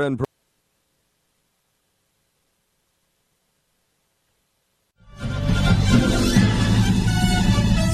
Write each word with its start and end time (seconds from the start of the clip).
and 0.00 0.22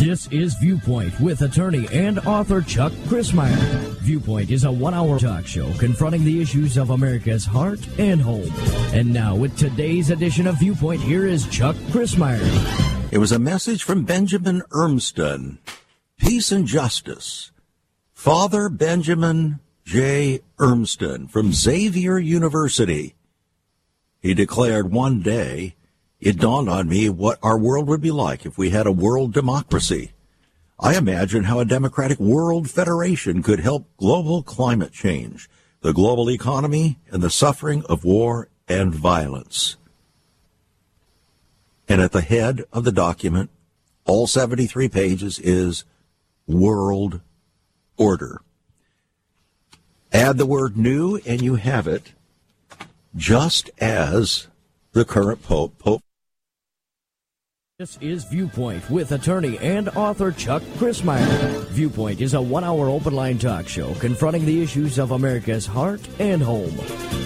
This 0.01 0.29
is 0.29 0.55
Viewpoint 0.57 1.19
with 1.19 1.41
attorney 1.41 1.89
and 1.91 2.19
author 2.21 2.61
Chuck 2.61 2.93
Crismier. 3.09 3.57
Viewpoint 4.01 4.51
is 4.51 4.65
a 4.65 4.71
one 4.71 4.93
hour 4.93 5.19
talk 5.19 5.47
show 5.47 5.73
confronting 5.79 6.25
the 6.25 6.43
issues 6.43 6.77
of 6.77 6.91
America's 6.91 7.47
heart 7.47 7.81
and 7.99 8.21
home. 8.21 8.51
And 8.93 9.13
now, 9.13 9.35
with 9.35 9.57
today's 9.57 10.11
edition 10.11 10.47
of 10.47 10.59
Viewpoint, 10.59 11.01
here 11.01 11.27
is 11.27 11.49
Chuck 11.49 11.75
Crismier. 11.91 12.43
It 13.13 13.19
was 13.19 13.33
a 13.33 13.39
message 13.39 13.83
from 13.83 14.05
Benjamin 14.05 14.63
Urmston 14.71 15.59
Peace 16.19 16.53
and 16.53 16.67
Justice. 16.67 17.51
Father 18.13 18.69
Benjamin 18.69 19.59
J. 19.85 20.41
Urmston 20.59 21.31
from 21.31 21.53
Xavier 21.53 22.19
University. 22.19 23.15
He 24.21 24.33
declared 24.33 24.91
one 24.91 25.21
day, 25.21 25.77
it 26.21 26.39
dawned 26.39 26.71
on 26.71 26.89
me 26.89 27.11
what 27.11 27.39
our 27.43 27.59
world 27.59 27.87
would 27.89 28.01
be 28.01 28.11
like 28.11 28.47
if 28.47 28.57
we 28.57 28.71
had 28.71 28.87
a 28.87 28.93
world 28.93 29.35
democracy. 29.35 30.13
I 30.81 30.97
imagine 30.97 31.45
how 31.45 31.61
a 31.61 31.67
democratic 31.67 32.19
world 32.19 32.71
federation 32.71 33.43
could 33.43 33.61
help 33.61 33.87
global 33.99 34.43
climate 34.43 34.93
change, 34.93 35.51
the 35.83 35.93
global 35.93 36.31
economy, 36.31 36.99
and 37.11 37.23
the 37.23 37.29
suffering 37.29 37.85
of 37.85 38.05
war 38.05 38.49
and 38.67 38.95
violence. 38.95 39.77
And 41.87 42.01
at 42.01 42.13
the 42.13 42.23
head 42.23 42.65
of 42.73 42.85
the 42.85 42.93
document, 42.93 43.51
all 44.07 44.27
73 44.27 44.89
pages, 44.89 45.39
is 45.39 45.85
world 46.47 47.21
order. 47.99 48.41
Add 50.15 50.39
the 50.39 50.47
word 50.47 50.77
new 50.77 51.17
and 51.27 51.43
you 51.43 51.57
have 51.57 51.89
it, 51.89 52.13
just 53.17 53.69
as 53.81 54.47
the 54.93 55.05
current 55.05 55.43
Pope, 55.43 55.77
Pope 55.77 56.03
this 57.81 57.99
is 58.01 58.23
Viewpoint 58.27 58.89
with 58.89 59.11
attorney 59.11 59.59
and 59.59 59.89
author 59.89 60.31
Chuck 60.31 60.63
Crismier. 60.79 61.67
Viewpoint 61.71 62.21
is 62.21 62.35
a 62.35 62.41
one 62.41 62.63
hour 62.63 62.89
open 62.89 63.15
line 63.15 63.37
talk 63.37 63.67
show 63.67 63.93
confronting 63.95 64.47
the 64.47 64.63
issues 64.63 64.97
of 64.97 65.11
America's 65.11 65.67
heart 65.67 66.01
and 66.21 66.41
home. 66.41 66.77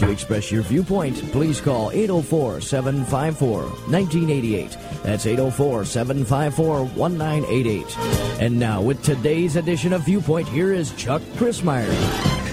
To 0.00 0.10
express 0.10 0.50
your 0.50 0.62
viewpoint, 0.62 1.16
please 1.32 1.60
call 1.60 1.90
804 1.90 2.62
754 2.62 3.60
1988. 3.90 4.78
That's 5.02 5.26
804 5.26 5.84
754 5.84 6.84
1988. 6.84 7.98
And 8.40 8.58
now, 8.58 8.80
with 8.82 9.02
today's 9.02 9.56
edition 9.56 9.92
of 9.92 10.02
Viewpoint, 10.02 10.48
here 10.48 10.72
is 10.72 10.92
Chuck 10.96 11.22
Crismier. 11.36 11.88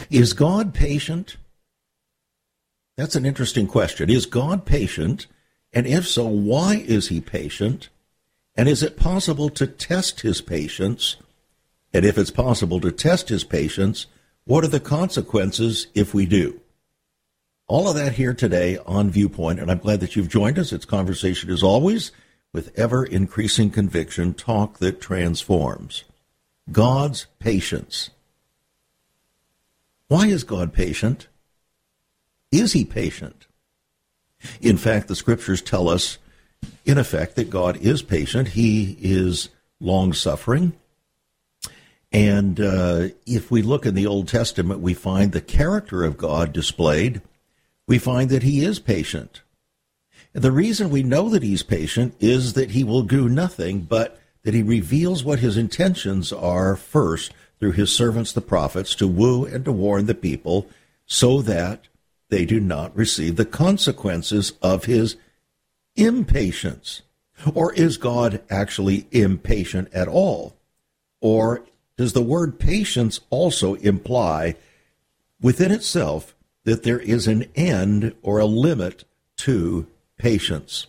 Is 0.09 0.33
God 0.33 0.73
patient? 0.73 1.37
That's 2.97 3.15
an 3.15 3.25
interesting 3.25 3.67
question. 3.67 4.09
Is 4.09 4.25
God 4.25 4.65
patient? 4.65 5.27
And 5.73 5.85
if 5.85 6.07
so, 6.07 6.25
why 6.25 6.83
is 6.87 7.09
he 7.09 7.19
patient? 7.19 7.89
And 8.55 8.69
is 8.69 8.81
it 8.81 8.97
possible 8.97 9.49
to 9.49 9.67
test 9.67 10.21
his 10.21 10.39
patience? 10.39 11.17
And 11.93 12.05
if 12.05 12.17
it's 12.17 12.31
possible 12.31 12.79
to 12.81 12.91
test 12.91 13.29
his 13.29 13.43
patience, 13.43 14.07
what 14.45 14.63
are 14.63 14.69
the 14.69 14.79
consequences 14.79 15.87
if 15.93 16.13
we 16.13 16.25
do? 16.25 16.61
All 17.67 17.89
of 17.89 17.95
that 17.95 18.13
here 18.13 18.33
today 18.33 18.77
on 18.85 19.09
Viewpoint, 19.09 19.59
and 19.59 19.71
I'm 19.71 19.79
glad 19.79 19.99
that 19.99 20.15
you've 20.15 20.29
joined 20.29 20.59
us. 20.59 20.71
It's 20.71 20.85
conversation 20.85 21.49
as 21.49 21.63
always 21.63 22.11
with 22.55 22.71
ever 22.79 23.03
increasing 23.03 23.69
conviction, 23.69 24.33
talk 24.33 24.77
that 24.77 25.01
transforms. 25.01 26.05
God's 26.71 27.27
patience. 27.37 28.11
Why 30.07 30.27
is 30.27 30.45
God 30.45 30.71
patient? 30.71 31.27
Is 32.53 32.71
he 32.71 32.85
patient? 32.85 33.45
In 34.61 34.77
fact, 34.77 35.09
the 35.09 35.17
scriptures 35.17 35.61
tell 35.61 35.89
us, 35.89 36.17
in 36.85 36.97
effect, 36.97 37.35
that 37.35 37.49
God 37.49 37.75
is 37.75 38.01
patient. 38.01 38.47
He 38.47 38.97
is 39.01 39.49
long 39.81 40.13
suffering. 40.13 40.71
And 42.13 42.61
uh, 42.61 43.09
if 43.25 43.51
we 43.51 43.63
look 43.63 43.85
in 43.85 43.95
the 43.95 44.07
Old 44.07 44.29
Testament, 44.29 44.79
we 44.79 44.93
find 44.93 45.33
the 45.33 45.41
character 45.41 46.05
of 46.05 46.15
God 46.15 46.53
displayed. 46.53 47.21
We 47.85 47.97
find 47.97 48.29
that 48.29 48.43
he 48.43 48.63
is 48.63 48.79
patient. 48.79 49.41
The 50.35 50.51
reason 50.51 50.89
we 50.89 51.01
know 51.01 51.29
that 51.29 51.43
he's 51.43 51.63
patient 51.63 52.13
is 52.19 52.53
that 52.53 52.71
he 52.71 52.83
will 52.83 53.03
do 53.03 53.29
nothing 53.29 53.83
but 53.83 54.19
that 54.43 54.53
he 54.53 54.61
reveals 54.61 55.23
what 55.23 55.39
his 55.39 55.55
intentions 55.55 56.33
are 56.33 56.75
first 56.75 57.33
through 57.57 57.71
his 57.71 57.95
servants, 57.95 58.33
the 58.33 58.41
prophets, 58.41 58.95
to 58.95 59.07
woo 59.07 59.45
and 59.45 59.63
to 59.63 59.71
warn 59.71 60.07
the 60.07 60.13
people 60.13 60.67
so 61.05 61.41
that 61.43 61.87
they 62.27 62.43
do 62.43 62.59
not 62.59 62.93
receive 62.97 63.37
the 63.37 63.45
consequences 63.45 64.51
of 64.61 64.83
his 64.83 65.15
impatience. 65.95 67.03
Or 67.53 67.71
is 67.71 67.95
God 67.95 68.41
actually 68.49 69.07
impatient 69.11 69.87
at 69.93 70.09
all? 70.09 70.57
Or 71.21 71.63
does 71.95 72.11
the 72.11 72.21
word 72.21 72.59
patience 72.59 73.21
also 73.29 73.75
imply 73.75 74.57
within 75.41 75.71
itself 75.71 76.35
that 76.65 76.83
there 76.83 76.99
is 76.99 77.25
an 77.25 77.45
end 77.55 78.13
or 78.21 78.39
a 78.39 78.45
limit 78.45 79.05
to 79.37 79.87
patience? 80.17 80.87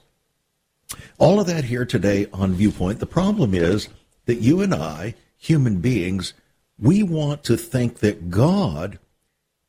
All 1.19 1.41
of 1.41 1.47
that 1.47 1.65
here 1.65 1.85
today 1.85 2.27
on 2.33 2.55
Viewpoint. 2.55 3.01
The 3.01 3.07
problem 3.07 3.55
is 3.55 3.89
that 4.27 4.37
you 4.37 4.61
and 4.61 4.75
I, 4.75 5.15
human 5.37 5.81
beings, 5.81 6.35
we 6.79 7.03
want 7.03 7.43
to 7.45 7.57
think 7.57 7.99
that 8.01 8.31
God 8.31 8.99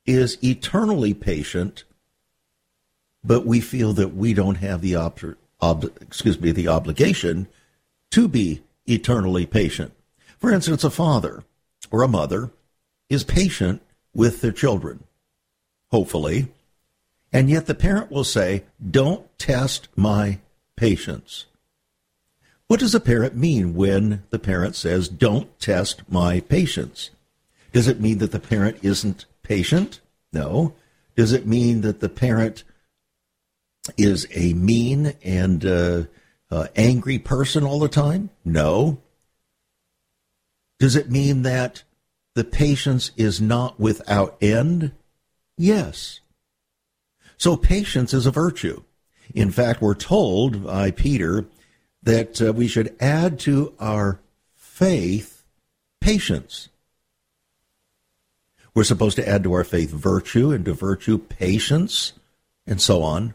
is 0.05 0.37
eternally 0.43 1.13
patient, 1.13 1.83
but 3.23 3.45
we 3.45 3.59
feel 3.59 3.93
that 3.93 4.15
we 4.15 4.33
don't 4.33 4.55
have 4.55 4.81
the 4.81 4.95
ob- 4.95 5.35
ob- 5.61 5.91
excuse 6.01 6.39
me 6.39 6.51
the 6.51 6.67
obligation 6.67 7.47
to 8.11 8.27
be 8.27 8.61
eternally 8.85 9.45
patient. 9.45 9.91
For 10.39 10.51
instance, 10.51 10.83
a 10.83 10.89
father 10.89 11.43
or 11.91 12.03
a 12.03 12.07
mother 12.07 12.51
is 13.09 13.23
patient 13.23 13.81
with 14.13 14.41
their 14.41 14.51
children, 14.51 15.03
hopefully, 15.91 16.47
and 17.37 17.51
yet 17.51 17.67
the 17.67 17.75
parent 17.75 18.09
will 18.09 18.23
say, 18.23 18.63
"Don't 18.81 19.27
test 19.37 19.89
my 19.95 20.39
patience." 20.75 21.45
What 22.65 22.79
does 22.79 22.95
a 22.95 22.99
parent 22.99 23.35
mean 23.35 23.75
when 23.75 24.23
the 24.31 24.39
parent 24.39 24.75
says, 24.75 25.07
"Don't 25.07 25.47
test 25.59 26.01
my 26.09 26.39
patience"? 26.39 27.11
Does 27.71 27.87
it 27.87 28.01
mean 28.01 28.17
that 28.17 28.31
the 28.31 28.39
parent 28.39 28.79
isn't 28.81 29.27
patient? 29.43 30.01
No. 30.33 30.73
Does 31.15 31.31
it 31.31 31.45
mean 31.45 31.81
that 31.81 31.99
the 31.99 32.09
parent 32.09 32.63
is 33.97 34.25
a 34.31 34.53
mean 34.53 35.13
and 35.23 35.63
uh, 35.63 36.03
uh, 36.49 36.69
angry 36.75 37.19
person 37.19 37.63
all 37.63 37.77
the 37.77 37.87
time? 37.87 38.31
No. 38.43 38.97
Does 40.79 40.95
it 40.95 41.11
mean 41.11 41.43
that 41.43 41.83
the 42.33 42.43
patience 42.43 43.11
is 43.15 43.39
not 43.39 43.79
without 43.79 44.37
end? 44.41 44.91
Yes. 45.55 46.21
So 47.37 47.55
patience 47.55 48.13
is 48.13 48.25
a 48.25 48.31
virtue. 48.31 48.83
In 49.33 49.51
fact, 49.51 49.81
we're 49.81 49.93
told 49.93 50.65
by 50.65 50.91
Peter 50.91 51.45
that 52.03 52.41
uh, 52.41 52.53
we 52.53 52.67
should 52.67 52.95
add 52.99 53.39
to 53.41 53.73
our 53.79 54.19
faith 54.55 55.43
patience. 56.01 56.69
We're 58.73 58.83
supposed 58.83 59.15
to 59.17 59.27
add 59.27 59.43
to 59.43 59.53
our 59.53 59.63
faith 59.63 59.91
virtue, 59.91 60.51
and 60.51 60.63
to 60.65 60.73
virtue 60.73 61.17
patience, 61.17 62.13
and 62.65 62.79
so 62.79 63.01
on. 63.01 63.33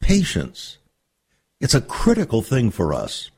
Patience. 0.00 0.78
It's 1.60 1.74
a 1.74 1.80
critical 1.80 2.42
thing 2.42 2.70
for 2.70 2.92
us. 2.92 3.30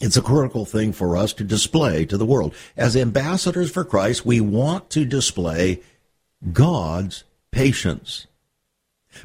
It's 0.00 0.16
a 0.16 0.22
critical 0.22 0.64
thing 0.64 0.92
for 0.92 1.16
us 1.16 1.32
to 1.34 1.44
display 1.44 2.06
to 2.06 2.16
the 2.16 2.26
world. 2.26 2.54
As 2.76 2.96
ambassadors 2.96 3.70
for 3.70 3.84
Christ, 3.84 4.26
we 4.26 4.40
want 4.40 4.90
to 4.90 5.04
display 5.04 5.80
God's 6.52 7.24
patience. 7.50 8.26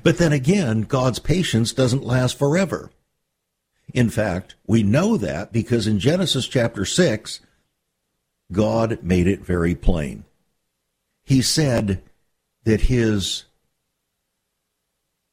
But 0.03 0.17
then 0.17 0.33
again, 0.33 0.81
God's 0.81 1.19
patience 1.19 1.73
doesn't 1.73 2.03
last 2.03 2.37
forever. 2.37 2.91
In 3.93 4.09
fact, 4.09 4.55
we 4.65 4.83
know 4.83 5.17
that 5.17 5.53
because 5.53 5.87
in 5.87 5.99
Genesis 5.99 6.47
chapter 6.47 6.85
6, 6.85 7.39
God 8.51 8.99
made 9.01 9.27
it 9.27 9.45
very 9.45 9.75
plain 9.75 10.25
he 11.27 11.41
said 11.41 12.01
that 12.63 12.81
his 12.83 13.43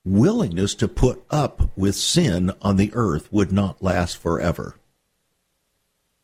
willingness 0.05 0.75
to 0.75 0.89
put 0.89 1.25
up 1.31 1.71
with 1.79 1.95
sin 1.95 2.51
on 2.61 2.77
the 2.77 2.91
earth 2.95 3.33
would 3.33 3.53
not 3.53 3.81
last 3.81 4.17
forever. 4.17 4.75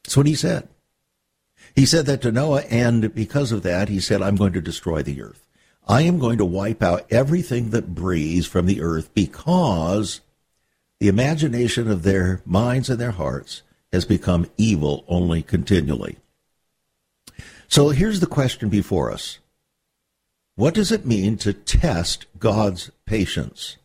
That's 0.02 0.16
what 0.16 0.26
he 0.26 0.34
said. 0.34 0.68
He 1.76 1.86
said 1.86 2.06
that 2.06 2.20
to 2.22 2.32
Noah, 2.32 2.62
and 2.62 3.14
because 3.14 3.52
of 3.52 3.62
that, 3.62 3.88
he 3.88 4.00
said, 4.00 4.22
I'm 4.22 4.34
going 4.34 4.54
to 4.54 4.60
destroy 4.60 5.04
the 5.04 5.22
earth. 5.22 5.46
I 5.86 6.02
am 6.02 6.18
going 6.18 6.38
to 6.38 6.44
wipe 6.44 6.82
out 6.82 7.06
everything 7.10 7.70
that 7.70 7.94
breathes 7.94 8.46
from 8.46 8.66
the 8.66 8.80
earth 8.80 9.12
because 9.14 10.20
the 11.00 11.08
imagination 11.08 11.90
of 11.90 12.02
their 12.02 12.42
minds 12.44 12.88
and 12.90 13.00
their 13.00 13.10
hearts 13.10 13.62
has 13.92 14.04
become 14.04 14.50
evil 14.56 15.04
only 15.08 15.42
continually. 15.42 16.16
So 17.68 17.90
here's 17.90 18.20
the 18.20 18.26
question 18.26 18.68
before 18.68 19.10
us 19.10 19.38
What 20.54 20.74
does 20.74 20.92
it 20.92 21.06
mean 21.06 21.36
to 21.38 21.52
test 21.52 22.26
God's 22.38 22.90
patience? 23.06 23.76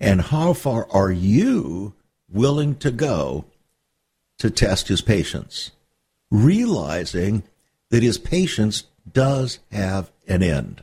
And 0.00 0.20
how 0.20 0.52
far 0.52 0.88
are 0.90 1.12
you 1.12 1.94
willing 2.28 2.74
to 2.76 2.90
go 2.90 3.44
to 4.38 4.50
test 4.50 4.88
his 4.88 5.00
patience? 5.00 5.70
Realizing 6.30 7.44
that 7.90 8.02
his 8.02 8.18
patience 8.18 8.84
does 9.10 9.60
have 9.70 10.10
an 10.26 10.42
end. 10.42 10.82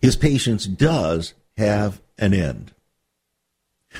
His 0.00 0.16
patience 0.16 0.66
does 0.66 1.34
have 1.56 2.00
an 2.18 2.34
end. 2.34 2.72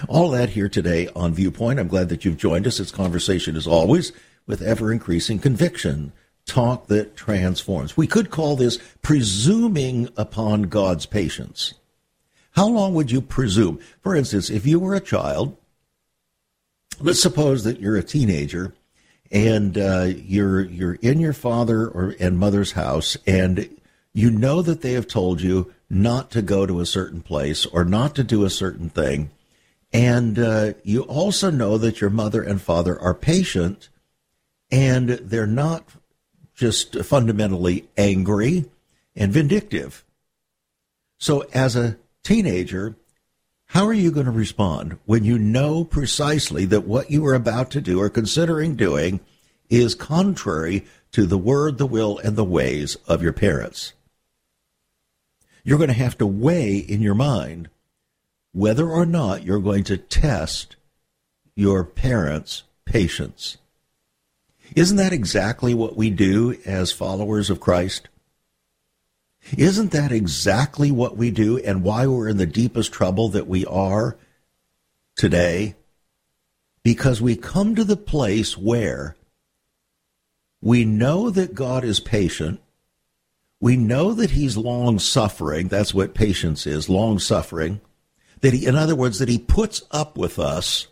All 0.08 0.30
that 0.30 0.50
here 0.50 0.68
today 0.68 1.08
on 1.14 1.34
Viewpoint. 1.34 1.78
I'm 1.78 1.88
glad 1.88 2.08
that 2.08 2.24
you've 2.24 2.36
joined 2.36 2.66
us. 2.66 2.80
It's 2.80 2.90
conversation 2.90 3.56
as 3.56 3.66
always 3.66 4.12
with 4.46 4.60
ever 4.60 4.92
increasing 4.92 5.38
conviction 5.38 6.12
talk 6.46 6.88
that 6.88 7.16
transforms. 7.16 7.96
We 7.96 8.06
could 8.06 8.30
call 8.30 8.56
this 8.56 8.78
presuming 9.02 10.08
upon 10.16 10.64
God's 10.64 11.06
patience. 11.06 11.74
How 12.52 12.68
long 12.68 12.94
would 12.94 13.10
you 13.10 13.20
presume? 13.20 13.80
For 14.02 14.14
instance, 14.14 14.50
if 14.50 14.66
you 14.66 14.78
were 14.78 14.94
a 14.94 15.00
child, 15.00 15.56
let's 17.00 17.20
suppose 17.20 17.64
that 17.64 17.80
you're 17.80 17.96
a 17.96 18.02
teenager 18.02 18.74
and 19.30 19.76
uh, 19.76 20.08
you're 20.14 20.62
you're 20.62 20.94
in 20.94 21.18
your 21.18 21.32
father 21.32 21.88
or 21.88 22.14
and 22.20 22.38
mother's 22.38 22.72
house 22.72 23.16
and 23.26 23.68
you 24.14 24.30
know 24.30 24.62
that 24.62 24.80
they 24.80 24.92
have 24.92 25.06
told 25.06 25.42
you 25.42 25.72
not 25.90 26.30
to 26.30 26.40
go 26.40 26.64
to 26.64 26.80
a 26.80 26.86
certain 26.86 27.20
place 27.20 27.66
or 27.66 27.84
not 27.84 28.14
to 28.14 28.24
do 28.24 28.44
a 28.44 28.50
certain 28.50 28.88
thing 28.88 29.30
and 29.94 30.40
uh, 30.40 30.72
you 30.82 31.02
also 31.02 31.52
know 31.52 31.78
that 31.78 32.00
your 32.00 32.10
mother 32.10 32.42
and 32.42 32.60
father 32.60 33.00
are 33.00 33.14
patient 33.14 33.90
and 34.70 35.08
they're 35.08 35.46
not 35.46 35.84
just 36.56 37.04
fundamentally 37.04 37.88
angry 37.96 38.64
and 39.14 39.32
vindictive. 39.32 40.04
So, 41.18 41.42
as 41.54 41.76
a 41.76 41.96
teenager, 42.24 42.96
how 43.66 43.86
are 43.86 43.92
you 43.94 44.10
going 44.10 44.26
to 44.26 44.32
respond 44.32 44.98
when 45.04 45.24
you 45.24 45.38
know 45.38 45.84
precisely 45.84 46.64
that 46.66 46.88
what 46.88 47.12
you 47.12 47.24
are 47.26 47.34
about 47.34 47.70
to 47.70 47.80
do 47.80 48.00
or 48.00 48.10
considering 48.10 48.74
doing 48.74 49.20
is 49.70 49.94
contrary 49.94 50.84
to 51.12 51.24
the 51.24 51.38
word, 51.38 51.78
the 51.78 51.86
will, 51.86 52.18
and 52.18 52.34
the 52.34 52.44
ways 52.44 52.96
of 53.06 53.22
your 53.22 53.32
parents? 53.32 53.92
You're 55.64 55.78
going 55.78 55.88
to 55.88 55.94
have 55.94 56.18
to 56.18 56.26
weigh 56.26 56.76
in 56.76 57.00
your 57.00 57.14
mind 57.14 57.70
whether 58.52 58.88
or 58.88 59.04
not 59.06 59.42
you're 59.42 59.58
going 59.58 59.82
to 59.84 59.96
test 59.96 60.76
your 61.56 61.84
parents' 61.84 62.62
patience. 62.84 63.56
Isn't 64.76 64.98
that 64.98 65.12
exactly 65.12 65.74
what 65.74 65.96
we 65.96 66.10
do 66.10 66.56
as 66.64 66.92
followers 66.92 67.50
of 67.50 67.60
Christ? 67.60 68.08
Isn't 69.56 69.90
that 69.90 70.12
exactly 70.12 70.90
what 70.90 71.16
we 71.16 71.30
do 71.30 71.58
and 71.58 71.82
why 71.82 72.06
we're 72.06 72.28
in 72.28 72.36
the 72.36 72.46
deepest 72.46 72.92
trouble 72.92 73.28
that 73.30 73.46
we 73.46 73.64
are 73.66 74.16
today? 75.16 75.74
Because 76.82 77.20
we 77.20 77.36
come 77.36 77.74
to 77.74 77.84
the 77.84 77.96
place 77.96 78.56
where 78.56 79.16
we 80.62 80.84
know 80.84 81.28
that 81.30 81.54
God 81.54 81.84
is 81.84 82.00
patient. 82.00 82.60
We 83.64 83.76
know 83.76 84.12
that 84.12 84.32
He's 84.32 84.58
long 84.58 84.98
suffering. 84.98 85.68
That's 85.68 85.94
what 85.94 86.12
patience 86.12 86.66
is, 86.66 86.90
long 86.90 87.18
suffering. 87.18 87.80
That 88.42 88.52
He, 88.52 88.66
in 88.66 88.76
other 88.76 88.94
words, 88.94 89.20
that 89.20 89.28
He 89.30 89.38
puts 89.38 89.80
up 89.90 90.18
with 90.18 90.38
us 90.38 90.88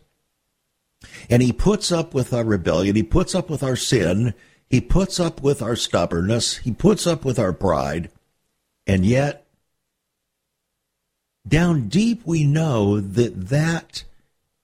and 1.29 1.43
he 1.43 1.53
puts 1.53 1.93
up 1.93 2.15
with 2.15 2.33
our 2.33 2.45
rebellion. 2.45 2.97
He 2.97 3.03
puts 3.03 3.35
up 3.35 3.51
with 3.51 3.63
our 3.63 3.77
sin. 3.77 4.33
He 4.71 4.81
puts 4.81 5.21
up 5.21 5.43
with 5.43 5.61
our 5.61 5.77
stubbornness. 5.77 6.57
He 6.57 6.73
puts 6.73 7.07
up 7.07 7.27
with 7.27 7.39
our 7.39 7.53
pride. 7.53 8.11
And 8.87 9.05
yet, 9.05 9.47
down 11.47 11.89
deep, 11.89 12.23
we 12.25 12.47
know 12.47 13.01
that 13.01 13.49
that 13.49 14.05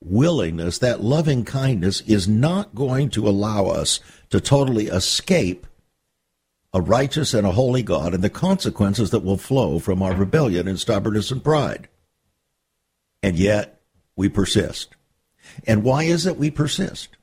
willingness, 0.03 0.79
that 0.79 1.03
loving 1.03 1.45
kindness, 1.45 2.01
is 2.03 2.27
not 2.27 2.75
going 2.75 3.11
to 3.11 3.29
allow 3.29 3.67
us 3.67 4.01
to 4.31 4.41
totally 4.41 4.87
escape 4.87 5.67
a 6.73 6.81
righteous 6.81 7.35
and 7.35 7.47
a 7.47 7.53
holy 7.53 7.83
God 7.83 8.15
and 8.15 8.23
the 8.23 8.31
consequences 8.31 9.11
that 9.11 9.25
will 9.25 9.39
flow 9.39 9.79
from 9.79 10.03
our 10.03 10.15
rebellion 10.15 10.69
and 10.69 10.79
stubbornness 10.79 11.31
and 11.31 11.43
pride. 11.43 11.89
And 13.23 13.37
yet, 13.37 13.81
we 14.17 14.29
persist. 14.29 14.95
And 15.67 15.83
why 15.83 16.05
is 16.05 16.27
it 16.27 16.37
we 16.37 16.51
persist? 16.51 17.17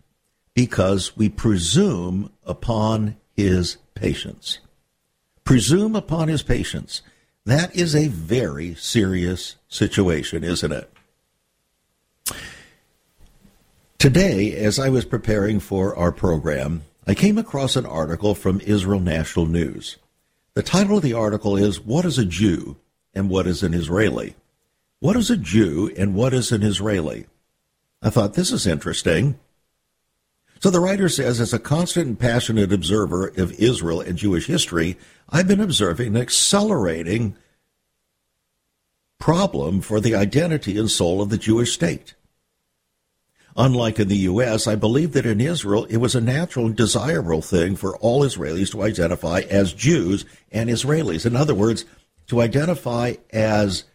Because 0.53 1.15
we 1.15 1.29
presume 1.29 2.31
upon 2.45 3.17
his 3.35 3.77
patience. 3.93 4.59
Presume 5.43 5.95
upon 5.95 6.27
his 6.27 6.41
patience. 6.41 7.01
That 7.45 7.75
is 7.75 7.95
a 7.95 8.07
very 8.07 8.73
serious 8.75 9.57
situation, 9.67 10.43
isn't 10.43 10.71
it? 10.71 10.91
Today, 13.99 14.55
as 14.55 14.79
I 14.79 14.89
was 14.89 15.05
preparing 15.05 15.59
for 15.59 15.95
our 15.95 16.11
program, 16.11 16.83
I 17.07 17.13
came 17.13 17.37
across 17.37 17.75
an 17.75 17.85
article 17.85 18.33
from 18.33 18.61
Israel 18.61 18.99
National 18.99 19.45
News. 19.45 19.97
The 20.55 20.63
title 20.63 20.97
of 20.97 21.03
the 21.03 21.13
article 21.13 21.55
is 21.55 21.79
What 21.79 22.03
is 22.03 22.17
a 22.17 22.25
Jew 22.25 22.77
and 23.13 23.29
What 23.29 23.45
is 23.45 23.61
an 23.61 23.75
Israeli? 23.75 24.35
What 24.99 25.15
is 25.15 25.29
a 25.29 25.37
Jew 25.37 25.93
and 25.97 26.15
what 26.15 26.33
is 26.33 26.51
an 26.51 26.63
Israeli? 26.63 27.27
I 28.01 28.09
thought, 28.09 28.33
this 28.33 28.51
is 28.51 28.65
interesting. 28.65 29.37
So 30.61 30.71
the 30.71 30.79
writer 30.79 31.09
says, 31.09 31.39
as 31.39 31.53
a 31.53 31.59
constant 31.59 32.07
and 32.07 32.19
passionate 32.19 32.73
observer 32.73 33.27
of 33.37 33.53
Israel 33.59 34.01
and 34.01 34.17
Jewish 34.17 34.47
history, 34.47 34.97
I've 35.29 35.47
been 35.47 35.61
observing 35.61 36.15
an 36.15 36.21
accelerating 36.21 37.35
problem 39.19 39.81
for 39.81 39.99
the 39.99 40.15
identity 40.15 40.77
and 40.77 40.89
soul 40.89 41.21
of 41.21 41.29
the 41.29 41.37
Jewish 41.37 41.73
state. 41.73 42.15
Unlike 43.57 43.99
in 43.99 44.07
the 44.09 44.17
U.S., 44.17 44.67
I 44.67 44.75
believe 44.75 45.13
that 45.13 45.25
in 45.25 45.39
Israel 45.39 45.85
it 45.85 45.97
was 45.97 46.13
a 46.13 46.21
natural 46.21 46.65
and 46.65 46.75
desirable 46.75 47.41
thing 47.41 47.75
for 47.75 47.95
all 47.97 48.23
Israelis 48.23 48.71
to 48.71 48.83
identify 48.83 49.41
as 49.49 49.73
Jews 49.73 50.25
and 50.51 50.69
Israelis. 50.69 51.25
In 51.25 51.35
other 51.35 51.55
words, 51.55 51.85
to 52.27 52.41
identify 52.41 53.13
as 53.31 53.85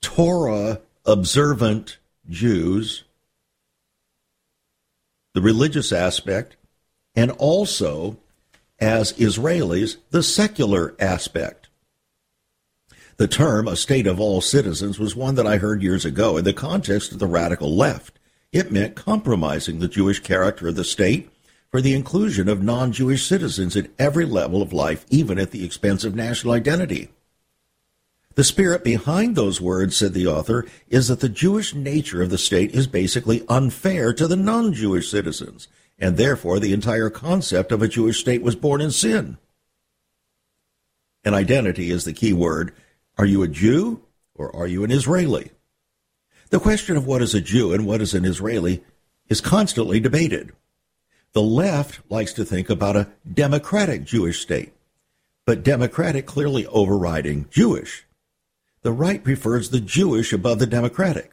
Torah 0.00 0.80
observant 1.04 1.98
Jews 2.28 3.04
the 5.34 5.42
religious 5.42 5.92
aspect, 5.92 6.56
and 7.14 7.30
also, 7.32 8.16
as 8.78 9.12
Israelis, 9.12 9.98
the 10.10 10.22
secular 10.22 10.94
aspect. 10.98 11.68
The 13.18 13.28
term, 13.28 13.68
a 13.68 13.76
state 13.76 14.06
of 14.06 14.18
all 14.18 14.40
citizens, 14.40 14.98
was 14.98 15.14
one 15.14 15.34
that 15.34 15.46
I 15.46 15.58
heard 15.58 15.82
years 15.82 16.06
ago 16.06 16.38
in 16.38 16.44
the 16.44 16.54
context 16.54 17.12
of 17.12 17.18
the 17.18 17.26
radical 17.26 17.76
left. 17.76 18.15
It 18.52 18.72
meant 18.72 18.94
compromising 18.94 19.78
the 19.78 19.88
Jewish 19.88 20.20
character 20.20 20.68
of 20.68 20.76
the 20.76 20.84
state 20.84 21.30
for 21.70 21.80
the 21.80 21.94
inclusion 21.94 22.48
of 22.48 22.62
non 22.62 22.92
Jewish 22.92 23.26
citizens 23.26 23.76
at 23.76 23.90
every 23.98 24.24
level 24.24 24.62
of 24.62 24.72
life, 24.72 25.04
even 25.10 25.38
at 25.38 25.50
the 25.50 25.64
expense 25.64 26.04
of 26.04 26.14
national 26.14 26.54
identity. 26.54 27.10
The 28.36 28.44
spirit 28.44 28.84
behind 28.84 29.34
those 29.34 29.60
words, 29.60 29.96
said 29.96 30.12
the 30.12 30.26
author, 30.26 30.66
is 30.88 31.08
that 31.08 31.20
the 31.20 31.28
Jewish 31.28 31.74
nature 31.74 32.22
of 32.22 32.30
the 32.30 32.38
state 32.38 32.72
is 32.72 32.86
basically 32.86 33.44
unfair 33.48 34.12
to 34.12 34.28
the 34.28 34.36
non 34.36 34.72
Jewish 34.72 35.10
citizens, 35.10 35.68
and 35.98 36.16
therefore 36.16 36.60
the 36.60 36.72
entire 36.72 37.10
concept 37.10 37.72
of 37.72 37.82
a 37.82 37.88
Jewish 37.88 38.20
state 38.20 38.42
was 38.42 38.54
born 38.54 38.80
in 38.80 38.90
sin. 38.90 39.38
And 41.24 41.34
identity 41.34 41.90
is 41.90 42.04
the 42.04 42.12
key 42.12 42.32
word. 42.32 42.72
Are 43.18 43.24
you 43.24 43.42
a 43.42 43.48
Jew 43.48 44.02
or 44.34 44.54
are 44.54 44.66
you 44.66 44.84
an 44.84 44.90
Israeli? 44.90 45.50
The 46.50 46.60
question 46.60 46.96
of 46.96 47.06
what 47.06 47.22
is 47.22 47.34
a 47.34 47.40
Jew 47.40 47.72
and 47.72 47.86
what 47.86 48.00
is 48.00 48.14
an 48.14 48.24
Israeli 48.24 48.82
is 49.28 49.40
constantly 49.40 50.00
debated. 50.00 50.52
The 51.32 51.42
left 51.42 52.00
likes 52.10 52.32
to 52.34 52.44
think 52.44 52.70
about 52.70 52.96
a 52.96 53.08
democratic 53.30 54.04
Jewish 54.04 54.40
state, 54.40 54.72
but 55.44 55.62
democratic 55.62 56.26
clearly 56.26 56.66
overriding 56.66 57.46
Jewish 57.50 58.06
the 58.86 58.92
right 58.92 59.24
prefers 59.24 59.70
the 59.70 59.80
Jewish 59.80 60.32
above 60.32 60.60
the 60.60 60.66
Democratic. 60.66 61.32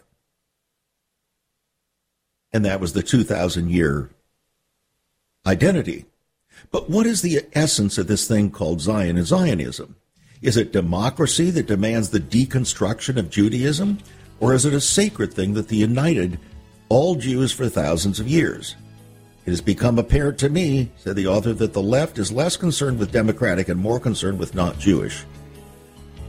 And 2.51 2.65
that 2.65 2.79
was 2.79 2.93
the 2.93 3.03
2,000 3.03 3.69
year 3.69 4.09
identity. 5.45 6.05
But 6.71 6.89
what 6.89 7.05
is 7.05 7.21
the 7.21 7.41
essence 7.53 7.99
of 7.99 8.07
this 8.07 8.27
thing 8.27 8.49
called 8.49 8.81
Zionism? 8.81 9.95
Is 10.41 10.57
it 10.57 10.73
democracy 10.73 11.51
that 11.51 11.67
demands 11.67 12.09
the 12.09 12.19
deconstruction 12.19 13.17
of 13.17 13.29
Judaism? 13.29 13.99
Or 14.43 14.53
is 14.53 14.65
it 14.65 14.73
a 14.73 14.81
sacred 14.81 15.33
thing 15.33 15.53
that 15.53 15.69
the 15.69 15.77
united 15.77 16.37
all 16.89 17.15
Jews 17.15 17.53
for 17.53 17.69
thousands 17.69 18.19
of 18.19 18.27
years? 18.27 18.75
It 19.45 19.51
has 19.51 19.61
become 19.61 19.97
apparent 19.97 20.37
to 20.39 20.49
me, 20.49 20.91
said 20.97 21.15
the 21.15 21.27
author, 21.27 21.53
that 21.53 21.71
the 21.71 21.81
left 21.81 22.17
is 22.17 22.29
less 22.29 22.57
concerned 22.57 22.99
with 22.99 23.13
democratic 23.13 23.69
and 23.69 23.79
more 23.79 24.01
concerned 24.01 24.37
with 24.37 24.53
not 24.53 24.77
Jewish. 24.77 25.23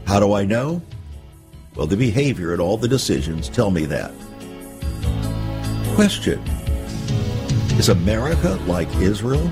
How 0.07 0.21
do 0.21 0.31
I 0.31 0.45
know? 0.45 0.81
Well, 1.75 1.87
the 1.87 1.97
behavior 1.97 2.53
and 2.53 2.61
all 2.61 2.77
the 2.77 2.87
decisions 2.87 3.49
tell 3.49 3.69
me 3.69 3.85
that. 3.87 4.13
Question 5.95 6.39
Is 7.77 7.89
America 7.89 8.57
like 8.65 8.87
Israel? 8.95 9.51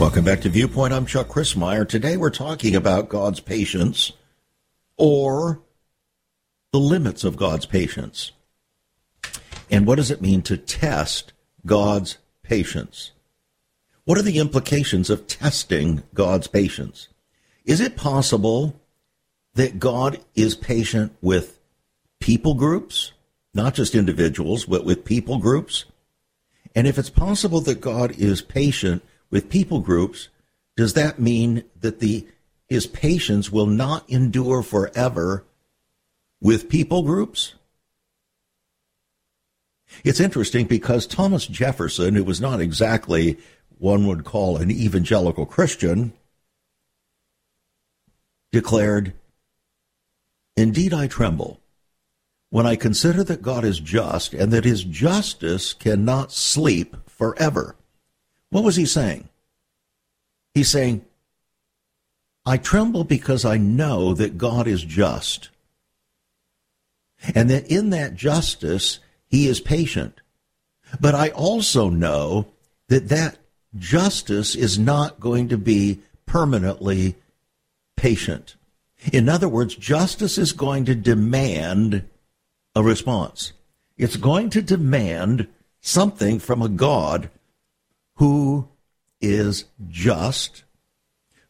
Welcome 0.00 0.24
back 0.24 0.42
to 0.42 0.48
Viewpoint. 0.48 0.92
I'm 0.92 1.06
Chuck 1.06 1.28
Crismier. 1.28 1.88
Today 1.88 2.16
we're 2.16 2.30
talking 2.30 2.76
about 2.76 3.08
God's 3.08 3.40
patience 3.40 4.12
or 4.96 5.62
the 6.72 6.78
limits 6.78 7.24
of 7.24 7.36
God's 7.36 7.64
patience. 7.64 8.32
And 9.70 9.86
what 9.86 9.96
does 9.96 10.10
it 10.10 10.20
mean 10.20 10.42
to 10.42 10.56
test 10.56 11.32
God's 11.64 12.18
patience? 12.42 13.12
What 14.04 14.18
are 14.18 14.22
the 14.22 14.38
implications 14.38 15.10
of 15.10 15.26
testing 15.26 16.02
God's 16.12 16.48
patience? 16.48 17.08
Is 17.64 17.80
it 17.80 17.96
possible 17.96 18.78
that 19.54 19.78
God 19.78 20.20
is 20.34 20.54
patient 20.54 21.16
with 21.22 21.60
people 22.24 22.54
groups, 22.54 23.12
not 23.52 23.74
just 23.74 23.94
individuals, 23.94 24.64
but 24.64 24.82
with 24.82 25.04
people 25.04 25.36
groups? 25.36 25.84
And 26.74 26.86
if 26.86 26.98
it's 26.98 27.10
possible 27.10 27.60
that 27.60 27.82
God 27.82 28.12
is 28.12 28.40
patient 28.40 29.04
with 29.28 29.50
people 29.50 29.80
groups, 29.80 30.30
does 30.74 30.94
that 30.94 31.18
mean 31.18 31.64
that 31.78 32.00
the 32.00 32.26
his 32.66 32.86
patience 32.86 33.52
will 33.52 33.66
not 33.66 34.08
endure 34.08 34.62
forever 34.62 35.44
with 36.40 36.70
people 36.70 37.02
groups? 37.02 37.56
It's 40.02 40.18
interesting 40.18 40.64
because 40.66 41.06
Thomas 41.06 41.46
Jefferson, 41.46 42.14
who 42.14 42.24
was 42.24 42.40
not 42.40 42.58
exactly 42.58 43.36
one 43.76 44.06
would 44.06 44.24
call 44.24 44.56
an 44.56 44.70
evangelical 44.70 45.44
Christian, 45.44 46.14
declared, 48.50 49.12
Indeed, 50.56 50.94
I 50.94 51.06
tremble 51.06 51.60
when 52.54 52.66
I 52.68 52.76
consider 52.76 53.24
that 53.24 53.42
God 53.42 53.64
is 53.64 53.80
just 53.80 54.32
and 54.32 54.52
that 54.52 54.64
his 54.64 54.84
justice 54.84 55.72
cannot 55.72 56.30
sleep 56.30 56.96
forever. 57.04 57.74
What 58.50 58.62
was 58.62 58.76
he 58.76 58.86
saying? 58.86 59.28
He's 60.54 60.70
saying, 60.70 61.04
I 62.46 62.58
tremble 62.58 63.02
because 63.02 63.44
I 63.44 63.56
know 63.56 64.14
that 64.14 64.38
God 64.38 64.68
is 64.68 64.84
just. 64.84 65.48
And 67.34 67.50
that 67.50 67.66
in 67.66 67.90
that 67.90 68.14
justice, 68.14 69.00
he 69.26 69.48
is 69.48 69.60
patient. 69.60 70.20
But 71.00 71.16
I 71.16 71.30
also 71.30 71.90
know 71.90 72.46
that 72.86 73.08
that 73.08 73.38
justice 73.74 74.54
is 74.54 74.78
not 74.78 75.18
going 75.18 75.48
to 75.48 75.58
be 75.58 76.02
permanently 76.24 77.16
patient. 77.96 78.54
In 79.12 79.28
other 79.28 79.48
words, 79.48 79.74
justice 79.74 80.38
is 80.38 80.52
going 80.52 80.84
to 80.84 80.94
demand 80.94 82.04
a 82.74 82.82
response. 82.82 83.52
It's 83.96 84.16
going 84.16 84.50
to 84.50 84.62
demand 84.62 85.48
something 85.80 86.38
from 86.38 86.62
a 86.62 86.68
God 86.68 87.30
who 88.16 88.68
is 89.20 89.66
just, 89.88 90.64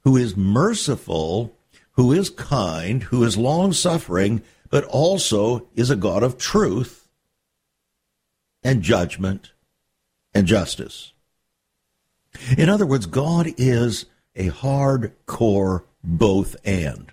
who 0.01 0.17
is 0.17 0.37
merciful, 0.37 1.57
who 1.93 2.13
is 2.13 2.31
kind, 2.31 3.05
who 3.05 3.25
is 3.25 3.37
long 3.37 3.73
suffering, 3.73 4.43
but 4.69 4.85
also 4.85 5.69
is 5.75 5.91
a 5.91 5.97
God 5.97 6.23
of 6.23 6.37
truth 6.37 7.09
and 8.63 8.83
judgment 8.83 9.53
and 10.35 10.47
justice. 10.47 11.13
In 12.59 12.69
other 12.69 12.87
words, 12.87 13.07
God 13.07 13.49
is 13.57 14.07
a 14.35 14.51
hardcore 14.51 15.85
both 16.03 16.57
and. 16.65 17.13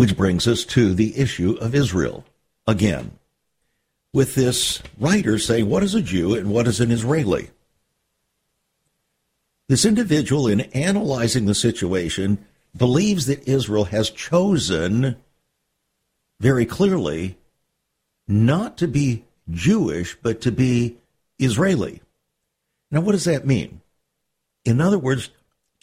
Which 0.00 0.16
brings 0.16 0.48
us 0.48 0.64
to 0.64 0.94
the 0.94 1.14
issue 1.18 1.58
of 1.60 1.74
Israel 1.74 2.24
again, 2.66 3.18
with 4.14 4.34
this 4.34 4.82
writer 4.98 5.38
saying, 5.38 5.68
What 5.68 5.82
is 5.82 5.94
a 5.94 6.00
Jew 6.00 6.34
and 6.34 6.50
what 6.50 6.66
is 6.66 6.80
an 6.80 6.90
Israeli? 6.90 7.50
This 9.68 9.84
individual, 9.84 10.48
in 10.48 10.62
analyzing 10.72 11.44
the 11.44 11.54
situation, 11.54 12.42
believes 12.74 13.26
that 13.26 13.46
Israel 13.46 13.84
has 13.84 14.08
chosen 14.08 15.16
very 16.40 16.64
clearly 16.64 17.36
not 18.26 18.78
to 18.78 18.88
be 18.88 19.26
Jewish, 19.50 20.16
but 20.22 20.40
to 20.40 20.50
be 20.50 20.96
Israeli. 21.38 22.00
Now, 22.90 23.02
what 23.02 23.12
does 23.12 23.24
that 23.24 23.46
mean? 23.46 23.82
In 24.64 24.80
other 24.80 24.98
words, 24.98 25.28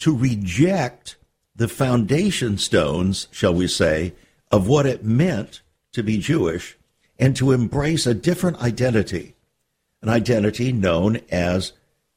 to 0.00 0.16
reject 0.16 1.17
the 1.58 1.68
foundation 1.68 2.56
stones, 2.56 3.26
shall 3.32 3.52
we 3.52 3.66
say, 3.66 4.14
of 4.50 4.68
what 4.68 4.86
it 4.86 5.04
meant 5.04 5.60
to 5.92 6.04
be 6.04 6.16
Jewish 6.16 6.78
and 7.18 7.34
to 7.36 7.50
embrace 7.50 8.06
a 8.06 8.14
different 8.14 8.62
identity, 8.62 9.34
an 10.00 10.08
identity 10.08 10.72
known 10.72 11.20
as 11.30 11.72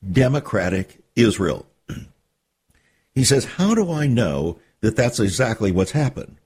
democratic 0.10 1.00
Israel. 1.16 1.66
he 3.16 3.24
says, 3.24 3.46
How 3.46 3.74
do 3.74 3.92
I 3.92 4.06
know 4.06 4.60
that 4.82 4.96
that's 4.96 5.20
exactly 5.20 5.72
what's 5.72 5.92
happened? 5.92 6.38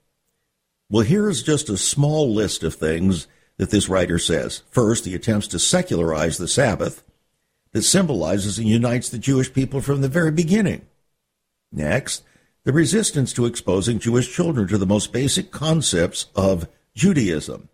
Well, 0.88 1.04
here's 1.04 1.42
just 1.42 1.68
a 1.68 1.76
small 1.76 2.32
list 2.32 2.62
of 2.62 2.74
things 2.74 3.26
that 3.58 3.70
this 3.70 3.90
writer 3.90 4.18
says. 4.18 4.62
First, 4.70 5.04
he 5.04 5.14
attempts 5.14 5.48
to 5.48 5.58
secularize 5.58 6.38
the 6.38 6.48
Sabbath 6.48 7.04
that 7.72 7.82
symbolizes 7.82 8.58
and 8.58 8.66
unites 8.66 9.10
the 9.10 9.18
Jewish 9.18 9.52
people 9.52 9.82
from 9.82 10.00
the 10.00 10.08
very 10.08 10.30
beginning. 10.30 10.86
Next, 11.70 12.22
the 12.66 12.72
resistance 12.72 13.32
to 13.32 13.46
exposing 13.46 14.00
Jewish 14.00 14.34
children 14.34 14.66
to 14.66 14.76
the 14.76 14.86
most 14.86 15.12
basic 15.12 15.52
concepts 15.52 16.26
of 16.34 16.66
Judaism. 16.96 17.68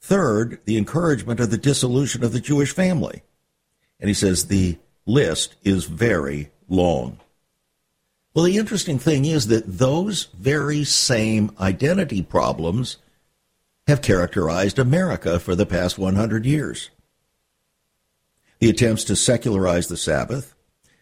Third, 0.00 0.60
the 0.66 0.78
encouragement 0.78 1.40
of 1.40 1.50
the 1.50 1.58
dissolution 1.58 2.22
of 2.22 2.30
the 2.30 2.38
Jewish 2.38 2.72
family. 2.72 3.22
And 3.98 4.06
he 4.06 4.14
says 4.14 4.46
the 4.46 4.78
list 5.04 5.56
is 5.64 5.86
very 5.86 6.52
long. 6.68 7.18
Well, 8.32 8.44
the 8.44 8.56
interesting 8.56 9.00
thing 9.00 9.24
is 9.24 9.48
that 9.48 9.64
those 9.66 10.28
very 10.38 10.84
same 10.84 11.50
identity 11.58 12.22
problems 12.22 12.98
have 13.88 14.00
characterized 14.00 14.78
America 14.78 15.40
for 15.40 15.56
the 15.56 15.66
past 15.66 15.98
100 15.98 16.46
years. 16.46 16.90
The 18.60 18.70
attempts 18.70 19.02
to 19.04 19.16
secularize 19.16 19.88
the 19.88 19.96
Sabbath, 19.96 20.54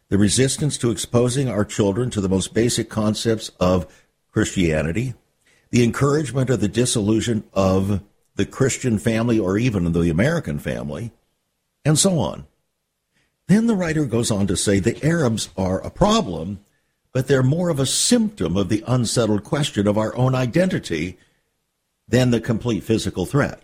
the 0.09 0.19
resistance 0.19 0.79
to 0.79 0.91
exposing 0.91 1.49
our 1.49 1.65
children 1.65 2.11
to 2.11 2.21
the 2.21 2.29
most 2.29 2.55
basic 2.55 2.89
concepts 2.89 3.51
of 3.61 3.87
Christianity, 4.33 5.15
the 5.71 5.85
encouragement 5.85 6.51
of 6.51 6.61
the 6.61 6.69
dissolution 6.69 7.45
of 7.53 8.03
the 8.37 8.47
Christian 8.47 8.99
family 8.99 9.39
or 9.39 9.59
even 9.59 9.93
the 9.93 10.11
American 10.11 10.59
family, 10.59 11.13
and 11.85 11.99
so 11.99 12.19
on. 12.19 12.47
Then 13.49 13.67
the 13.67 13.77
writer 13.77 14.05
goes 14.05 14.31
on 14.31 14.47
to 14.47 14.57
say 14.57 14.79
the 14.79 15.05
Arabs 15.05 15.49
are 15.57 15.81
a 15.81 15.91
problem, 15.91 16.61
but 17.13 17.27
they're 17.27 17.43
more 17.43 17.69
of 17.69 17.81
a 17.81 17.87
symptom 17.87 18.57
of 18.57 18.69
the 18.69 18.85
unsettled 18.87 19.43
question 19.43 19.89
of 19.89 19.99
our 19.99 20.15
own 20.15 20.35
identity 20.35 21.19
than 22.07 22.31
the 22.31 22.41
complete 22.41 22.85
physical 22.85 23.27
threat. 23.27 23.61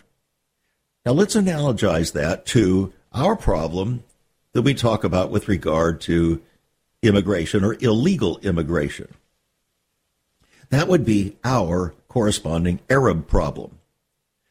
Now 1.07 1.13
let's 1.13 1.37
analogize 1.37 2.13
that 2.13 2.47
to 2.47 2.93
our 3.13 3.37
problem 3.37 4.05
that 4.55 4.63
we 4.63 4.73
talk 4.73 5.05
about 5.05 5.31
with 5.31 5.49
regard 5.49 6.01
to 6.01 6.41
immigration 7.03 7.65
or 7.65 7.77
illegal 7.81 8.39
immigration. 8.39 9.09
That 10.71 10.89
would 10.89 11.05
be 11.05 11.37
our 11.45 11.95
corresponding 12.09 12.81
Arab 12.89 13.29
problem. 13.29 13.79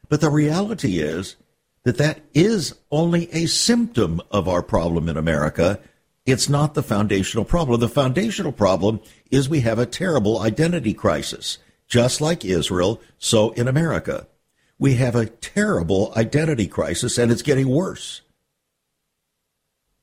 But 0.10 0.22
the 0.22 0.30
reality 0.30 1.00
is 1.00 1.36
that 1.84 1.98
that 1.98 2.22
is 2.34 2.76
only 2.92 3.32
a 3.32 3.48
symptom 3.48 4.22
of 4.30 4.48
our 4.48 4.62
problem 4.62 5.10
in 5.10 5.18
America. 5.18 5.80
It's 6.26 6.48
not 6.48 6.74
the 6.74 6.84
foundational 6.84 7.46
problem. 7.46 7.80
The 7.80 7.90
foundational 7.90 8.52
problem 8.52 9.02
is 9.32 9.50
we 9.50 9.62
have 9.62 9.80
a 9.80 9.86
terrible 9.86 10.40
identity 10.40 10.94
crisis, 10.94 11.58
just 11.88 12.22
like 12.22 12.46
Israel, 12.46 13.02
so 13.18 13.52
in 13.52 13.68
America. 13.68 14.28
We 14.78 14.96
have 14.96 15.16
a 15.16 15.26
terrible 15.26 16.14
identity 16.16 16.68
crisis, 16.68 17.18
and 17.18 17.32
it's 17.32 17.42
getting 17.42 17.70
worse. 17.70 18.22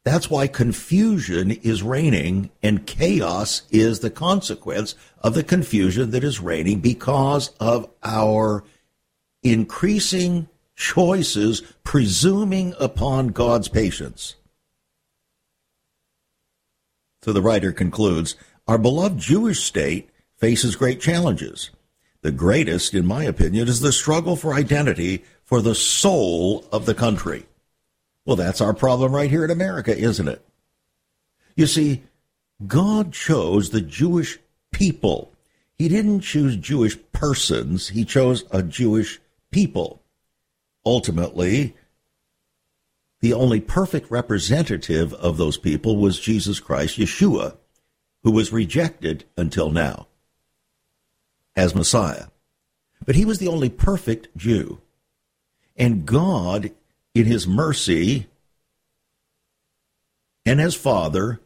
That's 0.04 0.30
why 0.30 0.46
confusion 0.46 1.50
is 1.50 1.82
reigning 1.82 2.50
and 2.62 2.86
chaos 2.86 3.62
is 3.70 4.00
the 4.00 4.10
consequence 4.10 4.94
of 5.22 5.34
the 5.34 5.44
confusion 5.44 6.10
that 6.12 6.24
is 6.24 6.40
reigning 6.40 6.80
because 6.80 7.50
of 7.60 7.90
our 8.02 8.64
increasing 9.42 10.48
choices 10.74 11.60
presuming 11.84 12.74
upon 12.80 13.28
God's 13.28 13.68
patience. 13.68 14.36
So 17.22 17.34
the 17.34 17.42
writer 17.42 17.70
concludes 17.70 18.36
Our 18.66 18.78
beloved 18.78 19.18
Jewish 19.18 19.62
state 19.62 20.08
faces 20.38 20.76
great 20.76 21.00
challenges. 21.02 21.70
The 22.22 22.30
greatest, 22.30 22.94
in 22.94 23.06
my 23.06 23.24
opinion, 23.24 23.68
is 23.68 23.80
the 23.80 23.92
struggle 23.92 24.36
for 24.36 24.54
identity 24.54 25.24
for 25.44 25.60
the 25.60 25.74
soul 25.74 26.66
of 26.72 26.86
the 26.86 26.94
country. 26.94 27.46
Well, 28.24 28.36
that's 28.36 28.60
our 28.60 28.74
problem 28.74 29.12
right 29.12 29.30
here 29.30 29.44
in 29.44 29.50
America, 29.50 29.96
isn't 29.96 30.28
it? 30.28 30.44
You 31.56 31.66
see, 31.66 32.02
God 32.66 33.12
chose 33.12 33.70
the 33.70 33.80
Jewish 33.80 34.38
people. 34.72 35.34
He 35.74 35.88
didn't 35.88 36.20
choose 36.20 36.56
Jewish 36.56 36.98
persons, 37.12 37.88
He 37.88 38.04
chose 38.04 38.44
a 38.50 38.62
Jewish 38.62 39.20
people. 39.50 40.02
Ultimately, 40.84 41.74
the 43.20 43.32
only 43.34 43.60
perfect 43.60 44.10
representative 44.10 45.12
of 45.14 45.36
those 45.36 45.58
people 45.58 45.96
was 45.96 46.18
Jesus 46.18 46.58
Christ, 46.60 46.98
Yeshua, 46.98 47.56
who 48.22 48.30
was 48.30 48.52
rejected 48.52 49.24
until 49.36 49.70
now 49.70 50.06
as 51.54 51.74
Messiah. 51.74 52.26
But 53.04 53.16
he 53.16 53.24
was 53.24 53.38
the 53.38 53.48
only 53.48 53.68
perfect 53.68 54.34
Jew. 54.36 54.80
And 55.76 56.06
God, 56.06 56.72
in 57.14 57.26
his 57.26 57.46
mercy 57.46 58.26
and 60.46 60.60
as 60.60 60.74
Father, 60.74 61.40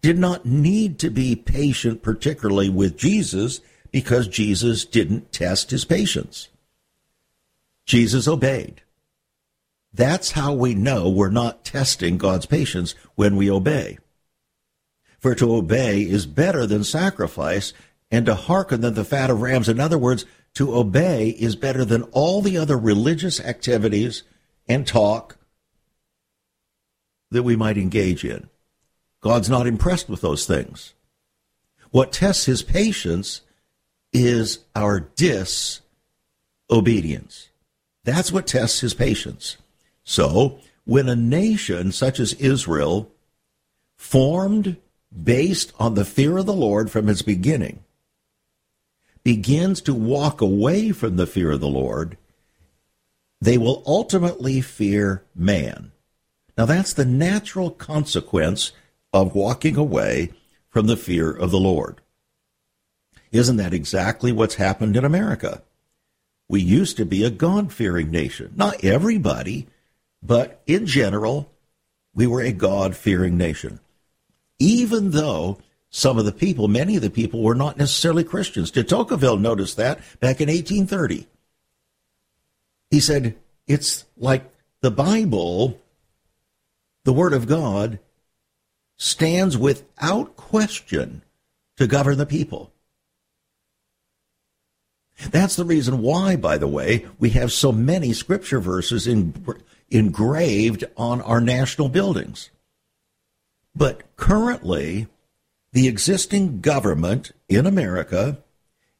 did 0.00 0.18
not 0.18 0.46
need 0.46 0.98
to 1.00 1.10
be 1.10 1.34
patient, 1.34 2.02
particularly 2.02 2.68
with 2.68 2.96
Jesus, 2.96 3.60
because 3.90 4.28
Jesus 4.28 4.84
didn't 4.84 5.32
test 5.32 5.70
his 5.70 5.84
patience. 5.84 6.48
Jesus 7.86 8.28
obeyed. 8.28 8.82
That's 9.92 10.32
how 10.32 10.52
we 10.52 10.74
know 10.74 11.08
we're 11.08 11.30
not 11.30 11.64
testing 11.64 12.18
God's 12.18 12.46
patience 12.46 12.94
when 13.14 13.36
we 13.36 13.50
obey. 13.50 13.98
For 15.18 15.34
to 15.34 15.54
obey 15.54 16.02
is 16.02 16.26
better 16.26 16.66
than 16.66 16.84
sacrifice, 16.84 17.72
and 18.10 18.26
to 18.26 18.34
hearken 18.34 18.80
than 18.82 18.94
the 18.94 19.04
fat 19.04 19.30
of 19.30 19.40
rams. 19.40 19.68
In 19.68 19.80
other 19.80 19.98
words, 19.98 20.24
to 20.54 20.74
obey 20.74 21.30
is 21.30 21.56
better 21.56 21.84
than 21.84 22.02
all 22.12 22.42
the 22.42 22.58
other 22.58 22.78
religious 22.78 23.40
activities 23.40 24.22
and 24.68 24.86
talk 24.86 25.36
that 27.30 27.42
we 27.42 27.56
might 27.56 27.76
engage 27.76 28.24
in. 28.24 28.48
God's 29.20 29.50
not 29.50 29.66
impressed 29.66 30.08
with 30.08 30.20
those 30.20 30.46
things. 30.46 30.94
What 31.90 32.12
tests 32.12 32.46
his 32.46 32.62
patience 32.62 33.40
is 34.12 34.60
our 34.74 35.00
disobedience. 35.16 35.80
That's 38.04 38.30
what 38.32 38.46
tests 38.46 38.80
his 38.80 38.94
patience. 38.94 39.56
So, 40.04 40.60
when 40.84 41.08
a 41.08 41.16
nation 41.16 41.90
such 41.92 42.20
as 42.20 42.34
Israel, 42.34 43.10
formed 43.96 44.76
based 45.22 45.72
on 45.78 45.94
the 45.94 46.04
fear 46.04 46.36
of 46.36 46.46
the 46.46 46.52
Lord 46.52 46.90
from 46.90 47.08
its 47.08 47.22
beginning, 47.22 47.82
begins 49.22 49.80
to 49.82 49.94
walk 49.94 50.40
away 50.40 50.92
from 50.92 51.16
the 51.16 51.26
fear 51.26 51.52
of 51.52 51.60
the 51.60 51.68
Lord, 51.68 52.18
they 53.44 53.58
will 53.58 53.82
ultimately 53.86 54.62
fear 54.62 55.22
man. 55.34 55.92
Now, 56.56 56.64
that's 56.64 56.94
the 56.94 57.04
natural 57.04 57.70
consequence 57.70 58.72
of 59.12 59.34
walking 59.34 59.76
away 59.76 60.30
from 60.70 60.86
the 60.86 60.96
fear 60.96 61.30
of 61.30 61.50
the 61.50 61.58
Lord. 61.58 62.00
Isn't 63.32 63.58
that 63.58 63.74
exactly 63.74 64.32
what's 64.32 64.54
happened 64.54 64.96
in 64.96 65.04
America? 65.04 65.62
We 66.48 66.62
used 66.62 66.96
to 66.96 67.04
be 67.04 67.22
a 67.22 67.30
God 67.30 67.70
fearing 67.70 68.10
nation. 68.10 68.52
Not 68.56 68.82
everybody, 68.82 69.66
but 70.22 70.62
in 70.66 70.86
general, 70.86 71.52
we 72.14 72.26
were 72.26 72.40
a 72.40 72.52
God 72.52 72.96
fearing 72.96 73.36
nation. 73.36 73.80
Even 74.58 75.10
though 75.10 75.58
some 75.90 76.18
of 76.18 76.24
the 76.24 76.32
people, 76.32 76.66
many 76.66 76.96
of 76.96 77.02
the 77.02 77.10
people, 77.10 77.42
were 77.42 77.54
not 77.54 77.76
necessarily 77.76 78.24
Christians. 78.24 78.70
De 78.70 78.82
Tocqueville 78.82 79.36
noticed 79.36 79.76
that 79.76 79.98
back 80.20 80.40
in 80.40 80.48
1830. 80.48 81.26
He 82.94 83.00
said, 83.00 83.34
It's 83.66 84.04
like 84.16 84.48
the 84.80 84.92
Bible, 84.92 85.80
the 87.02 87.12
Word 87.12 87.32
of 87.32 87.48
God, 87.48 87.98
stands 88.96 89.58
without 89.58 90.36
question 90.36 91.22
to 91.76 91.88
govern 91.88 92.18
the 92.18 92.24
people. 92.24 92.70
That's 95.28 95.56
the 95.56 95.64
reason 95.64 96.02
why, 96.02 96.36
by 96.36 96.56
the 96.56 96.68
way, 96.68 97.04
we 97.18 97.30
have 97.30 97.50
so 97.50 97.72
many 97.72 98.12
scripture 98.12 98.60
verses 98.60 99.08
in, 99.08 99.44
engraved 99.90 100.84
on 100.96 101.20
our 101.20 101.40
national 101.40 101.88
buildings. 101.88 102.50
But 103.74 104.14
currently, 104.14 105.08
the 105.72 105.88
existing 105.88 106.60
government 106.60 107.32
in 107.48 107.66
America 107.66 108.38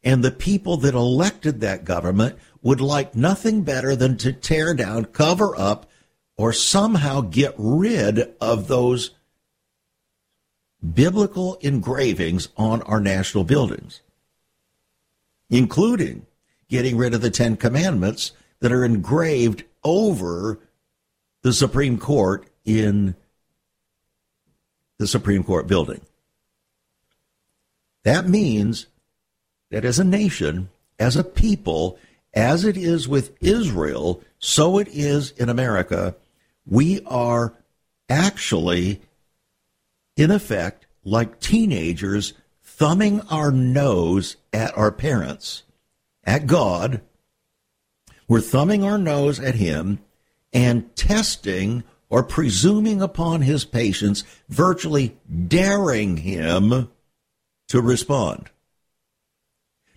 and 0.05 0.23
the 0.23 0.31
people 0.31 0.77
that 0.77 0.95
elected 0.95 1.61
that 1.61 1.85
government 1.85 2.39
would 2.63 2.81
like 2.81 3.15
nothing 3.15 3.63
better 3.63 3.97
than 3.97 4.17
to 4.19 4.33
tear 4.33 4.75
down, 4.75 5.07
cover 5.07 5.59
up, 5.59 5.91
or 6.37 6.53
somehow 6.53 7.23
get 7.23 7.55
rid 7.57 8.35
of 8.41 8.69
those 8.69 9.13
biblical 10.93 11.55
engravings 11.57 12.49
on 12.57 12.83
our 12.83 13.01
national 13.01 13.45
buildings, 13.45 14.03
including 15.49 16.27
getting 16.69 16.97
rid 16.97 17.15
of 17.15 17.23
the 17.23 17.31
Ten 17.31 17.57
Commandments 17.57 18.33
that 18.61 18.73
are 18.73 18.85
engraved 18.85 19.65
over 19.83 20.59
the 21.43 21.53
Supreme 21.53 21.99
Court 21.99 22.47
in 22.65 23.15
the 24.99 25.07
Supreme 25.07 25.45
Court 25.45 25.67
building. 25.67 26.01
That 28.03 28.29
means 28.29 28.87
that 29.75 29.85
as 29.85 29.99
a 29.99 30.05
nation, 30.05 30.69
as 31.01 31.17
a 31.17 31.25
people, 31.25 31.99
as 32.33 32.65
it 32.65 32.77
is 32.77 33.09
with 33.09 33.37
Israel, 33.43 34.23
so 34.39 34.79
it 34.79 34.87
is 34.87 35.33
in 35.33 35.49
America, 35.49 36.15
we 36.65 37.03
are 37.07 37.55
actually, 38.09 39.01
in 40.17 40.31
effect, 40.31 40.87
like 41.03 41.41
teenagers 41.41 42.35
thumbing 42.63 43.21
our 43.23 43.51
nose 43.51 44.37
at 44.53 44.79
our 44.79 44.93
parents, 44.93 45.65
at 46.23 46.47
God. 46.47 47.01
We're 48.29 48.41
thumbing 48.41 48.85
our 48.85 48.97
nose 48.97 49.41
at 49.41 49.57
Him 49.57 49.99
and 50.53 50.95
testing 50.95 51.83
or 52.09 52.23
presuming 52.23 53.03
upon 53.03 53.43
His 53.43 53.65
patience, 53.65 54.23
virtually 54.49 55.17
daring 55.49 56.19
Him 56.19 56.89
to 57.67 57.83
respond. 57.83 58.51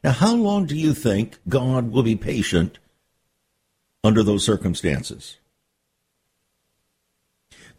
Now, 0.04 0.12
how 0.12 0.36
long 0.36 0.66
do 0.66 0.76
you 0.76 0.94
think 0.94 1.38
God 1.50 1.92
will 1.92 2.04
be 2.04 2.16
patient 2.16 2.78
under 4.04 4.24
those 4.24 4.46
circumstances? 4.46 5.38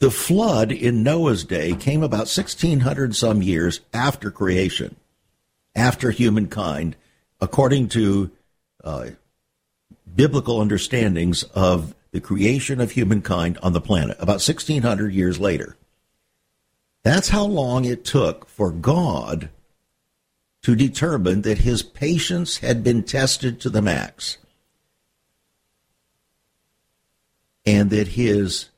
The 0.00 0.10
flood 0.10 0.70
in 0.70 1.02
Noah's 1.02 1.44
day 1.44 1.74
came 1.74 2.02
about 2.02 2.28
1600 2.28 3.16
some 3.16 3.42
years 3.42 3.80
after 3.92 4.30
creation, 4.30 4.96
after 5.74 6.10
humankind, 6.10 6.96
according 7.40 7.88
to 7.90 8.30
uh, 8.84 9.10
biblical 10.14 10.60
understandings 10.60 11.42
of 11.54 11.94
the 12.12 12.20
creation 12.20 12.80
of 12.80 12.92
humankind 12.92 13.58
on 13.62 13.72
the 13.72 13.80
planet, 13.80 14.16
about 14.18 14.40
1600 14.40 15.12
years 15.12 15.40
later. 15.40 15.76
That's 17.02 17.28
how 17.28 17.44
long 17.44 17.84
it 17.84 18.04
took 18.04 18.48
for 18.48 18.70
God 18.70 19.50
to 20.68 20.76
determine 20.76 21.40
that 21.40 21.56
his 21.56 21.82
patience 21.82 22.58
had 22.58 22.84
been 22.84 23.02
tested 23.02 23.58
to 23.58 23.70
the 23.70 23.80
max 23.80 24.36
and 27.64 27.88
that 27.88 28.08
his 28.08 28.68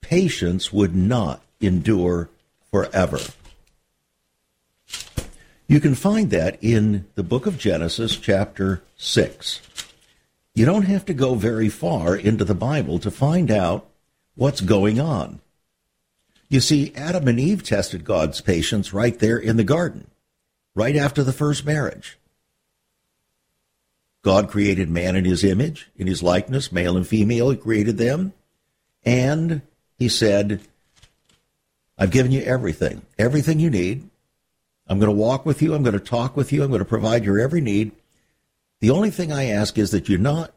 patience 0.00 0.72
would 0.72 0.96
not 0.96 1.42
endure 1.60 2.30
forever. 2.70 3.18
You 5.66 5.78
can 5.78 5.94
find 5.94 6.30
that 6.30 6.56
in 6.64 7.04
the 7.16 7.22
book 7.22 7.44
of 7.44 7.58
Genesis, 7.58 8.16
chapter 8.16 8.82
6. 8.96 9.60
You 10.54 10.64
don't 10.64 10.86
have 10.86 11.04
to 11.04 11.12
go 11.12 11.34
very 11.34 11.68
far 11.68 12.16
into 12.16 12.46
the 12.46 12.54
Bible 12.54 12.98
to 12.98 13.10
find 13.10 13.50
out 13.50 13.86
what's 14.36 14.62
going 14.62 14.98
on. 14.98 15.40
You 16.48 16.60
see, 16.60 16.94
Adam 16.96 17.28
and 17.28 17.38
Eve 17.38 17.62
tested 17.62 18.06
God's 18.06 18.40
patience 18.40 18.94
right 18.94 19.18
there 19.18 19.36
in 19.36 19.58
the 19.58 19.64
garden 19.64 20.09
right 20.74 20.96
after 20.96 21.22
the 21.22 21.32
first 21.32 21.64
marriage. 21.64 22.18
God 24.22 24.50
created 24.50 24.90
man 24.90 25.16
in 25.16 25.24
his 25.24 25.42
image, 25.42 25.88
in 25.96 26.06
his 26.06 26.22
likeness, 26.22 26.70
male 26.70 26.96
and 26.96 27.06
female, 27.06 27.50
he 27.50 27.56
created 27.56 27.96
them. 27.96 28.32
And 29.04 29.62
he 29.98 30.08
said, 30.08 30.60
I've 31.96 32.10
given 32.10 32.32
you 32.32 32.42
everything, 32.42 33.02
everything 33.18 33.60
you 33.60 33.70
need. 33.70 34.08
I'm 34.86 34.98
going 34.98 35.10
to 35.10 35.16
walk 35.16 35.46
with 35.46 35.62
you. 35.62 35.74
I'm 35.74 35.82
going 35.82 35.98
to 35.98 36.00
talk 36.00 36.36
with 36.36 36.52
you. 36.52 36.62
I'm 36.62 36.70
going 36.70 36.80
to 36.80 36.84
provide 36.84 37.24
your 37.24 37.38
every 37.38 37.60
need. 37.60 37.92
The 38.80 38.90
only 38.90 39.10
thing 39.10 39.32
I 39.32 39.46
ask 39.46 39.78
is 39.78 39.90
that 39.92 40.08
you 40.08 40.18
not 40.18 40.52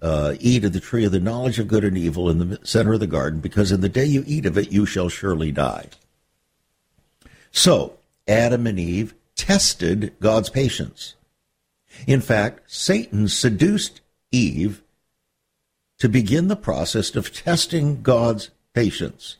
uh, 0.00 0.34
eat 0.40 0.64
of 0.64 0.72
the 0.72 0.80
tree 0.80 1.04
of 1.04 1.12
the 1.12 1.20
knowledge 1.20 1.58
of 1.58 1.68
good 1.68 1.84
and 1.84 1.96
evil 1.96 2.30
in 2.30 2.38
the 2.38 2.60
center 2.64 2.94
of 2.94 3.00
the 3.00 3.06
garden, 3.06 3.40
because 3.40 3.72
in 3.72 3.80
the 3.80 3.88
day 3.88 4.04
you 4.04 4.24
eat 4.26 4.46
of 4.46 4.56
it, 4.56 4.72
you 4.72 4.86
shall 4.86 5.08
surely 5.08 5.52
die. 5.52 5.86
So, 7.50 7.98
Adam 8.28 8.66
and 8.66 8.78
Eve 8.78 9.14
tested 9.36 10.14
God's 10.20 10.50
patience. 10.50 11.14
In 12.06 12.20
fact, 12.20 12.62
Satan 12.66 13.28
seduced 13.28 14.00
Eve 14.32 14.82
to 15.98 16.08
begin 16.08 16.48
the 16.48 16.56
process 16.56 17.14
of 17.14 17.32
testing 17.32 18.02
God's 18.02 18.50
patience. 18.74 19.36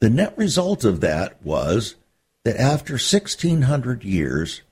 The 0.00 0.10
net 0.10 0.36
result 0.38 0.84
of 0.84 1.00
that 1.00 1.42
was 1.42 1.96
that 2.44 2.56
after 2.56 2.94
1600 2.94 4.04
years, 4.04 4.62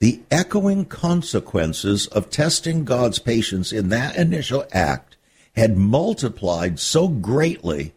the 0.00 0.22
echoing 0.30 0.86
consequences 0.86 2.06
of 2.06 2.30
testing 2.30 2.84
God's 2.84 3.18
patience 3.18 3.70
in 3.70 3.90
that 3.90 4.16
initial 4.16 4.64
act 4.72 5.16
had 5.54 5.76
multiplied 5.76 6.80
so 6.80 7.06
greatly 7.06 7.92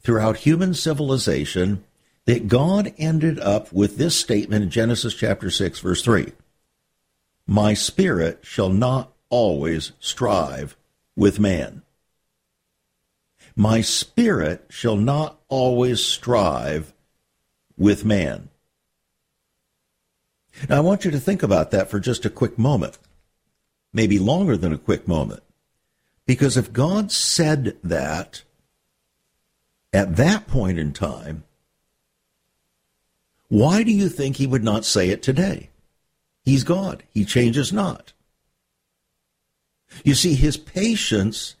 throughout 0.00 0.38
human 0.38 0.74
civilization 0.74 1.82
that 2.26 2.48
God 2.48 2.92
ended 2.98 3.40
up 3.40 3.72
with 3.72 3.96
this 3.96 4.16
statement 4.16 4.64
in 4.64 4.70
Genesis 4.70 5.14
chapter 5.14 5.50
6 5.50 5.80
verse 5.80 6.02
3. 6.02 6.32
My 7.46 7.74
spirit 7.74 8.40
shall 8.42 8.68
not 8.68 9.12
always 9.30 9.92
strive 10.00 10.76
with 11.14 11.38
man. 11.38 11.82
My 13.54 13.80
spirit 13.80 14.66
shall 14.68 14.96
not 14.96 15.40
always 15.48 16.04
strive 16.04 16.92
with 17.78 18.04
man. 18.04 18.50
Now, 20.68 20.78
I 20.78 20.80
want 20.80 21.04
you 21.04 21.10
to 21.10 21.20
think 21.20 21.42
about 21.42 21.70
that 21.70 21.90
for 21.90 22.00
just 22.00 22.24
a 22.24 22.30
quick 22.30 22.58
moment, 22.58 22.98
maybe 23.92 24.18
longer 24.18 24.56
than 24.56 24.72
a 24.72 24.78
quick 24.78 25.06
moment. 25.06 25.42
Because 26.26 26.56
if 26.56 26.72
God 26.72 27.12
said 27.12 27.76
that 27.84 28.42
at 29.92 30.16
that 30.16 30.48
point 30.48 30.78
in 30.78 30.92
time, 30.92 31.44
why 33.48 33.82
do 33.82 33.92
you 33.92 34.08
think 34.08 34.36
he 34.36 34.46
would 34.46 34.64
not 34.64 34.84
say 34.84 35.10
it 35.10 35.22
today? 35.22 35.70
He's 36.42 36.64
God. 36.64 37.02
He 37.12 37.24
changes 37.24 37.72
not. 37.72 38.12
You 40.04 40.14
see, 40.14 40.34
his 40.34 40.56
patience 40.56 41.56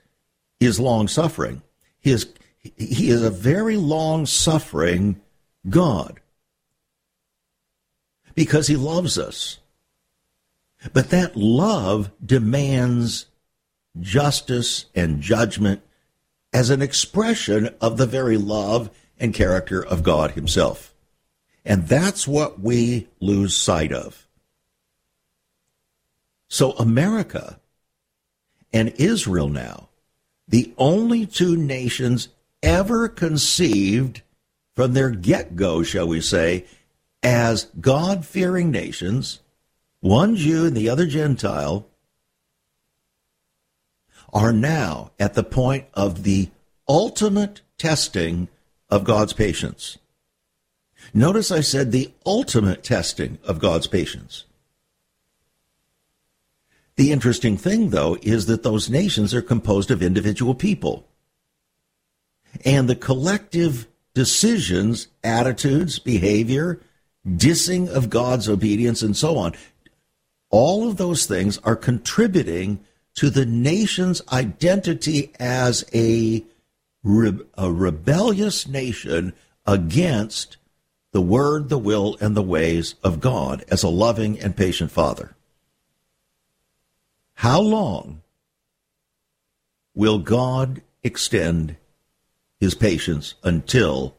is 0.60 0.80
long 0.80 1.08
suffering. 1.08 1.62
He 2.00 2.12
is 2.12 3.22
a 3.22 3.30
very 3.30 3.76
long 3.76 4.26
suffering 4.26 5.20
God 5.68 6.20
because 8.34 8.66
he 8.66 8.76
loves 8.76 9.18
us. 9.18 9.58
But 10.92 11.10
that 11.10 11.36
love 11.36 12.10
demands 12.24 13.26
justice 13.98 14.86
and 14.94 15.20
judgment 15.20 15.82
as 16.52 16.70
an 16.70 16.82
expression 16.82 17.74
of 17.80 17.96
the 17.96 18.06
very 18.06 18.36
love 18.36 18.90
and 19.18 19.32
character 19.32 19.84
of 19.84 20.02
God 20.02 20.32
himself. 20.32 20.94
And 21.66 21.88
that's 21.88 22.28
what 22.28 22.60
we 22.60 23.08
lose 23.20 23.56
sight 23.56 23.92
of. 23.92 24.28
So 26.48 26.70
America 26.72 27.58
and 28.72 28.90
Israel 28.96 29.48
now, 29.48 29.88
the 30.46 30.72
only 30.78 31.26
two 31.26 31.56
nations 31.56 32.28
ever 32.62 33.08
conceived 33.08 34.22
from 34.76 34.92
their 34.92 35.10
get 35.10 35.56
go, 35.56 35.82
shall 35.82 36.06
we 36.06 36.20
say, 36.20 36.66
as 37.20 37.64
God 37.80 38.24
fearing 38.24 38.70
nations, 38.70 39.40
one 39.98 40.36
Jew 40.36 40.66
and 40.66 40.76
the 40.76 40.88
other 40.88 41.06
Gentile, 41.06 41.88
are 44.32 44.52
now 44.52 45.10
at 45.18 45.34
the 45.34 45.42
point 45.42 45.86
of 45.94 46.22
the 46.22 46.50
ultimate 46.88 47.62
testing 47.76 48.46
of 48.88 49.02
God's 49.02 49.32
patience. 49.32 49.98
Notice 51.16 51.50
I 51.50 51.62
said 51.62 51.92
the 51.92 52.12
ultimate 52.26 52.84
testing 52.84 53.38
of 53.42 53.58
God's 53.58 53.86
patience. 53.86 54.44
The 56.96 57.10
interesting 57.10 57.56
thing, 57.56 57.88
though, 57.88 58.18
is 58.20 58.44
that 58.46 58.62
those 58.62 58.90
nations 58.90 59.32
are 59.32 59.40
composed 59.40 59.90
of 59.90 60.02
individual 60.02 60.54
people. 60.54 61.08
And 62.66 62.86
the 62.86 62.94
collective 62.94 63.86
decisions, 64.12 65.08
attitudes, 65.24 65.98
behavior, 65.98 66.82
dissing 67.26 67.88
of 67.88 68.10
God's 68.10 68.46
obedience, 68.46 69.00
and 69.00 69.16
so 69.16 69.38
on, 69.38 69.54
all 70.50 70.86
of 70.86 70.98
those 70.98 71.24
things 71.24 71.56
are 71.64 71.76
contributing 71.76 72.78
to 73.14 73.30
the 73.30 73.46
nation's 73.46 74.20
identity 74.30 75.32
as 75.40 75.82
a, 75.94 76.44
a 77.02 77.72
rebellious 77.72 78.68
nation 78.68 79.32
against 79.66 80.58
the 81.12 81.20
word, 81.20 81.68
the 81.68 81.78
will, 81.78 82.16
and 82.20 82.36
the 82.36 82.42
ways 82.42 82.94
of 83.02 83.20
God 83.20 83.64
as 83.68 83.82
a 83.82 83.88
loving 83.88 84.38
and 84.40 84.56
patient 84.56 84.90
Father. 84.90 85.34
How 87.34 87.60
long 87.60 88.22
will 89.94 90.18
God 90.18 90.82
extend 91.02 91.76
his 92.58 92.74
patience 92.74 93.34
until 93.42 94.16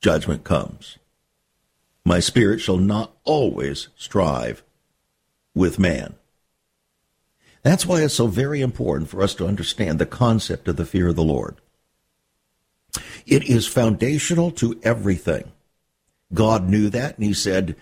judgment 0.00 0.44
comes? 0.44 0.98
My 2.04 2.20
spirit 2.20 2.60
shall 2.60 2.78
not 2.78 3.16
always 3.24 3.88
strive 3.96 4.62
with 5.54 5.78
man. 5.78 6.14
That's 7.62 7.84
why 7.84 8.02
it's 8.02 8.14
so 8.14 8.28
very 8.28 8.60
important 8.60 9.10
for 9.10 9.22
us 9.22 9.34
to 9.34 9.46
understand 9.46 9.98
the 9.98 10.06
concept 10.06 10.68
of 10.68 10.76
the 10.76 10.86
fear 10.86 11.08
of 11.08 11.16
the 11.16 11.24
Lord. 11.24 11.56
It 13.26 13.44
is 13.44 13.66
foundational 13.66 14.50
to 14.52 14.78
everything. 14.82 15.52
God 16.32 16.68
knew 16.68 16.88
that, 16.90 17.16
and 17.16 17.24
He 17.24 17.34
said, 17.34 17.76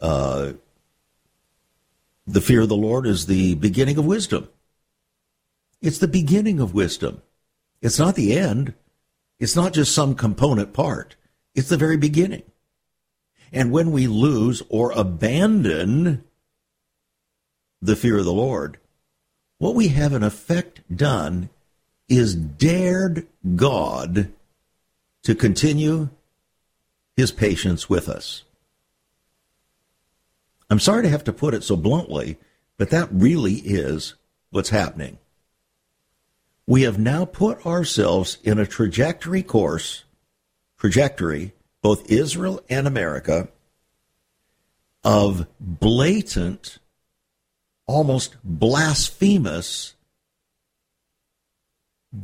uh, 0.00 0.52
The 2.26 2.40
fear 2.40 2.62
of 2.62 2.68
the 2.68 2.76
Lord 2.76 3.06
is 3.06 3.26
the 3.26 3.54
beginning 3.54 3.98
of 3.98 4.06
wisdom. 4.06 4.48
It's 5.80 5.98
the 5.98 6.08
beginning 6.08 6.60
of 6.60 6.74
wisdom. 6.74 7.22
It's 7.80 7.98
not 7.98 8.14
the 8.14 8.36
end. 8.36 8.74
It's 9.38 9.54
not 9.54 9.72
just 9.72 9.94
some 9.94 10.14
component 10.14 10.72
part. 10.72 11.14
It's 11.54 11.68
the 11.68 11.76
very 11.76 11.96
beginning. 11.96 12.42
And 13.52 13.70
when 13.70 13.92
we 13.92 14.06
lose 14.06 14.62
or 14.68 14.90
abandon 14.92 16.24
the 17.80 17.96
fear 17.96 18.18
of 18.18 18.24
the 18.24 18.32
Lord, 18.32 18.78
what 19.58 19.74
we 19.74 19.88
have 19.88 20.12
in 20.12 20.22
effect 20.22 20.82
done 20.94 21.48
is 22.08 22.34
dared 22.34 23.26
God 23.56 24.32
to 25.28 25.34
continue 25.34 26.08
his 27.14 27.30
patience 27.30 27.86
with 27.86 28.08
us. 28.08 28.44
I'm 30.70 30.80
sorry 30.80 31.02
to 31.02 31.10
have 31.10 31.24
to 31.24 31.34
put 31.34 31.52
it 31.52 31.62
so 31.62 31.76
bluntly, 31.76 32.38
but 32.78 32.88
that 32.88 33.10
really 33.12 33.56
is 33.56 34.14
what's 34.48 34.70
happening. 34.70 35.18
We 36.66 36.80
have 36.84 36.98
now 36.98 37.26
put 37.26 37.66
ourselves 37.66 38.38
in 38.42 38.58
a 38.58 38.64
trajectory 38.64 39.42
course, 39.42 40.04
trajectory, 40.78 41.52
both 41.82 42.10
Israel 42.10 42.62
and 42.70 42.86
America, 42.86 43.48
of 45.04 45.46
blatant, 45.60 46.78
almost 47.86 48.34
blasphemous 48.42 49.92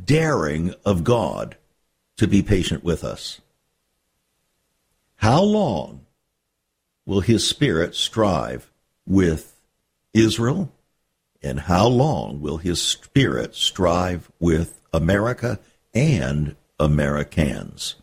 daring 0.07 0.73
of 0.87 1.05
God 1.05 1.59
to 2.17 2.27
be 2.27 2.43
patient 2.43 2.85
with 2.85 3.05
us. 3.05 3.41
How 5.17 5.43
long 5.43 6.07
will 7.07 7.21
his 7.21 7.47
spirit 7.49 7.95
strive 7.95 8.71
with 9.07 9.59
Israel? 10.13 10.73
And 11.43 11.61
how 11.61 11.87
long 11.87 12.41
will 12.41 12.57
his 12.59 12.81
spirit 12.81 13.55
strive 13.55 14.31
with 14.41 14.81
America 14.93 15.61
and 15.93 16.57
Americans? 16.81 17.97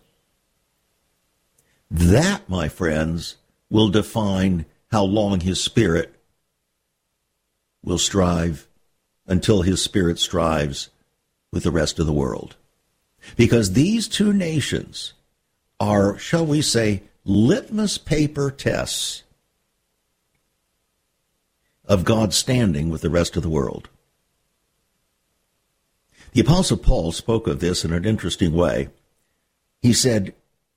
That, 1.89 2.47
my 2.47 2.69
friends, 2.69 3.37
will 3.69 3.89
define 3.89 4.65
how 4.91 5.03
long 5.03 5.39
his 5.39 5.61
spirit 5.61 6.13
will 7.83 7.97
strive 7.97 8.67
until 9.25 9.61
his 9.61 9.81
spirit 9.81 10.19
strives 10.19 10.89
with 11.51 11.63
the 11.63 11.71
rest 11.71 11.99
of 11.99 12.05
the 12.05 12.13
world. 12.13 12.55
Because 13.37 13.73
these 13.73 14.07
two 14.07 14.33
nations 14.33 15.13
are, 15.79 16.17
shall 16.17 16.45
we 16.45 16.61
say, 16.61 17.03
litmus 17.25 17.97
paper 17.97 18.51
tests 18.51 19.23
of 21.85 22.05
God's 22.05 22.35
standing 22.35 22.89
with 22.89 23.01
the 23.01 23.09
rest 23.09 23.35
of 23.35 23.43
the 23.43 23.49
world. 23.49 23.89
The 26.33 26.41
Apostle 26.41 26.77
Paul 26.77 27.11
spoke 27.11 27.47
of 27.47 27.59
this 27.59 27.83
in 27.83 27.91
an 27.91 28.05
interesting 28.05 28.53
way. 28.53 28.89
He 29.81 29.91
said 29.91 30.33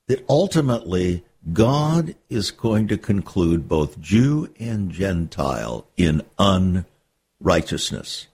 that 0.09 0.25
ultimately 0.29 1.25
God 1.53 2.17
is 2.29 2.51
going 2.51 2.89
to 2.89 2.99
conclude 2.99 3.69
both 3.69 4.01
Jew 4.01 4.53
and 4.59 4.91
Gentile 4.91 5.87
in 5.97 6.23
unrighteousness. 6.39 8.27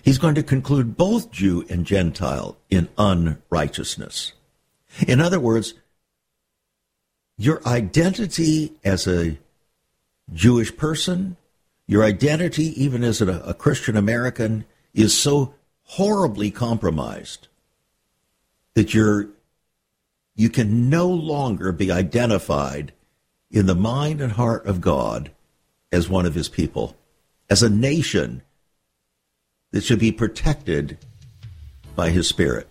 He's 0.00 0.18
going 0.18 0.34
to 0.36 0.42
conclude 0.42 0.96
both 0.96 1.30
Jew 1.30 1.66
and 1.68 1.84
Gentile 1.84 2.56
in 2.70 2.88
unrighteousness. 2.96 4.32
In 5.06 5.20
other 5.20 5.40
words, 5.40 5.74
your 7.36 7.66
identity 7.66 8.72
as 8.84 9.06
a 9.06 9.38
Jewish 10.32 10.76
person, 10.76 11.36
your 11.86 12.04
identity 12.04 12.82
even 12.82 13.02
as 13.02 13.20
a, 13.20 13.40
a 13.40 13.54
Christian 13.54 13.96
American, 13.96 14.64
is 14.94 15.16
so 15.16 15.54
horribly 15.82 16.50
compromised 16.50 17.48
that 18.74 18.94
you're 18.94 19.28
you 20.34 20.48
can 20.48 20.88
no 20.88 21.08
longer 21.08 21.72
be 21.72 21.92
identified 21.92 22.92
in 23.50 23.66
the 23.66 23.74
mind 23.74 24.20
and 24.20 24.32
heart 24.32 24.64
of 24.66 24.80
God 24.80 25.30
as 25.90 26.08
one 26.08 26.24
of 26.24 26.34
his 26.34 26.48
people, 26.48 26.96
as 27.50 27.62
a 27.62 27.68
nation 27.68 28.42
that 29.72 29.82
should 29.82 29.98
be 29.98 30.12
protected 30.12 30.98
by 31.96 32.10
his 32.10 32.28
spirit. 32.28 32.68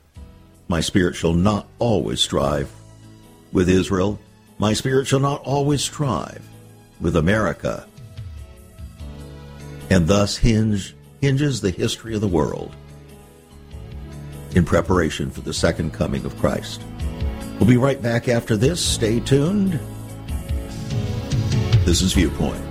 My 0.68 0.80
spirit 0.80 1.16
shall 1.16 1.34
not 1.34 1.68
always 1.80 2.22
strive 2.22 2.72
with 3.52 3.70
Israel. 3.70 4.20
My 4.58 4.74
spirit 4.74 5.08
shall 5.08 5.20
not 5.20 5.42
always 5.42 5.84
strive 5.84 6.42
with 7.02 7.16
America. 7.16 7.86
And 9.90 10.08
thus 10.08 10.38
hinge, 10.38 10.96
hinges 11.20 11.60
the 11.60 11.72
history 11.72 12.16
of 12.16 12.22
the 12.22 12.28
world 12.28 12.74
in 14.56 14.64
preparation 14.64 15.30
for 15.30 15.42
the 15.42 15.54
second 15.54 15.94
coming 15.94 16.26
of 16.26 16.38
Christ. 16.38 16.82
We'll 17.60 17.70
be 17.70 17.78
right 17.78 18.02
back 18.02 18.28
after 18.28 18.56
this. 18.56 18.84
Stay 18.84 19.20
tuned. 19.20 19.80
This 21.86 22.02
is 22.02 22.14
Viewpoint. 22.14 22.71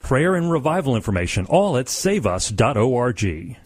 prayer 0.00 0.34
and 0.34 0.50
revival 0.50 0.96
information, 0.96 1.46
all 1.46 1.76
at 1.76 1.86
saveus.org. 1.86 3.56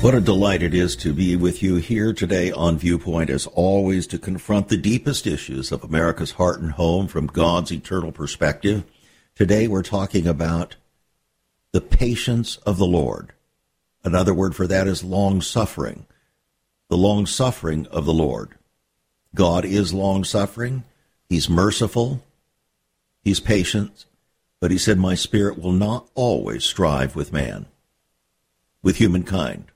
What 0.00 0.14
a 0.14 0.20
delight 0.20 0.62
it 0.62 0.74
is 0.74 0.94
to 0.96 1.12
be 1.12 1.34
with 1.34 1.60
you 1.60 1.74
here 1.74 2.12
today 2.12 2.52
on 2.52 2.78
Viewpoint, 2.78 3.30
as 3.30 3.48
always, 3.48 4.06
to 4.06 4.18
confront 4.18 4.68
the 4.68 4.76
deepest 4.76 5.26
issues 5.26 5.72
of 5.72 5.82
America's 5.82 6.30
heart 6.30 6.60
and 6.60 6.70
home 6.70 7.08
from 7.08 7.26
God's 7.26 7.72
eternal 7.72 8.12
perspective. 8.12 8.84
Today 9.34 9.66
we're 9.66 9.82
talking 9.82 10.28
about 10.28 10.76
the 11.72 11.80
patience 11.80 12.58
of 12.58 12.78
the 12.78 12.86
Lord. 12.86 13.32
Another 14.04 14.32
word 14.32 14.54
for 14.54 14.68
that 14.68 14.86
is 14.86 15.02
long 15.02 15.40
suffering. 15.40 16.06
The 16.88 16.96
long 16.96 17.26
suffering 17.26 17.88
of 17.88 18.04
the 18.04 18.14
Lord. 18.14 18.57
God 19.34 19.64
is 19.64 19.92
long 19.92 20.24
suffering. 20.24 20.84
He's 21.28 21.48
merciful. 21.48 22.22
He's 23.22 23.40
patient. 23.40 24.06
But 24.60 24.70
he 24.70 24.78
said, 24.78 24.98
My 24.98 25.14
spirit 25.14 25.58
will 25.58 25.72
not 25.72 26.08
always 26.14 26.64
strive 26.64 27.14
with 27.14 27.32
man, 27.32 27.66
with 28.82 28.96
humankind. 28.96 29.66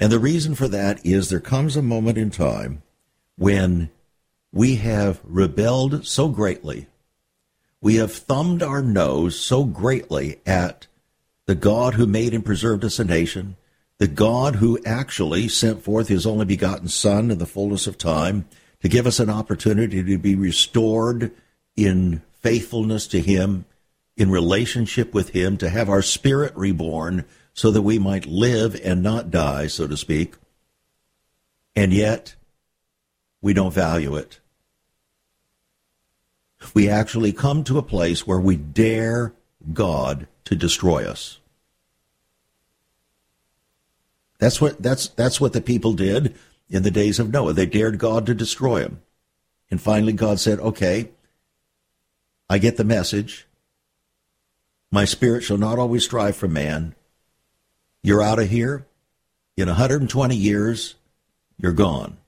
And 0.00 0.10
the 0.10 0.18
reason 0.18 0.54
for 0.54 0.68
that 0.68 1.04
is 1.06 1.28
there 1.28 1.40
comes 1.40 1.76
a 1.76 1.82
moment 1.82 2.18
in 2.18 2.30
time 2.30 2.82
when 3.36 3.90
we 4.52 4.76
have 4.76 5.20
rebelled 5.24 6.06
so 6.06 6.28
greatly, 6.28 6.86
we 7.80 7.96
have 7.96 8.12
thumbed 8.12 8.62
our 8.62 8.82
nose 8.82 9.38
so 9.38 9.64
greatly 9.64 10.40
at 10.46 10.86
the 11.46 11.54
God 11.54 11.94
who 11.94 12.06
made 12.06 12.32
and 12.32 12.44
preserved 12.44 12.84
us 12.84 12.98
a 12.98 13.04
nation, 13.04 13.56
the 13.98 14.08
God 14.08 14.56
who 14.56 14.78
actually 14.84 15.48
sent 15.48 15.82
forth 15.82 16.08
his 16.08 16.26
only 16.26 16.44
begotten 16.44 16.88
Son 16.88 17.30
in 17.30 17.38
the 17.38 17.46
fullness 17.46 17.86
of 17.86 17.98
time 17.98 18.46
to 18.84 18.88
give 18.90 19.06
us 19.06 19.18
an 19.18 19.30
opportunity 19.30 20.04
to 20.04 20.18
be 20.18 20.34
restored 20.34 21.32
in 21.74 22.20
faithfulness 22.34 23.06
to 23.06 23.18
him, 23.18 23.64
in 24.14 24.30
relationship 24.30 25.14
with 25.14 25.30
him, 25.30 25.56
to 25.56 25.70
have 25.70 25.88
our 25.88 26.02
spirit 26.02 26.54
reborn 26.54 27.24
so 27.54 27.70
that 27.70 27.80
we 27.80 27.98
might 27.98 28.26
live 28.26 28.78
and 28.84 29.02
not 29.02 29.30
die, 29.30 29.66
so 29.68 29.86
to 29.86 29.96
speak. 29.96 30.34
And 31.74 31.94
yet, 31.94 32.34
we 33.40 33.54
don't 33.54 33.72
value 33.72 34.16
it. 34.16 34.40
We 36.74 36.86
actually 36.86 37.32
come 37.32 37.64
to 37.64 37.78
a 37.78 37.82
place 37.82 38.26
where 38.26 38.40
we 38.40 38.56
dare 38.56 39.32
God 39.72 40.26
to 40.44 40.54
destroy 40.54 41.08
us. 41.08 41.38
That's 44.38 44.60
what 44.60 44.82
that's 44.82 45.08
that's 45.08 45.40
what 45.40 45.54
the 45.54 45.62
people 45.62 45.94
did 45.94 46.34
in 46.74 46.82
the 46.82 46.90
days 46.90 47.18
of 47.18 47.30
Noah. 47.30 47.52
They 47.52 47.66
dared 47.66 47.98
God 47.98 48.26
to 48.26 48.34
destroy 48.34 48.82
them. 48.82 49.00
And 49.70 49.80
finally 49.80 50.12
God 50.12 50.40
said, 50.40 50.60
"Okay, 50.60 51.10
I 52.50 52.58
get 52.58 52.76
the 52.76 52.84
message. 52.84 53.46
My 54.90 55.04
spirit 55.04 55.42
shall 55.42 55.56
not 55.56 55.78
always 55.78 56.04
strive 56.04 56.36
for 56.36 56.48
man, 56.48 56.94
you're 58.02 58.22
out 58.22 58.38
of 58.38 58.50
here. 58.50 58.86
In 59.56 59.68
120 59.68 60.36
years, 60.36 60.94
you're 61.56 61.72
gone. 61.72 62.18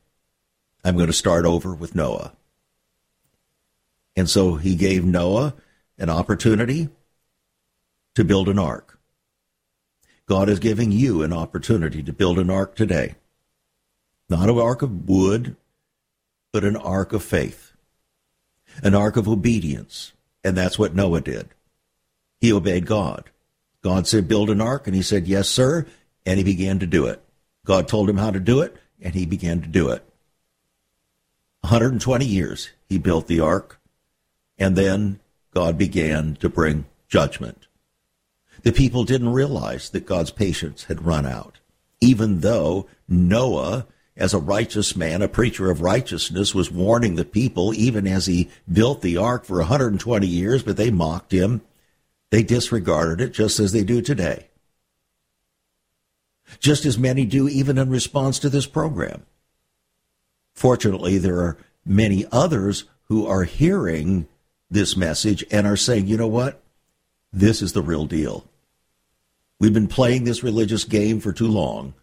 I'm 0.83 0.97
going 0.97 1.09
to 1.09 1.13
start 1.13 1.45
over 1.45 1.75
with 1.75 1.95
Noah. 1.95 2.33
And 4.17 4.31
so 4.31 4.55
he 4.55 4.75
gave 4.75 5.05
Noah 5.05 5.55
an 5.99 6.09
opportunity 6.09 6.89
to 8.15 8.25
build 8.25 8.49
an 8.49 8.59
ark. 8.59 8.99
God 10.25 10.49
is 10.49 10.59
giving 10.59 10.93
you 10.93 11.23
an 11.23 11.33
opportunity 11.33 12.03
to 12.03 12.13
build 12.13 12.39
an 12.39 12.49
ark 12.49 12.75
today. 12.75 13.17
Not 14.29 14.49
an 14.49 14.59
ark 14.59 14.83
of 14.83 15.09
wood, 15.09 15.57
but 16.53 16.65
an 16.65 16.77
ark 16.77 17.13
of 17.13 17.23
faith, 17.23 17.73
an 18.83 18.95
ark 18.95 19.17
of 19.17 19.29
obedience. 19.29 20.13
And 20.43 20.57
that's 20.57 20.79
what 20.79 20.95
Noah 20.95 21.21
did. 21.21 21.49
He 22.41 22.53
obeyed 22.53 22.87
God. 22.87 23.31
God 23.83 24.07
said, 24.07 24.29
build 24.29 24.51
an 24.51 24.61
ark. 24.61 24.87
And 24.87 24.95
he 24.97 25.03
said, 25.03 25.27
yes, 25.27 25.49
sir. 25.49 25.87
And 26.25 26.39
he 26.39 26.45
began 26.45 26.79
to 26.81 26.87
do 26.87 27.07
it. 27.07 27.23
God 27.65 27.89
told 27.89 28.09
him 28.09 28.17
how 28.17 28.31
to 28.31 28.41
do 28.41 28.61
it, 28.61 28.77
and 29.03 29.15
he 29.15 29.27
began 29.27 29.61
to 29.61 29.69
do 29.69 29.91
it. 29.91 30.05
120 31.63 32.25
years 32.25 32.71
he 32.89 32.97
built 32.97 33.27
the 33.27 33.41
ark, 33.41 33.81
and 34.57 34.77
then 34.77 35.19
God 35.53 35.77
began 35.77 36.37
to 36.37 36.49
bring 36.49 36.87
judgment. 37.09 37.67
The 38.63 38.73
people 38.73 39.03
didn't 39.05 39.33
realize 39.33 39.91
that 39.91 40.07
God's 40.07 40.31
patience 40.31 40.85
had 40.85 41.05
run 41.05 41.27
out, 41.27 41.59
even 42.01 42.41
though 42.41 42.87
Noah, 43.09 43.87
as 44.17 44.33
a 44.33 44.39
righteous 44.39 44.97
man, 44.97 45.23
a 45.23 45.29
preacher 45.29 45.71
of 45.71 45.83
righteousness, 45.83 46.55
was 46.55 46.71
warning 46.71 47.15
the 47.17 47.25
people 47.25 47.75
even 47.75 48.07
as 48.07 48.27
he 48.27 48.49
built 48.71 49.03
the 49.03 49.17
ark 49.17 49.45
for 49.45 49.59
120 49.59 50.27
years, 50.27 50.63
but 50.63 50.77
they 50.77 50.91
mocked 50.91 51.33
him 51.33 51.61
they 52.31 52.43
disregarded 52.43 53.21
it 53.21 53.33
just 53.33 53.61
as 53.61 53.73
they 53.73 53.85
do 53.85 54.03
today. 54.03 54.49
Just 56.59 56.85
as 56.85 56.99
many 56.99 57.25
do 57.25 57.49
even 57.49 57.79
in 57.79 57.91
response 57.91 58.39
to 58.41 58.49
this 58.49 58.67
program. 58.67 59.25
Fortunately, 60.55 61.19
there 61.19 61.39
are 61.39 61.59
many 61.85 62.25
others 62.33 62.85
who 63.05 63.27
are 63.27 63.45
hearing 63.45 64.27
this 64.71 64.97
message 64.97 65.45
and 65.51 65.67
are 65.67 65.77
saying, 65.77 66.07
you 66.07 66.17
know 66.17 66.27
what? 66.27 66.63
This 67.33 67.63
is 67.63 67.73
the 67.73 67.83
real 67.83 68.07
deal. 68.07 68.45
We've 69.61 69.75
been 69.75 69.89
playing 69.89 70.25
this 70.25 70.43
religious 70.43 70.85
game 70.85 71.21
for 71.21 71.33
too 71.33 71.49
long. 71.49 71.95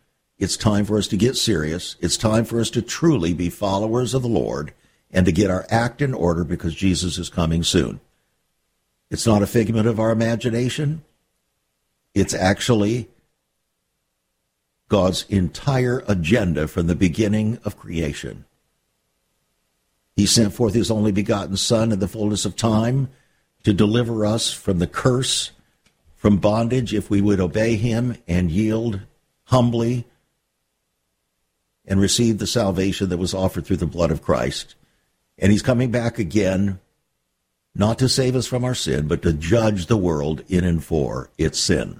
It's 0.44 0.58
time 0.58 0.84
for 0.84 0.98
us 0.98 1.08
to 1.08 1.16
get 1.16 1.38
serious. 1.38 1.96
It's 2.02 2.18
time 2.18 2.44
for 2.44 2.60
us 2.60 2.70
to 2.72 2.82
truly 2.82 3.34
be 3.34 3.50
followers 3.50 4.14
of 4.14 4.24
the 4.24 4.28
Lord 4.28 4.74
and 5.10 5.26
to 5.26 5.32
get 5.32 5.50
our 5.50 5.66
act 5.70 6.02
in 6.02 6.14
order 6.14 6.44
because 6.44 6.76
Jesus 6.76 7.18
is 7.18 7.30
coming 7.30 7.64
soon. 7.64 8.02
It's 9.10 9.26
not 9.26 9.42
a 9.42 9.48
figment 9.48 9.88
of 9.88 10.02
our 10.02 10.12
imagination. 10.12 11.06
It's 12.14 12.34
actually 12.34 13.08
God's 14.90 15.26
entire 15.30 16.04
agenda 16.10 16.68
from 16.68 16.88
the 16.88 16.96
beginning 16.96 17.58
of 17.64 17.80
creation. 17.80 18.44
He 20.18 20.26
sent 20.26 20.52
forth 20.52 20.74
his 20.74 20.92
only 20.92 21.14
begotten 21.14 21.56
Son 21.56 21.94
in 21.94 22.00
the 22.00 22.08
fullness 22.10 22.44
of 22.44 22.58
time 22.58 23.08
to 23.64 23.72
deliver 23.72 24.26
us 24.26 24.52
from 24.52 24.80
the 24.80 24.88
curse, 24.88 25.52
from 26.18 26.36
bondage, 26.36 26.94
if 26.94 27.10
we 27.10 27.22
would 27.22 27.40
obey 27.40 27.78
him 27.78 28.18
and 28.28 28.52
yield 28.52 29.00
humbly 29.46 30.06
and 31.86 32.00
received 32.00 32.40
the 32.40 32.48
salvation 32.48 33.10
that 33.10 33.18
was 33.18 33.34
offered 33.34 33.66
through 33.66 33.78
the 33.78 33.86
blood 33.86 34.12
of 34.12 34.22
Christ. 34.22 34.76
And 35.38 35.52
he's 35.52 35.62
coming 35.62 35.92
back 35.92 36.20
again, 36.20 36.80
not 37.76 38.00
to 38.00 38.08
save 38.08 38.36
us 38.36 38.48
from 38.48 38.64
our 38.64 38.76
sin, 38.76 39.08
but 39.08 39.22
to 39.24 39.34
judge 39.34 39.88
the 39.88 39.98
world 39.98 40.44
in 40.48 40.64
and 40.64 40.84
for 40.84 41.30
its 41.38 41.60
sin. 41.60 42.00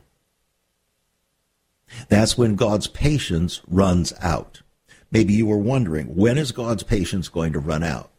That's 2.10 2.38
when 2.38 2.56
God's 2.56 2.88
patience 2.88 3.62
runs 3.68 4.14
out. 4.22 4.62
Maybe 5.12 5.34
you 5.34 5.46
were 5.46 5.58
wondering, 5.58 6.16
when 6.16 6.38
is 6.38 6.52
God's 6.52 6.84
patience 6.84 7.28
going 7.30 7.54
to 7.54 7.60
run 7.60 7.84
out? 7.84 8.10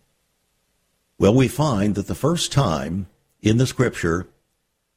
Well, 1.19 1.35
we 1.35 1.49
find 1.49 1.95
that 1.95 2.07
the 2.07 2.15
first 2.15 2.53
time 2.53 3.09
in 3.41 3.57
the 3.57 3.67
scripture 3.67 4.29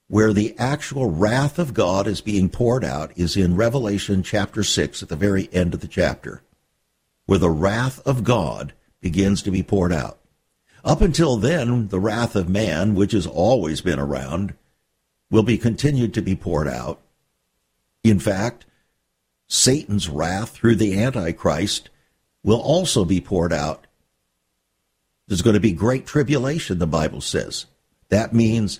where 0.07 0.31
the 0.31 0.57
actual 0.57 1.09
wrath 1.09 1.59
of 1.59 1.73
God 1.73 2.07
is 2.07 2.21
being 2.21 2.49
poured 2.49 2.83
out 2.83 3.11
is 3.17 3.35
in 3.35 3.55
Revelation 3.55 4.23
chapter 4.23 4.63
6 4.63 5.03
at 5.03 5.09
the 5.09 5.15
very 5.15 5.49
end 5.51 5.73
of 5.73 5.81
the 5.81 5.87
chapter, 5.87 6.41
where 7.27 7.37
the 7.37 7.51
wrath 7.51 7.99
of 8.07 8.23
God 8.23 8.73
begins 8.99 9.43
to 9.43 9.51
be 9.51 9.61
poured 9.61 9.93
out. 9.93 10.17
Up 10.83 11.01
until 11.01 11.37
then, 11.37 11.89
the 11.89 11.99
wrath 11.99 12.35
of 12.35 12.49
man, 12.49 12.95
which 12.95 13.11
has 13.11 13.27
always 13.27 13.81
been 13.81 13.99
around, 13.99 14.55
will 15.29 15.43
be 15.43 15.57
continued 15.57 16.13
to 16.15 16.21
be 16.21 16.35
poured 16.35 16.67
out. 16.67 16.99
In 18.03 18.19
fact, 18.19 18.65
Satan's 19.47 20.09
wrath 20.09 20.51
through 20.51 20.75
the 20.75 21.01
Antichrist 21.01 21.89
will 22.43 22.61
also 22.61 23.05
be 23.05 23.21
poured 23.21 23.53
out. 23.53 23.85
There's 25.27 25.41
going 25.41 25.55
to 25.55 25.59
be 25.59 25.73
great 25.73 26.05
tribulation, 26.05 26.79
the 26.79 26.87
Bible 26.87 27.21
says. 27.21 27.65
That 28.09 28.33
means 28.33 28.79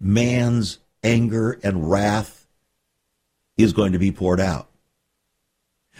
man's 0.00 0.78
anger 1.04 1.58
and 1.62 1.88
wrath 1.88 2.46
is 3.56 3.72
going 3.72 3.92
to 3.92 3.98
be 3.98 4.10
poured 4.10 4.40
out. 4.40 4.67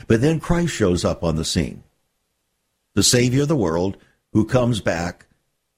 But 0.06 0.20
then 0.20 0.40
Christ 0.40 0.72
shows 0.72 1.04
up 1.04 1.24
on 1.24 1.36
the 1.36 1.44
scene, 1.44 1.82
the 2.94 3.02
Savior 3.02 3.42
of 3.42 3.48
the 3.48 3.56
world, 3.56 3.96
who 4.32 4.44
comes 4.44 4.80
back 4.80 5.26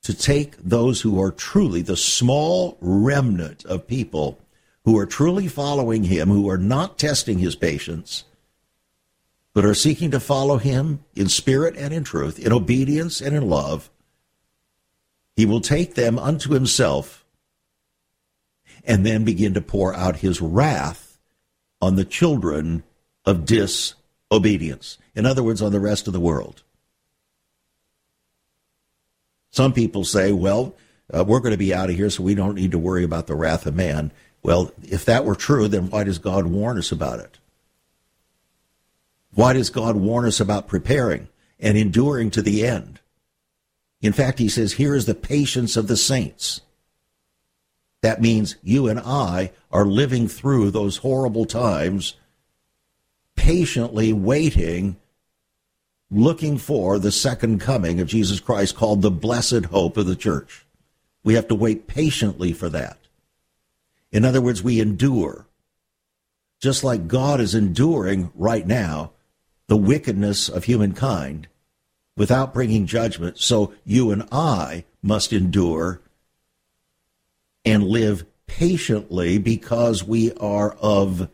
to 0.03 0.15
take 0.15 0.57
those 0.57 1.01
who 1.01 1.21
are 1.21 1.31
truly 1.31 1.83
the 1.83 1.97
small 1.97 2.77
remnant 2.81 3.65
of 3.65 3.87
people 3.87 4.39
who 4.85 4.99
are 4.99 5.07
truly 5.07 5.47
following 5.47 6.05
him, 6.05 6.29
who 6.29 6.49
are 6.49 6.59
not 6.59 6.99
testing 6.99 7.39
his 7.39 7.55
patience, 7.55 8.25
but 9.53 9.65
are 9.65 9.75
seeking 9.75 10.11
to 10.11 10.21
follow 10.21 10.57
him 10.57 11.05
in 11.15 11.29
spirit 11.29 11.77
and 11.77 11.93
in 11.93 12.05
truth, 12.05 12.39
in 12.39 12.53
obedience 12.53 13.21
and 13.21 13.37
in 13.37 13.49
love, 13.49 13.91
he 15.37 15.45
will 15.45 15.61
take 15.61 15.95
them 15.95 16.19
unto 16.19 16.53
himself 16.53 17.25
and 18.85 19.05
then 19.05 19.25
begin 19.25 19.55
to 19.55 19.61
pour 19.61 19.95
out 19.95 20.17
his 20.17 20.41
wrath 20.41 21.19
on 21.81 21.97
the 21.97 22.05
children 22.05 22.83
of 23.25 23.45
disobedience. 24.31 24.99
In 25.15 25.27
other 25.27 25.43
words, 25.43 25.61
on 25.61 25.73
the 25.73 25.81
rest 25.81 26.07
of 26.07 26.13
the 26.13 26.21
world. 26.21 26.63
Some 29.51 29.73
people 29.73 30.05
say, 30.05 30.33
well, 30.33 30.77
uh, 31.13 31.25
we're 31.25 31.41
going 31.41 31.53
to 31.53 31.59
be 31.59 31.75
out 31.75 31.91
of 31.91 31.97
here, 31.97 32.11
so 32.11 32.23
we 32.23 32.37
don't 32.37 32.55
need 32.55 32.71
to 32.71 32.79
worry 32.79 33.03
about 33.03 33.27
the 33.27 33.35
wrath 33.35 33.67
of 33.67 33.75
man. 33.75 34.13
Well, 34.43 34.73
if 34.83 35.05
that 35.07 35.25
were 35.25 35.35
true, 35.35 35.67
then 35.67 35.91
why 35.91 36.05
does 36.05 36.19
God 36.19 36.47
warn 36.47 36.79
us 36.79 36.93
about 36.93 37.19
it? 37.19 37.39
Why 39.33 39.53
does 39.53 39.71
God 39.71 39.97
warn 39.97 40.27
us 40.27 40.41
about 40.41 40.69
preparing 40.69 41.29
and 41.59 41.77
enduring 41.77 42.31
to 42.33 42.43
the 42.43 42.65
end? 42.65 43.01
In 44.01 44.13
fact, 44.13 44.39
he 44.39 44.49
says, 44.49 44.75
here 44.75 44.95
is 44.95 45.07
the 45.07 45.15
patience 45.15 45.77
of 45.77 45.89
the 45.89 45.97
saints. 45.97 46.61
That 48.03 48.23
means 48.23 48.57
you 48.63 48.89
and 48.89 48.99
I 49.01 49.51
are 49.71 49.85
living 49.85 50.27
through 50.27 50.71
those 50.71 50.99
horrible 50.99 51.45
times, 51.45 52.15
patiently 53.41 54.13
waiting, 54.13 54.97
looking 56.11 56.59
for 56.59 56.99
the 56.99 57.11
second 57.11 57.59
coming 57.59 57.99
of 57.99 58.07
Jesus 58.07 58.39
Christ, 58.39 58.77
called 58.77 59.01
the 59.01 59.11
blessed 59.11 59.65
hope 59.65 59.97
of 59.97 60.05
the 60.05 60.15
church. 60.15 60.67
We 61.25 61.35
have 61.35 61.49
to 61.49 61.55
wait 61.55 61.87
patiently 61.87 62.53
for 62.53 62.69
that. 62.69 62.99
In 64.13 64.27
other 64.27 64.43
words, 64.43 64.63
we 64.63 64.79
endure. 64.79 65.47
Just 66.61 66.85
like 66.85 67.09
God 67.09 67.41
is 67.41 67.55
enduring 67.55 68.31
right 68.35 68.67
now 68.67 69.13
the 69.69 69.77
wickedness 69.79 70.51
of 70.51 70.65
humankind 70.65 71.49
without 72.19 72.53
bringing 72.53 72.85
judgment, 72.85 73.39
so 73.39 73.73
you 73.87 74.11
and 74.11 74.29
I 74.31 74.85
must 75.03 75.33
endure 75.33 76.03
and 77.65 77.85
live 77.85 78.27
patiently 78.47 79.39
because 79.39 80.05
we 80.05 80.31
are 80.35 80.73
of 80.73 81.31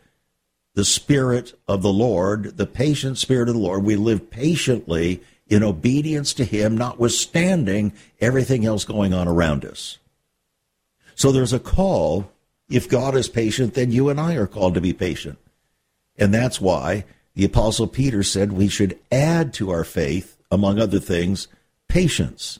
the 0.76 0.84
Spirit 0.84 1.58
of 1.66 1.80
the 1.80 1.92
Lord, 1.92 2.58
the 2.58 2.66
patient 2.66 3.16
Spirit 3.16 3.48
of 3.48 3.54
the 3.54 3.60
Lord. 3.60 3.82
We 3.82 3.96
live 3.96 4.30
patiently 4.30 5.22
in 5.48 5.62
obedience 5.62 6.34
to 6.34 6.44
Him, 6.44 6.76
notwithstanding 6.76 7.94
everything 8.20 8.66
else 8.66 8.84
going 8.84 9.14
on 9.14 9.26
around 9.26 9.64
us. 9.64 9.96
So 11.14 11.32
there's 11.32 11.54
a 11.54 11.58
call 11.58 12.30
if 12.68 12.90
God 12.90 13.16
is 13.16 13.28
patient, 13.28 13.72
then 13.72 13.90
you 13.90 14.10
and 14.10 14.20
I 14.20 14.34
are 14.34 14.46
called 14.46 14.74
to 14.74 14.80
be 14.82 14.92
patient. 14.92 15.38
And 16.18 16.34
that's 16.34 16.60
why 16.60 17.06
the 17.34 17.46
Apostle 17.46 17.86
Peter 17.86 18.22
said 18.22 18.52
we 18.52 18.68
should 18.68 18.98
add 19.10 19.54
to 19.54 19.70
our 19.70 19.84
faith, 19.84 20.36
among 20.50 20.78
other 20.78 20.98
things, 20.98 21.48
patience. 21.88 22.58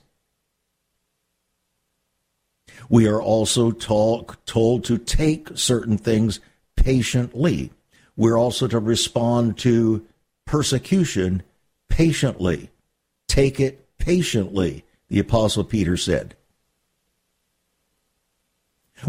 We 2.89 3.07
are 3.09 3.21
also 3.21 3.73
told, 3.73 4.37
to 4.47 4.97
take 4.97 5.51
certain 5.55 5.99
things 5.99 6.41
patiently. 6.77 7.73
We're 8.17 8.39
also 8.39 8.67
to 8.69 8.79
respond 8.79 9.59
to 9.59 10.07
persecution 10.47 11.43
patiently. 11.89 12.71
Take 13.29 13.61
it 13.61 13.87
patiently, 13.99 14.85
the 15.09 15.19
Apostle 15.19 15.65
Peter 15.65 15.97
said. 15.97 16.35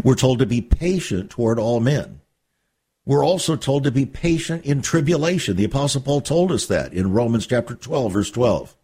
We're 0.02 0.14
told 0.14 0.40
to 0.40 0.46
be 0.46 0.60
patient 0.60 1.30
toward 1.30 1.58
all 1.58 1.80
men. 1.80 2.20
We're 3.06 3.24
also 3.24 3.56
told 3.56 3.84
to 3.84 3.90
be 3.90 4.04
patient 4.04 4.66
in 4.66 4.82
tribulation. 4.82 5.56
The 5.56 5.64
Apostle 5.64 6.02
Paul 6.02 6.20
told 6.20 6.52
us 6.52 6.66
that 6.66 6.92
in 6.92 7.12
Romans 7.12 7.46
chapter 7.46 7.74
12, 7.74 8.12
verse 8.12 8.30
12. 8.30 8.76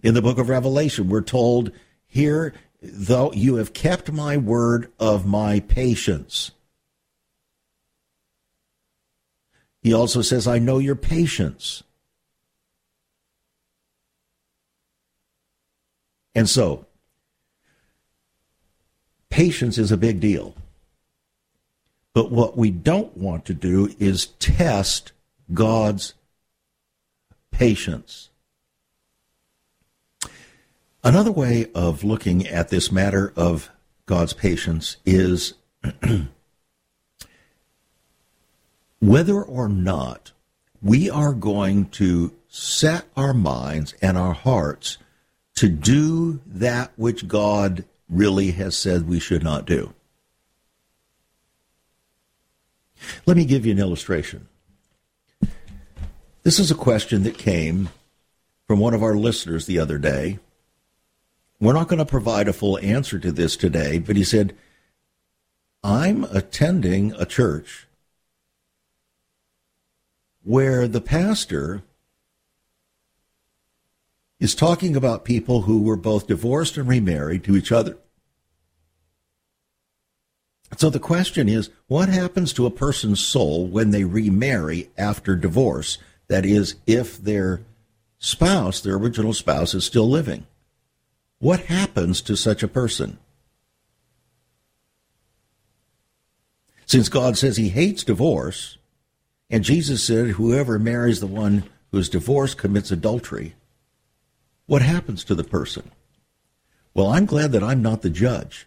In 0.00 0.14
the 0.14 0.22
book 0.22 0.38
of 0.38 0.48
Revelation, 0.48 1.08
we're 1.08 1.22
told 1.22 1.72
here, 2.06 2.54
though 2.80 3.32
you 3.32 3.56
have 3.56 3.72
kept 3.72 4.12
my 4.12 4.36
word 4.36 4.92
of 5.00 5.26
my 5.26 5.58
patience. 5.58 6.52
He 9.88 9.94
also 9.94 10.22
says, 10.22 10.46
I 10.46 10.58
know 10.58 10.78
your 10.78 10.94
patience. 10.94 11.82
And 16.34 16.48
so, 16.48 16.84
Patience 19.30 19.78
is 19.78 19.92
a 19.92 19.96
big 19.96 20.20
deal. 20.20 20.54
But 22.12 22.32
what 22.32 22.56
we 22.56 22.70
don't 22.70 23.16
want 23.16 23.44
to 23.44 23.54
do 23.54 23.94
is 23.98 24.26
test 24.26 25.12
God's 25.52 26.14
patience. 27.50 28.30
Another 31.04 31.30
way 31.30 31.70
of 31.74 32.02
looking 32.02 32.46
at 32.46 32.70
this 32.70 32.90
matter 32.90 33.32
of 33.36 33.70
God's 34.06 34.32
patience 34.32 34.96
is 35.06 35.54
whether 39.00 39.42
or 39.42 39.68
not 39.68 40.32
we 40.82 41.10
are 41.10 41.32
going 41.32 41.86
to 41.90 42.32
set 42.48 43.06
our 43.16 43.34
minds 43.34 43.94
and 44.00 44.16
our 44.16 44.32
hearts 44.32 44.98
to 45.56 45.68
do 45.68 46.40
that 46.46 46.92
which 46.96 47.28
God 47.28 47.84
really 48.08 48.52
has 48.52 48.76
said 48.76 49.08
we 49.08 49.20
should 49.20 49.42
not 49.42 49.66
do. 49.66 49.92
Let 53.26 53.36
me 53.36 53.44
give 53.44 53.66
you 53.66 53.72
an 53.72 53.78
illustration. 53.78 54.48
This 56.42 56.58
is 56.58 56.70
a 56.70 56.76
question 56.76 57.24
that 57.24 57.38
came 57.38 57.90
from 58.66 58.78
one 58.78 58.94
of 58.94 59.02
our 59.02 59.16
listeners 59.16 59.66
the 59.66 59.78
other 59.78 59.98
day. 59.98 60.38
We're 61.60 61.72
not 61.72 61.88
going 61.88 61.98
to 61.98 62.04
provide 62.04 62.48
a 62.48 62.52
full 62.52 62.78
answer 62.78 63.18
to 63.18 63.32
this 63.32 63.56
today, 63.56 63.98
but 63.98 64.16
he 64.16 64.24
said, 64.24 64.54
I'm 65.82 66.24
attending 66.24 67.12
a 67.14 67.26
church 67.26 67.87
where 70.48 70.88
the 70.88 71.00
pastor 71.02 71.82
is 74.40 74.54
talking 74.54 74.96
about 74.96 75.22
people 75.22 75.62
who 75.62 75.82
were 75.82 75.94
both 75.94 76.26
divorced 76.26 76.78
and 76.78 76.88
remarried 76.88 77.44
to 77.44 77.54
each 77.54 77.70
other. 77.70 77.98
So 80.78 80.88
the 80.88 80.98
question 80.98 81.50
is 81.50 81.68
what 81.86 82.08
happens 82.08 82.54
to 82.54 82.64
a 82.64 82.70
person's 82.70 83.20
soul 83.20 83.66
when 83.66 83.90
they 83.90 84.04
remarry 84.04 84.88
after 84.96 85.36
divorce? 85.36 85.98
That 86.28 86.46
is, 86.46 86.76
if 86.86 87.18
their 87.18 87.60
spouse, 88.18 88.80
their 88.80 88.94
original 88.94 89.34
spouse, 89.34 89.74
is 89.74 89.84
still 89.84 90.08
living. 90.08 90.46
What 91.40 91.60
happens 91.66 92.22
to 92.22 92.38
such 92.38 92.62
a 92.62 92.68
person? 92.68 93.18
Since 96.86 97.10
God 97.10 97.36
says 97.36 97.58
he 97.58 97.68
hates 97.68 98.02
divorce, 98.02 98.77
and 99.50 99.64
Jesus 99.64 100.04
said 100.04 100.30
whoever 100.30 100.78
marries 100.78 101.20
the 101.20 101.26
one 101.26 101.64
who 101.90 101.98
is 101.98 102.08
divorced 102.08 102.58
commits 102.58 102.90
adultery, 102.90 103.54
what 104.66 104.82
happens 104.82 105.24
to 105.24 105.34
the 105.34 105.44
person? 105.44 105.90
Well, 106.94 107.08
I'm 107.08 107.26
glad 107.26 107.52
that 107.52 107.62
I'm 107.62 107.80
not 107.80 108.02
the 108.02 108.10
judge. 108.10 108.66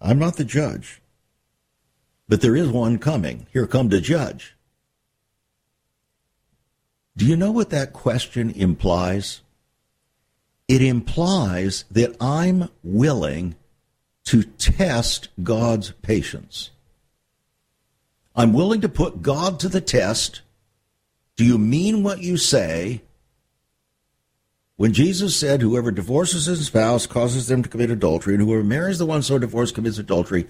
I'm 0.00 0.18
not 0.18 0.36
the 0.36 0.44
judge. 0.44 1.00
But 2.28 2.40
there 2.42 2.56
is 2.56 2.68
one 2.68 2.98
coming. 2.98 3.46
Here 3.52 3.66
come 3.66 3.88
the 3.88 4.00
judge. 4.00 4.56
Do 7.16 7.26
you 7.26 7.36
know 7.36 7.50
what 7.50 7.70
that 7.70 7.92
question 7.92 8.50
implies? 8.50 9.40
It 10.68 10.82
implies 10.82 11.84
that 11.90 12.16
I'm 12.20 12.68
willing 12.82 13.56
to 14.24 14.42
test 14.42 15.28
God's 15.42 15.92
patience. 16.02 16.70
I'm 18.34 18.52
willing 18.52 18.80
to 18.82 18.88
put 18.88 19.22
God 19.22 19.60
to 19.60 19.68
the 19.68 19.80
test. 19.80 20.42
Do 21.36 21.44
you 21.44 21.58
mean 21.58 22.02
what 22.02 22.20
you 22.20 22.36
say? 22.36 23.02
When 24.76 24.92
Jesus 24.92 25.36
said, 25.36 25.60
Whoever 25.60 25.90
divorces 25.90 26.46
his 26.46 26.66
spouse 26.66 27.06
causes 27.06 27.48
them 27.48 27.62
to 27.62 27.68
commit 27.68 27.90
adultery, 27.90 28.34
and 28.34 28.42
whoever 28.42 28.64
marries 28.64 28.98
the 28.98 29.06
one 29.06 29.22
so 29.22 29.38
divorced 29.38 29.74
commits 29.74 29.98
adultery, 29.98 30.46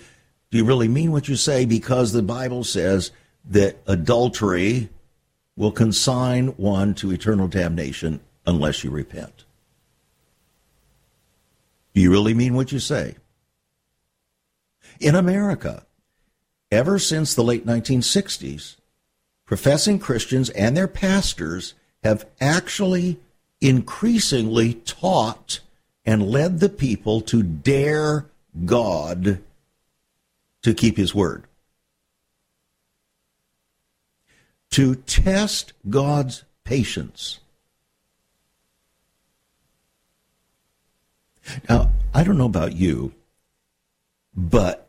do 0.51 0.59
you 0.59 0.65
really 0.65 0.89
mean 0.89 1.13
what 1.13 1.29
you 1.29 1.37
say? 1.37 1.65
Because 1.65 2.13
the 2.13 2.23
Bible 2.23 2.65
says 2.65 3.13
that 3.47 3.79
adultery 3.87 4.89
will 5.57 5.73
consign 5.73 6.49
one 6.49 6.95
to 6.95 7.13
eternal 7.13 7.49
damnation 7.49 8.21
unless 8.47 8.85
you 8.85 8.91
repent. 8.91 9.45
Do 11.95 12.01
you 12.01 12.11
really 12.11 12.35
mean 12.35 12.55
what 12.55 12.73
you 12.73 12.79
say? 12.79 13.17
In 15.01 15.15
America, 15.15 15.85
ever 16.71 16.99
since 16.99 17.35
the 17.35 17.45
late 17.45 17.67
1960s, 17.67 18.77
professing 19.45 19.99
Christians 19.99 20.51
and 20.51 20.77
their 20.77 20.89
pastors 20.89 21.75
have 22.03 22.27
actually 22.41 23.19
increasingly 23.61 24.75
taught 24.75 25.61
and 26.05 26.31
led 26.31 26.61
the 26.61 26.69
people 26.69 27.21
to 27.21 27.43
dare 27.43 28.27
God 28.65 29.43
to 30.63 30.75
keep 30.75 30.97
his 30.97 31.15
word. 31.15 31.45
To 34.71 34.95
test 34.95 35.73
God's 35.89 36.45
patience. 36.65 37.41
Now, 41.69 41.91
I 42.15 42.23
don't 42.23 42.39
know 42.39 42.47
about 42.47 42.77
you, 42.77 43.13
but 44.35 44.89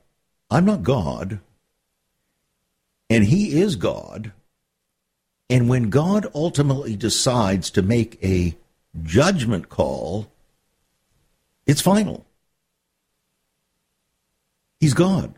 I'm 0.50 0.66
not 0.66 0.84
God, 0.84 1.40
and 3.12 3.26
He 3.26 3.60
is 3.60 3.76
God. 3.76 4.32
And 5.50 5.68
when 5.68 5.90
God 5.90 6.28
ultimately 6.34 6.96
decides 6.96 7.70
to 7.72 7.82
make 7.82 8.18
a 8.24 8.56
judgment 9.04 9.68
call, 9.68 10.32
it's 11.68 11.82
final. 11.82 12.26
He's 14.80 14.94
God. 14.94 15.34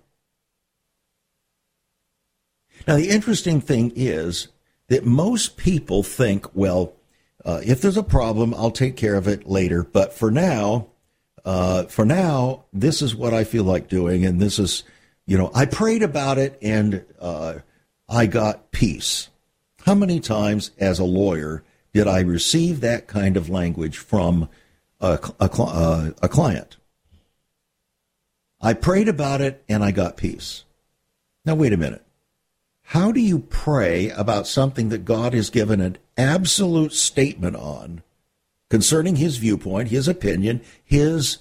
Now, 2.87 2.97
the 2.97 3.09
interesting 3.09 3.59
thing 3.59 3.91
is 3.95 4.49
that 4.89 5.03
most 5.03 5.57
people 5.57 6.03
think, 6.03 6.55
well, 6.55 6.93
uh, 7.43 7.61
if 7.65 7.81
there's 7.81 7.97
a 7.97 8.03
problem, 8.03 8.53
I'll 8.53 8.69
take 8.69 8.95
care 8.95 9.15
of 9.15 9.27
it 9.27 9.49
later. 9.49 9.83
But 9.83 10.13
for 10.13 10.29
now, 10.29 10.89
uh, 11.43 11.85
for 11.85 12.05
now, 12.05 12.65
this 12.71 13.01
is 13.01 13.15
what 13.15 13.33
I 13.33 13.43
feel 13.43 13.63
like 13.63 13.89
doing, 13.89 14.25
and 14.25 14.39
this 14.39 14.59
is, 14.59 14.83
you 15.25 15.37
know, 15.37 15.51
I 15.53 15.65
prayed 15.65 16.03
about 16.03 16.37
it 16.37 16.57
and 16.61 17.05
uh, 17.19 17.55
I 18.09 18.25
got 18.25 18.71
peace. 18.71 19.29
How 19.85 19.95
many 19.95 20.19
times, 20.19 20.71
as 20.77 20.99
a 20.99 21.05
lawyer, 21.05 21.63
did 21.93 22.07
I 22.07 22.21
receive 22.21 22.81
that 22.81 23.07
kind 23.07 23.37
of 23.37 23.49
language 23.49 23.97
from 23.97 24.49
a, 24.99 25.19
a, 25.39 25.49
uh, 25.49 26.11
a 26.21 26.29
client? 26.29 26.77
I 28.61 28.73
prayed 28.73 29.09
about 29.09 29.41
it 29.41 29.63
and 29.67 29.83
I 29.83 29.91
got 29.91 30.17
peace. 30.17 30.63
Now, 31.45 31.55
wait 31.55 31.73
a 31.73 31.77
minute. 31.77 32.03
How 32.87 33.11
do 33.11 33.19
you 33.19 33.39
pray 33.39 34.09
about 34.09 34.47
something 34.47 34.89
that 34.89 35.05
God 35.05 35.33
has 35.33 35.49
given 35.49 35.81
an 35.81 35.97
absolute 36.17 36.93
statement 36.93 37.55
on 37.55 38.03
concerning 38.69 39.17
his 39.17 39.37
viewpoint, 39.37 39.89
his 39.89 40.07
opinion, 40.07 40.61
his 40.83 41.39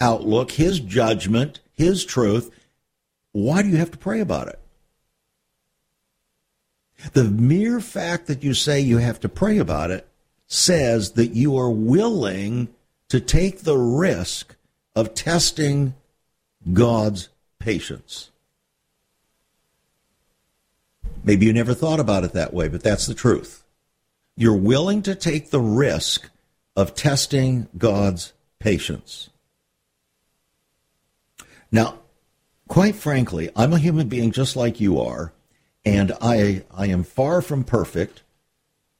outlook, 0.00 0.52
his 0.52 0.80
judgment, 0.80 1.60
his 1.72 2.04
truth? 2.04 2.50
Why 3.32 3.62
do 3.62 3.68
you 3.68 3.76
have 3.76 3.90
to 3.92 3.98
pray 3.98 4.20
about 4.20 4.48
it? 4.48 4.58
The 7.12 7.24
mere 7.24 7.80
fact 7.80 8.26
that 8.26 8.42
you 8.42 8.54
say 8.54 8.80
you 8.80 8.98
have 8.98 9.20
to 9.20 9.28
pray 9.28 9.58
about 9.58 9.90
it 9.90 10.06
says 10.46 11.12
that 11.12 11.28
you 11.28 11.56
are 11.56 11.70
willing 11.70 12.68
to 13.08 13.20
take 13.20 13.60
the 13.60 13.78
risk 13.78 14.56
of 14.94 15.14
testing 15.14 15.94
God's 16.72 17.28
patience. 17.58 18.30
Maybe 21.22 21.46
you 21.46 21.52
never 21.52 21.74
thought 21.74 22.00
about 22.00 22.24
it 22.24 22.32
that 22.32 22.52
way, 22.52 22.68
but 22.68 22.82
that's 22.82 23.06
the 23.06 23.14
truth. 23.14 23.64
You're 24.36 24.56
willing 24.56 25.02
to 25.02 25.14
take 25.14 25.50
the 25.50 25.60
risk 25.60 26.30
of 26.76 26.94
testing 26.94 27.68
God's 27.76 28.32
patience. 28.58 29.30
Now, 31.70 31.99
quite 32.70 32.94
frankly, 32.94 33.50
I'm 33.56 33.72
a 33.72 33.78
human 33.78 34.08
being 34.08 34.30
just 34.30 34.54
like 34.54 34.80
you 34.80 35.00
are, 35.00 35.32
and 35.84 36.12
I 36.22 36.62
I 36.70 36.86
am 36.86 37.02
far 37.02 37.42
from 37.42 37.64
perfect, 37.64 38.22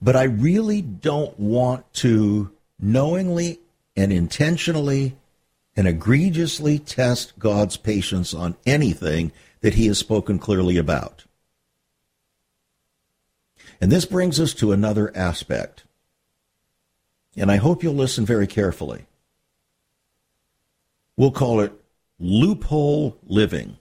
but 0.02 0.16
I 0.16 0.24
really 0.24 0.82
don't 0.82 1.38
want 1.38 1.90
to 1.94 2.50
knowingly 2.80 3.60
and 3.96 4.12
intentionally 4.12 5.16
and 5.76 5.86
egregiously 5.86 6.80
test 6.80 7.38
God's 7.38 7.76
patience 7.76 8.34
on 8.34 8.56
anything 8.66 9.30
that 9.60 9.74
he 9.74 9.86
has 9.86 9.98
spoken 9.98 10.40
clearly 10.40 10.76
about. 10.76 11.24
And 13.80 13.92
this 13.92 14.04
brings 14.04 14.40
us 14.40 14.52
to 14.54 14.72
another 14.72 15.12
aspect. 15.16 15.84
And 17.36 17.52
I 17.52 17.56
hope 17.56 17.84
you'll 17.84 17.94
listen 17.94 18.26
very 18.26 18.48
carefully. 18.48 19.06
We'll 21.16 21.30
call 21.30 21.60
it 21.60 21.79
loophole 22.20 23.18
living. 23.26 23.78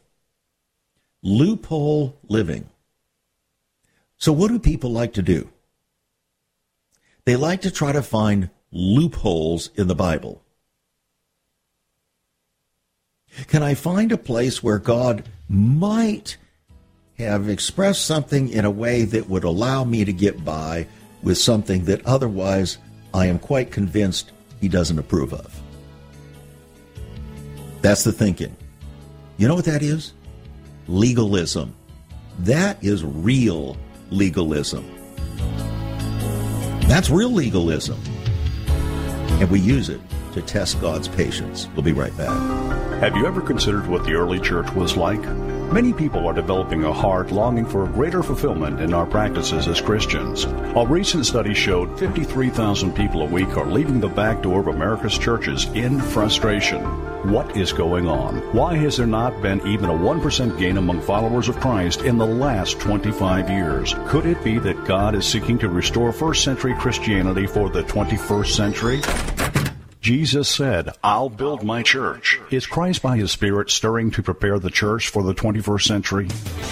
Loophole 1.21 2.17
living. 2.27 2.69
So, 4.17 4.31
what 4.31 4.47
do 4.47 4.57
people 4.57 4.91
like 4.91 5.13
to 5.13 5.21
do? 5.21 5.49
They 7.25 7.35
like 7.35 7.61
to 7.61 7.71
try 7.71 7.91
to 7.91 8.01
find 8.01 8.49
loopholes 8.71 9.69
in 9.75 9.87
the 9.87 9.95
Bible. 9.95 10.41
Can 13.47 13.61
I 13.61 13.75
find 13.75 14.11
a 14.11 14.17
place 14.17 14.63
where 14.63 14.79
God 14.79 15.23
might 15.47 16.37
have 17.17 17.49
expressed 17.49 18.05
something 18.05 18.49
in 18.49 18.65
a 18.65 18.71
way 18.71 19.03
that 19.03 19.29
would 19.29 19.43
allow 19.43 19.83
me 19.83 20.05
to 20.05 20.13
get 20.13 20.43
by 20.43 20.87
with 21.21 21.37
something 21.37 21.85
that 21.85 22.05
otherwise 22.05 22.77
I 23.13 23.25
am 23.25 23.39
quite 23.39 23.71
convinced 23.71 24.31
he 24.61 24.69
doesn't 24.69 24.97
approve 24.99 25.33
of? 25.33 25.58
That's 27.81 28.03
the 28.03 28.11
thinking. 28.11 28.55
You 29.37 29.47
know 29.47 29.55
what 29.55 29.65
that 29.65 29.81
is? 29.81 30.13
Legalism. 30.87 31.75
That 32.39 32.83
is 32.83 33.03
real 33.03 33.77
legalism. 34.11 34.85
That's 36.87 37.09
real 37.09 37.31
legalism. 37.31 37.99
And 39.39 39.49
we 39.49 39.59
use 39.59 39.89
it 39.89 40.01
to 40.33 40.41
test 40.41 40.81
God's 40.81 41.07
patience. 41.07 41.67
We'll 41.73 41.83
be 41.83 41.93
right 41.93 42.15
back. 42.17 42.29
Have 42.99 43.15
you 43.15 43.25
ever 43.25 43.41
considered 43.41 43.87
what 43.87 44.03
the 44.03 44.13
early 44.13 44.39
church 44.39 44.69
was 44.73 44.97
like? 44.97 45.21
Many 45.71 45.93
people 45.93 46.27
are 46.27 46.33
developing 46.33 46.83
a 46.83 46.91
heart 46.91 47.31
longing 47.31 47.65
for 47.65 47.87
greater 47.87 48.23
fulfillment 48.23 48.81
in 48.81 48.93
our 48.93 49.05
practices 49.05 49.67
as 49.67 49.79
Christians. 49.79 50.43
A 50.43 50.85
recent 50.85 51.25
study 51.25 51.53
showed 51.53 51.97
53,000 51.97 52.93
people 52.93 53.21
a 53.21 53.25
week 53.25 53.55
are 53.55 53.67
leaving 53.67 53.99
the 53.99 54.09
back 54.09 54.41
door 54.41 54.59
of 54.59 54.67
America's 54.67 55.17
churches 55.17 55.65
in 55.75 56.01
frustration. 56.01 57.08
What 57.23 57.57
is 57.57 57.73
going 57.73 58.07
on? 58.07 58.37
Why 58.53 58.77
has 58.77 58.95
there 58.95 59.05
not 59.05 59.41
been 59.41 59.59
even 59.67 59.89
a 59.89 59.93
1% 59.93 60.57
gain 60.57 60.77
among 60.77 61.01
followers 61.01 61.49
of 61.49 61.59
Christ 61.59 62.03
in 62.03 62.17
the 62.17 62.25
last 62.25 62.79
25 62.79 63.49
years? 63.49 63.93
Could 64.07 64.25
it 64.25 64.41
be 64.41 64.57
that 64.59 64.85
God 64.85 65.15
is 65.15 65.27
seeking 65.27 65.59
to 65.59 65.67
restore 65.67 66.13
first 66.13 66.45
century 66.45 66.73
Christianity 66.75 67.45
for 67.45 67.69
the 67.69 67.83
21st 67.83 68.47
century? 68.47 69.01
Jesus 69.99 70.47
said, 70.47 70.91
I'll 71.03 71.27
build 71.27 71.61
my 71.61 71.83
church. 71.83 72.39
Is 72.51 72.65
Christ 72.65 73.01
by 73.01 73.17
his 73.17 73.33
Spirit 73.33 73.69
stirring 73.69 74.11
to 74.11 74.23
prepare 74.23 74.57
the 74.57 74.69
church 74.69 75.09
for 75.09 75.21
the 75.21 75.35
21st 75.35 75.83
century? 75.83 76.27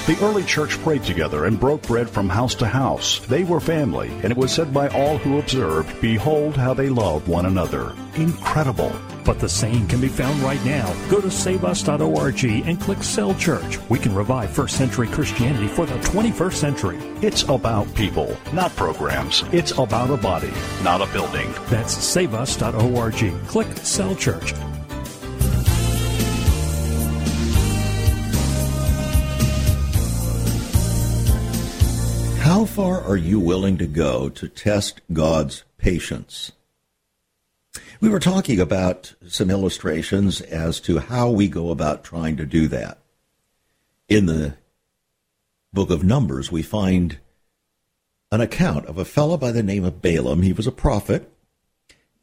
The 0.05 0.17
early 0.21 0.45
church 0.45 0.81
prayed 0.81 1.03
together 1.03 1.43
and 1.43 1.59
broke 1.59 1.81
bread 1.81 2.09
from 2.09 2.29
house 2.29 2.55
to 2.55 2.67
house. 2.67 3.19
They 3.27 3.43
were 3.43 3.59
family, 3.59 4.07
and 4.23 4.31
it 4.31 4.37
was 4.37 4.53
said 4.53 4.73
by 4.73 4.87
all 4.89 5.17
who 5.17 5.39
observed, 5.39 5.99
Behold 5.99 6.55
how 6.55 6.73
they 6.73 6.87
love 6.87 7.27
one 7.27 7.47
another. 7.47 7.93
Incredible. 8.15 8.97
But 9.27 9.39
the 9.39 9.49
same 9.49 9.85
can 9.89 9.99
be 9.99 10.07
found 10.07 10.39
right 10.39 10.63
now. 10.63 10.91
Go 11.09 11.19
to 11.19 11.27
saveus.org 11.27 12.43
and 12.45 12.79
click 12.79 13.03
Cell 13.03 13.35
Church. 13.35 13.77
We 13.89 13.99
can 13.99 14.15
revive 14.15 14.49
first 14.51 14.77
century 14.77 15.07
Christianity 15.07 15.67
for 15.67 15.85
the 15.85 15.95
21st 15.95 16.53
century. 16.53 16.97
It's 17.21 17.43
about 17.43 17.93
people, 17.93 18.37
not 18.53 18.73
programs. 18.77 19.43
It's 19.51 19.71
about 19.71 20.11
a 20.11 20.15
body, 20.17 20.53
not 20.81 21.01
a 21.01 21.11
building. 21.11 21.53
That's 21.65 21.93
saveus.org. 21.93 23.47
Click 23.47 23.67
Cell 23.79 24.15
Church. 24.15 24.53
How 32.39 32.63
far 32.63 33.01
are 33.01 33.17
you 33.17 33.41
willing 33.41 33.77
to 33.77 33.87
go 33.87 34.29
to 34.29 34.47
test 34.47 35.01
God's 35.11 35.65
patience? 35.77 36.53
We 37.99 38.09
were 38.09 38.19
talking 38.19 38.59
about 38.59 39.15
some 39.27 39.49
illustrations 39.49 40.41
as 40.41 40.79
to 40.81 40.99
how 40.99 41.31
we 41.31 41.47
go 41.47 41.71
about 41.71 42.03
trying 42.03 42.37
to 42.37 42.45
do 42.45 42.67
that. 42.67 42.99
In 44.07 44.27
the 44.27 44.55
book 45.73 45.89
of 45.89 46.03
Numbers, 46.03 46.51
we 46.51 46.61
find 46.61 47.17
an 48.31 48.39
account 48.39 48.85
of 48.85 48.99
a 48.99 49.05
fellow 49.05 49.35
by 49.35 49.51
the 49.51 49.63
name 49.63 49.83
of 49.83 50.01
Balaam. 50.01 50.43
He 50.43 50.53
was 50.53 50.67
a 50.67 50.71
prophet, 50.71 51.31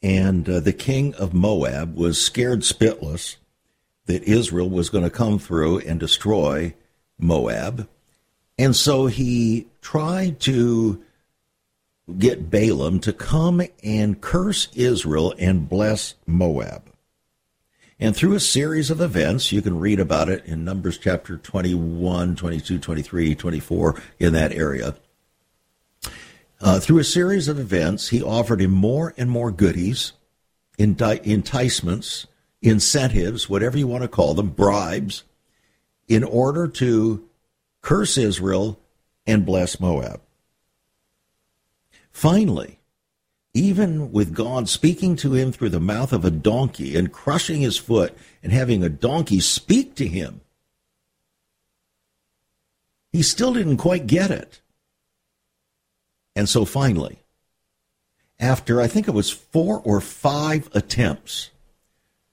and 0.00 0.48
uh, 0.48 0.60
the 0.60 0.72
king 0.72 1.12
of 1.14 1.34
Moab 1.34 1.96
was 1.96 2.24
scared 2.24 2.60
spitless 2.60 3.36
that 4.06 4.22
Israel 4.22 4.70
was 4.70 4.90
going 4.90 5.04
to 5.04 5.10
come 5.10 5.40
through 5.40 5.80
and 5.80 5.98
destroy 5.98 6.74
Moab. 7.18 7.88
And 8.58 8.76
so 8.76 9.06
he 9.06 9.66
tried 9.80 10.38
to 10.40 11.02
get 12.18 12.50
Balaam 12.50 13.00
to 13.00 13.12
come 13.12 13.62
and 13.82 14.20
curse 14.20 14.68
Israel 14.74 15.34
and 15.38 15.68
bless 15.68 16.14
Moab. 16.26 16.90
And 17.98 18.14
through 18.14 18.34
a 18.34 18.40
series 18.40 18.90
of 18.90 19.00
events, 19.00 19.52
you 19.52 19.62
can 19.62 19.78
read 19.78 20.00
about 20.00 20.28
it 20.28 20.44
in 20.44 20.64
Numbers 20.64 20.98
chapter 20.98 21.36
21, 21.36 22.36
22, 22.36 22.78
23, 22.78 23.34
24, 23.34 24.02
in 24.18 24.32
that 24.32 24.52
area. 24.52 24.96
Uh, 26.60 26.80
through 26.80 26.98
a 26.98 27.04
series 27.04 27.46
of 27.46 27.58
events, 27.58 28.08
he 28.08 28.22
offered 28.22 28.60
him 28.60 28.72
more 28.72 29.14
and 29.16 29.30
more 29.30 29.50
goodies, 29.50 30.12
enticements, 30.78 32.26
incentives, 32.62 33.48
whatever 33.48 33.78
you 33.78 33.86
want 33.86 34.02
to 34.02 34.08
call 34.08 34.34
them, 34.34 34.48
bribes, 34.48 35.24
in 36.08 36.24
order 36.24 36.66
to 36.66 37.28
curse 37.80 38.18
Israel 38.18 38.80
and 39.26 39.46
bless 39.46 39.78
Moab. 39.78 40.20
Finally, 42.14 42.78
even 43.54 44.12
with 44.12 44.34
God 44.34 44.68
speaking 44.68 45.16
to 45.16 45.34
him 45.34 45.50
through 45.50 45.70
the 45.70 45.80
mouth 45.80 46.12
of 46.12 46.24
a 46.24 46.30
donkey 46.30 46.96
and 46.96 47.12
crushing 47.12 47.60
his 47.60 47.76
foot 47.76 48.16
and 48.40 48.52
having 48.52 48.84
a 48.84 48.88
donkey 48.88 49.40
speak 49.40 49.96
to 49.96 50.06
him, 50.06 50.40
he 53.12 53.20
still 53.20 53.52
didn't 53.52 53.78
quite 53.78 54.06
get 54.06 54.30
it. 54.30 54.60
And 56.36 56.48
so 56.48 56.64
finally, 56.64 57.18
after 58.38 58.80
I 58.80 58.86
think 58.86 59.08
it 59.08 59.14
was 59.14 59.30
four 59.30 59.80
or 59.80 60.00
five 60.00 60.70
attempts 60.72 61.50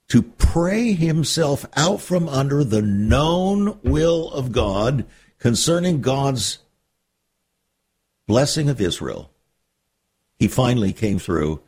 to 0.08 0.22
pray 0.22 0.92
himself 0.92 1.66
out 1.76 2.00
from 2.00 2.28
under 2.28 2.62
the 2.62 2.82
known 2.82 3.80
will 3.82 4.30
of 4.30 4.52
God 4.52 5.06
concerning 5.40 6.00
God's 6.00 6.60
blessing 8.28 8.68
of 8.68 8.80
Israel, 8.80 9.31
he 10.42 10.48
finally 10.48 10.92
came 10.92 11.20
through 11.20 11.60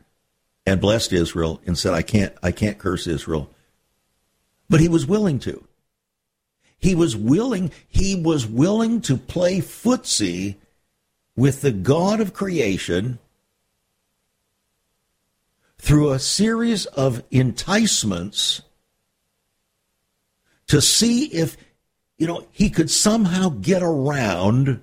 and 0.65 0.81
blessed 0.81 1.13
Israel 1.13 1.61
and 1.65 1.77
said, 1.77 1.93
I 1.93 2.01
can't, 2.01 2.33
I 2.43 2.51
can't 2.51 2.77
curse 2.77 3.07
Israel. 3.07 3.49
But 4.69 4.81
he 4.81 4.89
was 4.89 5.05
willing 5.05 5.39
to. 5.39 5.65
He 6.77 6.93
was 6.93 7.15
willing, 7.15 7.71
he 7.87 8.21
was 8.21 8.45
willing 8.45 8.99
to 9.03 9.15
play 9.15 9.59
footsie 9.59 10.57
with 11.37 11.61
the 11.61 11.71
God 11.71 12.19
of 12.19 12.33
creation 12.33 13.17
through 15.77 16.11
a 16.11 16.19
series 16.19 16.85
of 16.85 17.23
enticements 17.31 18.61
to 20.67 20.81
see 20.81 21.27
if, 21.27 21.55
you 22.17 22.27
know, 22.27 22.45
he 22.51 22.69
could 22.69 22.91
somehow 22.91 23.47
get 23.47 23.81
around 23.81 24.81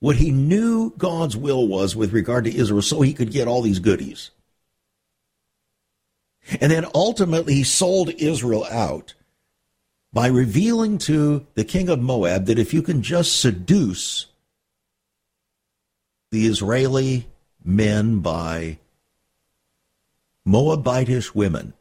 what 0.00 0.16
he 0.16 0.30
knew 0.30 0.92
God's 0.96 1.36
will 1.36 1.68
was 1.68 1.94
with 1.94 2.12
regard 2.12 2.44
to 2.44 2.54
Israel 2.54 2.82
so 2.82 3.02
he 3.02 3.14
could 3.14 3.30
get 3.30 3.46
all 3.46 3.62
these 3.62 3.78
goodies. 3.78 4.30
And 6.60 6.72
then 6.72 6.86
ultimately 6.94 7.54
he 7.54 7.64
sold 7.64 8.10
Israel 8.10 8.64
out 8.64 9.14
by 10.12 10.26
revealing 10.26 10.98
to 10.98 11.46
the 11.54 11.64
king 11.64 11.88
of 11.88 12.00
Moab 12.00 12.46
that 12.46 12.58
if 12.58 12.74
you 12.74 12.82
can 12.82 13.02
just 13.02 13.40
seduce 13.40 14.26
the 16.30 16.46
Israeli 16.46 17.28
men 17.62 18.20
by 18.20 18.78
Moabitish 20.46 21.34
women 21.34 21.74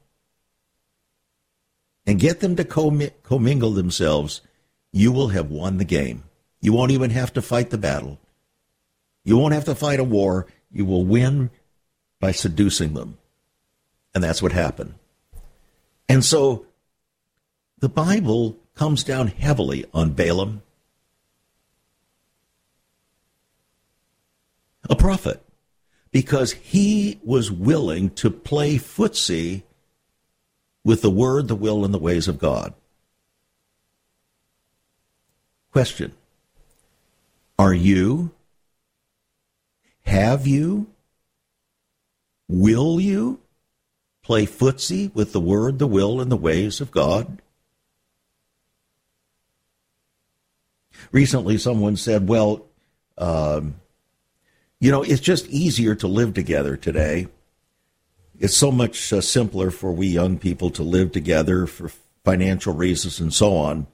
and 2.05 2.19
get 2.19 2.41
them 2.41 2.55
to 2.57 2.65
commingle 3.23 3.71
themselves, 3.71 4.41
you 4.91 5.11
will 5.11 5.29
have 5.29 5.49
won 5.49 5.77
the 5.77 5.85
game. 5.85 6.23
You 6.61 6.73
won't 6.73 6.91
even 6.91 7.11
have 7.11 7.33
to 7.33 7.41
fight 7.41 7.69
the 7.69 7.77
battle. 7.77 8.19
You 9.23 9.37
won't 9.37 9.53
have 9.53 9.65
to 9.65 9.75
fight 9.75 9.99
a 9.99 10.03
war. 10.03 10.47
You 10.71 10.85
will 10.85 11.05
win 11.05 11.49
by 12.19 12.31
seducing 12.31 12.93
them. 12.93 13.17
And 14.13 14.23
that's 14.23 14.41
what 14.41 14.51
happened. 14.51 14.95
And 16.07 16.25
so 16.25 16.65
the 17.79 17.89
Bible 17.89 18.57
comes 18.75 19.03
down 19.03 19.27
heavily 19.27 19.85
on 19.93 20.11
Balaam, 20.11 20.63
a 24.89 24.95
prophet, 24.95 25.41
because 26.11 26.53
he 26.53 27.19
was 27.23 27.51
willing 27.51 28.09
to 28.11 28.31
play 28.31 28.77
footsie 28.77 29.63
with 30.83 31.01
the 31.01 31.11
word, 31.11 31.47
the 31.47 31.55
will, 31.55 31.85
and 31.85 31.93
the 31.93 31.99
ways 31.99 32.27
of 32.27 32.39
God. 32.39 32.73
Question 35.71 36.13
are 37.59 37.73
you? 37.73 38.31
Have 40.03 40.47
you? 40.47 40.87
Will 42.47 43.01
you 43.01 43.41
play 44.23 44.45
footsie 44.45 45.13
with 45.13 45.33
the 45.33 45.41
word, 45.41 45.77
the 45.77 45.85
will, 45.85 46.21
and 46.21 46.31
the 46.31 46.37
ways 46.37 46.79
of 46.79 46.89
God? 46.89 47.41
Recently, 51.11 51.57
someone 51.57 51.97
said, 51.97 52.29
well, 52.29 52.65
um, 53.17 53.75
you 54.79 54.89
know, 54.89 55.03
it's 55.03 55.19
just 55.19 55.45
easier 55.49 55.95
to 55.95 56.07
live 56.07 56.33
together 56.33 56.77
today. 56.77 57.27
It's 58.39 58.55
so 58.55 58.71
much 58.71 59.11
uh, 59.11 59.19
simpler 59.19 59.69
for 59.69 59.91
we 59.91 60.07
young 60.07 60.37
people 60.37 60.71
to 60.71 60.83
live 60.83 61.11
together 61.11 61.67
for 61.67 61.91
financial 62.23 62.73
reasons 62.73 63.19
and 63.19 63.33
so 63.33 63.57
on. 63.57 63.87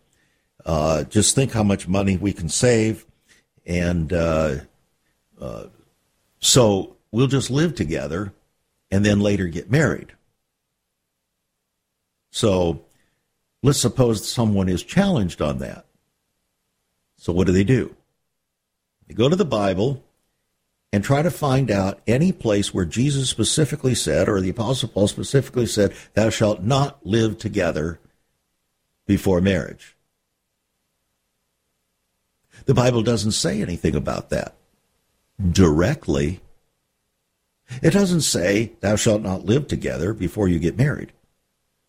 Uh, 0.63 1.03
just 1.05 1.33
think 1.33 1.53
how 1.53 1.63
much 1.63 1.87
money 1.87 2.15
we 2.15 2.31
can 2.31 2.47
save 2.47 3.07
and 3.65 4.11
uh, 4.13 4.55
uh, 5.39 5.65
so 6.39 6.95
we'll 7.11 7.27
just 7.27 7.49
live 7.49 7.75
together 7.75 8.33
and 8.91 9.05
then 9.05 9.19
later 9.19 9.47
get 9.47 9.71
married. 9.71 10.13
So 12.31 12.81
let's 13.63 13.79
suppose 13.79 14.27
someone 14.29 14.69
is 14.69 14.83
challenged 14.83 15.41
on 15.41 15.59
that. 15.59 15.85
So 17.17 17.33
what 17.33 17.47
do 17.47 17.53
they 17.53 17.63
do? 17.63 17.95
They 19.07 19.13
go 19.13 19.29
to 19.29 19.35
the 19.35 19.45
Bible 19.45 20.03
and 20.91 21.03
try 21.03 21.21
to 21.21 21.31
find 21.31 21.71
out 21.71 21.99
any 22.07 22.31
place 22.31 22.73
where 22.73 22.85
Jesus 22.85 23.29
specifically 23.29 23.95
said, 23.95 24.29
or 24.29 24.39
the 24.39 24.49
Apostle 24.49 24.89
Paul 24.89 25.07
specifically 25.07 25.65
said, 25.65 25.93
Thou 26.13 26.29
shalt 26.29 26.63
not 26.63 27.05
live 27.05 27.37
together 27.37 27.99
before 29.05 29.41
marriage. 29.41 29.94
The 32.65 32.73
Bible 32.73 33.03
doesn't 33.03 33.31
say 33.31 33.61
anything 33.61 33.95
about 33.95 34.29
that 34.31 34.55
directly. 35.51 36.41
It 37.81 37.91
doesn't 37.91 38.21
say, 38.21 38.73
Thou 38.81 38.95
shalt 38.95 39.21
not 39.21 39.45
live 39.45 39.67
together 39.67 40.13
before 40.13 40.47
you 40.47 40.59
get 40.59 40.77
married. 40.77 41.11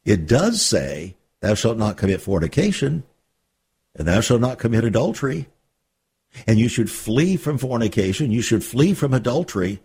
It 0.05 0.27
does 0.27 0.65
say, 0.65 1.17
Thou 1.41 1.55
shalt 1.55 1.79
not 1.79 1.97
commit 1.97 2.21
fornication, 2.21 3.05
and 3.95 4.07
thou 4.07 4.21
shalt 4.21 4.41
not 4.41 4.59
commit 4.59 4.85
adultery. 4.85 5.49
And 6.47 6.59
you 6.59 6.69
should 6.69 6.91
flee 6.91 7.37
from 7.37 7.57
fornication, 7.57 8.31
you 8.31 8.43
should 8.43 8.65
flee 8.65 8.93
from 8.95 9.15
adultery. 9.15 9.81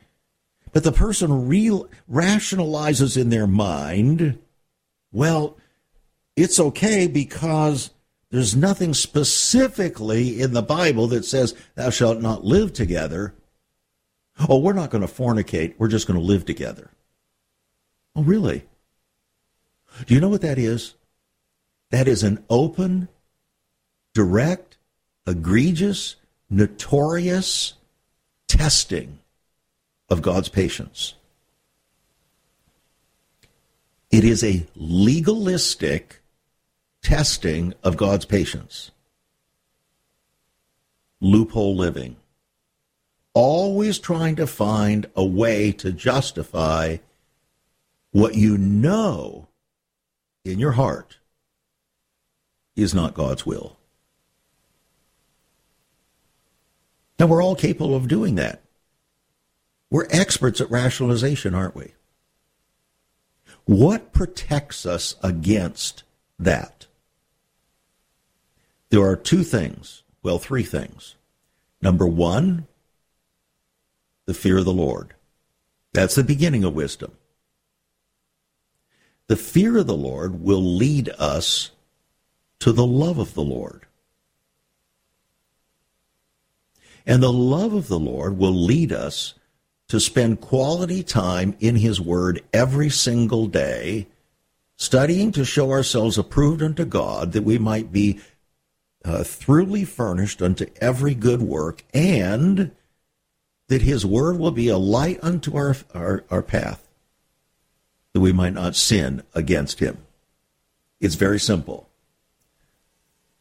But 0.73 0.83
the 0.83 0.91
person 0.91 1.47
real 1.47 1.89
rationalizes 2.09 3.19
in 3.19 3.29
their 3.29 3.47
mind, 3.47 4.39
well, 5.11 5.57
it's 6.35 6.59
okay 6.59 7.07
because 7.07 7.91
there's 8.31 8.55
nothing 8.55 8.93
specifically 8.93 10.41
in 10.41 10.53
the 10.53 10.61
Bible 10.61 11.07
that 11.07 11.25
says 11.25 11.53
thou 11.75 11.89
shalt 11.89 12.21
not 12.21 12.45
live 12.45 12.71
together. 12.71 13.35
Oh, 14.47 14.57
we're 14.57 14.73
not 14.73 14.89
going 14.89 15.05
to 15.05 15.13
fornicate. 15.13 15.75
We're 15.77 15.89
just 15.89 16.07
going 16.07 16.19
to 16.19 16.25
live 16.25 16.45
together. 16.45 16.91
Oh, 18.15 18.23
really? 18.23 18.63
Do 20.05 20.15
you 20.15 20.21
know 20.21 20.29
what 20.29 20.41
that 20.41 20.57
is? 20.57 20.95
That 21.89 22.07
is 22.07 22.23
an 22.23 22.43
open, 22.49 23.09
direct, 24.13 24.77
egregious, 25.27 26.15
notorious 26.49 27.73
testing 28.47 29.19
of 30.09 30.21
God's 30.21 30.47
patience. 30.47 31.15
It 34.09 34.23
is 34.23 34.41
a 34.41 34.65
legalistic 34.75 36.20
testing 37.01 37.73
of 37.83 37.97
God's 37.97 38.25
patience. 38.25 38.91
Loophole 41.19 41.75
living. 41.75 42.15
Always 43.33 43.99
trying 43.99 44.35
to 44.37 44.47
find 44.47 45.05
a 45.15 45.23
way 45.23 45.71
to 45.73 45.91
justify 45.91 46.97
what 48.11 48.35
you 48.35 48.57
know 48.57 49.47
in 50.43 50.59
your 50.59 50.73
heart 50.73 51.17
is 52.75 52.93
not 52.93 53.13
God's 53.13 53.45
will. 53.45 53.77
Now, 57.19 57.27
we're 57.27 57.43
all 57.43 57.55
capable 57.55 57.95
of 57.95 58.07
doing 58.07 58.35
that. 58.35 58.61
We're 59.91 60.07
experts 60.09 60.59
at 60.59 60.71
rationalization, 60.71 61.53
aren't 61.53 61.75
we? 61.75 61.93
What 63.65 64.11
protects 64.11 64.85
us 64.85 65.15
against 65.21 66.03
that? 66.39 66.80
There 68.91 69.03
are 69.03 69.15
two 69.15 69.43
things, 69.43 70.03
well, 70.21 70.37
three 70.37 70.63
things. 70.63 71.15
Number 71.81 72.05
one, 72.05 72.67
the 74.25 74.33
fear 74.33 74.59
of 74.59 74.65
the 74.65 74.73
Lord. 74.73 75.15
That's 75.93 76.15
the 76.15 76.23
beginning 76.23 76.65
of 76.65 76.75
wisdom. 76.75 77.13
The 79.27 79.37
fear 79.37 79.77
of 79.77 79.87
the 79.87 79.95
Lord 79.95 80.43
will 80.43 80.61
lead 80.61 81.09
us 81.17 81.71
to 82.59 82.73
the 82.73 82.85
love 82.85 83.17
of 83.17 83.33
the 83.33 83.43
Lord. 83.43 83.85
And 87.05 87.23
the 87.23 87.31
love 87.31 87.73
of 87.73 87.87
the 87.87 87.99
Lord 87.99 88.37
will 88.37 88.53
lead 88.53 88.91
us 88.91 89.35
to 89.87 90.01
spend 90.01 90.41
quality 90.41 91.01
time 91.01 91.55
in 91.61 91.77
His 91.77 92.01
Word 92.01 92.43
every 92.51 92.89
single 92.89 93.47
day, 93.47 94.07
studying 94.75 95.31
to 95.31 95.45
show 95.45 95.71
ourselves 95.71 96.17
approved 96.17 96.61
unto 96.61 96.83
God, 96.83 97.31
that 97.31 97.43
we 97.43 97.57
might 97.57 97.91
be 97.91 98.19
uh, 99.03 99.23
thoroughly 99.23 99.83
furnished 99.83 100.41
unto 100.41 100.67
every 100.79 101.15
good 101.15 101.41
work, 101.41 101.83
and 101.93 102.71
that 103.67 103.81
His 103.81 104.05
Word 104.05 104.37
will 104.37 104.51
be 104.51 104.67
a 104.67 104.77
light 104.77 105.19
unto 105.21 105.55
our, 105.55 105.75
our, 105.93 106.23
our 106.29 106.41
path, 106.41 106.87
that 108.13 108.19
we 108.19 108.31
might 108.31 108.53
not 108.53 108.75
sin 108.75 109.23
against 109.33 109.79
Him. 109.79 109.97
It's 110.99 111.15
very 111.15 111.39
simple. 111.39 111.89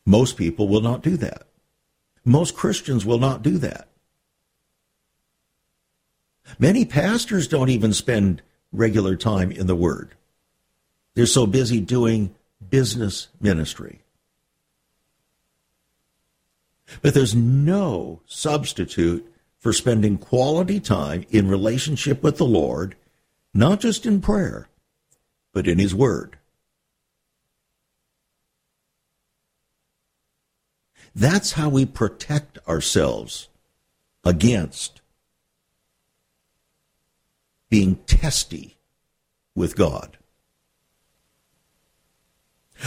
Most 0.07 0.37
people 0.37 0.69
will 0.69 0.81
not 0.81 1.03
do 1.03 1.17
that. 1.19 1.47
Most 2.25 2.57
Christians 2.57 3.05
will 3.05 3.19
not 3.19 3.43
do 3.43 3.59
that. 3.59 3.89
Many 6.59 6.85
pastors 6.85 7.47
don't 7.47 7.69
even 7.69 7.93
spend 7.93 8.43
regular 8.73 9.17
time 9.17 9.51
in 9.51 9.67
the 9.67 9.77
Word. 9.77 10.15
They're 11.15 11.27
so 11.27 11.47
busy 11.47 11.81
doing 11.81 12.35
business 12.71 13.29
ministry. 13.41 14.01
But 17.03 17.14
there's 17.14 17.34
no 17.34 18.20
substitute 18.26 19.26
for 19.59 19.72
spending 19.72 20.18
quality 20.18 20.80
time 20.80 21.24
in 21.30 21.49
relationship 21.49 22.22
with 22.22 22.38
the 22.38 22.47
Lord, 22.47 22.97
not 23.53 23.80
just 23.80 24.07
in 24.07 24.20
prayer, 24.20 24.68
but 25.53 25.68
in 25.68 25.78
His 25.78 25.95
Word. 25.95 26.38
That's 31.14 31.53
how 31.53 31.68
we 31.68 31.84
protect 31.86 32.59
ourselves 32.68 33.49
against 34.24 35.01
being 37.68 37.97
testy 38.07 38.76
with 39.55 39.76
God. 39.76 40.18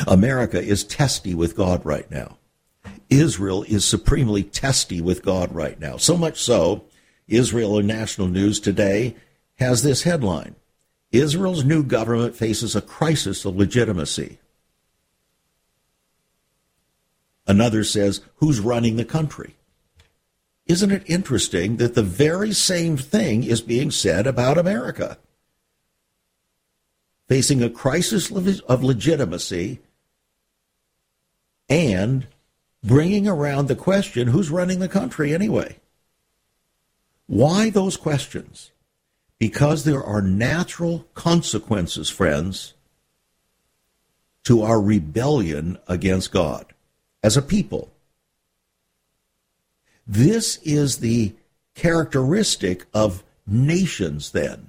America 0.07 0.61
is 0.61 0.83
testy 0.83 1.35
with 1.35 1.55
God 1.55 1.85
right 1.85 2.09
now. 2.09 2.37
Israel 3.19 3.63
is 3.63 3.85
supremely 3.85 4.43
testy 4.43 5.01
with 5.01 5.23
God 5.23 5.53
right 5.53 5.79
now. 5.79 5.97
So 5.97 6.17
much 6.17 6.41
so, 6.41 6.85
Israel 7.27 7.77
in 7.77 7.87
national 7.87 8.27
news 8.27 8.59
today 8.59 9.15
has 9.55 9.83
this 9.83 10.03
headline 10.03 10.55
Israel's 11.11 11.63
new 11.63 11.83
government 11.83 12.35
faces 12.35 12.75
a 12.75 12.81
crisis 12.81 13.45
of 13.45 13.55
legitimacy. 13.55 14.39
Another 17.45 17.83
says, 17.83 18.21
Who's 18.37 18.59
running 18.59 18.95
the 18.95 19.05
country? 19.05 19.55
Isn't 20.65 20.91
it 20.91 21.03
interesting 21.05 21.77
that 21.77 21.93
the 21.93 22.03
very 22.03 22.53
same 22.53 22.97
thing 22.97 23.43
is 23.43 23.61
being 23.61 23.91
said 23.91 24.25
about 24.25 24.57
America? 24.57 25.17
Facing 27.27 27.61
a 27.61 27.69
crisis 27.69 28.31
of 28.31 28.83
legitimacy 28.83 29.79
and 31.69 32.27
bringing 32.83 33.27
around 33.27 33.67
the 33.67 33.75
question 33.75 34.27
who's 34.27 34.49
running 34.49 34.79
the 34.79 34.89
country 34.89 35.33
anyway? 35.33 35.77
Why 37.27 37.69
those 37.69 37.97
questions? 37.97 38.71
Because 39.39 39.83
there 39.83 40.03
are 40.03 40.21
natural 40.21 41.05
consequences, 41.13 42.09
friends, 42.09 42.73
to 44.43 44.61
our 44.61 44.81
rebellion 44.81 45.77
against 45.87 46.31
God 46.31 46.73
as 47.23 47.37
a 47.37 47.41
people. 47.41 47.91
This 50.05 50.57
is 50.63 50.97
the 50.97 51.33
characteristic 51.75 52.85
of 52.93 53.23
nations, 53.47 54.31
then, 54.31 54.67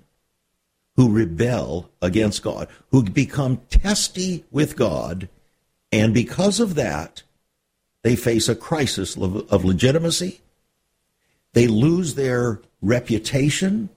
who 0.97 1.13
rebel 1.13 1.91
against 2.01 2.43
God, 2.43 2.69
who 2.91 3.03
become 3.03 3.63
testy 3.69 4.45
with 4.53 4.77
God, 4.77 5.29
and 5.91 6.15
because 6.15 6.61
of 6.61 6.77
that, 6.77 7.24
they 8.05 8.17
face 8.17 8.51
a 8.51 8.55
crisis 8.55 9.17
of 9.17 9.65
legitimacy. 9.65 10.43
They 11.55 11.67
lose 11.67 12.15
their 12.15 12.61
reputation 12.83 13.89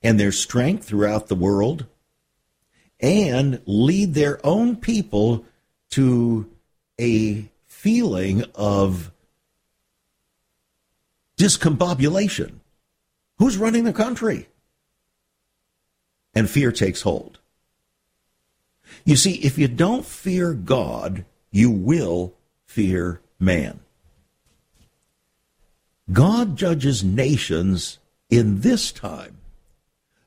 and 0.00 0.18
their 0.18 0.30
strength 0.30 0.84
throughout 0.84 1.26
the 1.26 1.34
world, 1.34 1.86
and 3.00 3.60
lead 3.66 4.14
their 4.14 4.38
own 4.46 4.76
people 4.76 5.44
to 5.90 6.48
a 7.00 7.50
feeling 7.66 8.44
of 8.54 9.10
discombobulation. 11.36 12.60
Who's 13.38 13.56
running 13.56 13.82
the 13.82 13.92
country? 13.92 14.48
And 16.32 16.48
fear 16.48 16.70
takes 16.70 17.02
hold. 17.02 17.40
You 19.04 19.16
see, 19.16 19.34
if 19.34 19.58
you 19.58 19.66
don't 19.66 20.06
fear 20.06 20.54
God, 20.54 21.24
you 21.50 21.72
will 21.72 22.34
fear 22.68 23.20
man. 23.40 23.80
God 26.12 26.56
judges 26.56 27.02
nations 27.02 27.98
in 28.30 28.60
this 28.60 28.92
time, 28.92 29.38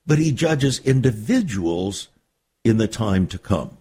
but 0.05 0.17
he 0.17 0.31
judges 0.31 0.79
individuals 0.79 2.09
in 2.63 2.77
the 2.77 2.87
time 2.87 3.27
to 3.27 3.37
come. 3.37 3.77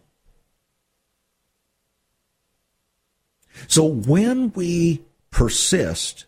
So 3.67 3.85
when 3.85 4.53
we 4.53 5.03
persist 5.31 6.27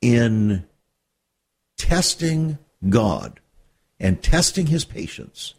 in 0.00 0.64
testing 1.76 2.58
God 2.88 3.40
and 3.98 4.22
testing 4.22 4.66
his 4.66 4.84
patience, 4.84 5.54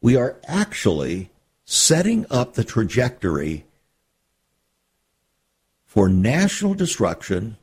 we 0.00 0.16
are 0.16 0.36
actually 0.46 1.30
setting 1.64 2.26
up 2.30 2.54
the 2.54 2.64
trajectory 2.64 3.64
for 5.94 6.08
national 6.08 6.74
destruction 6.74 7.56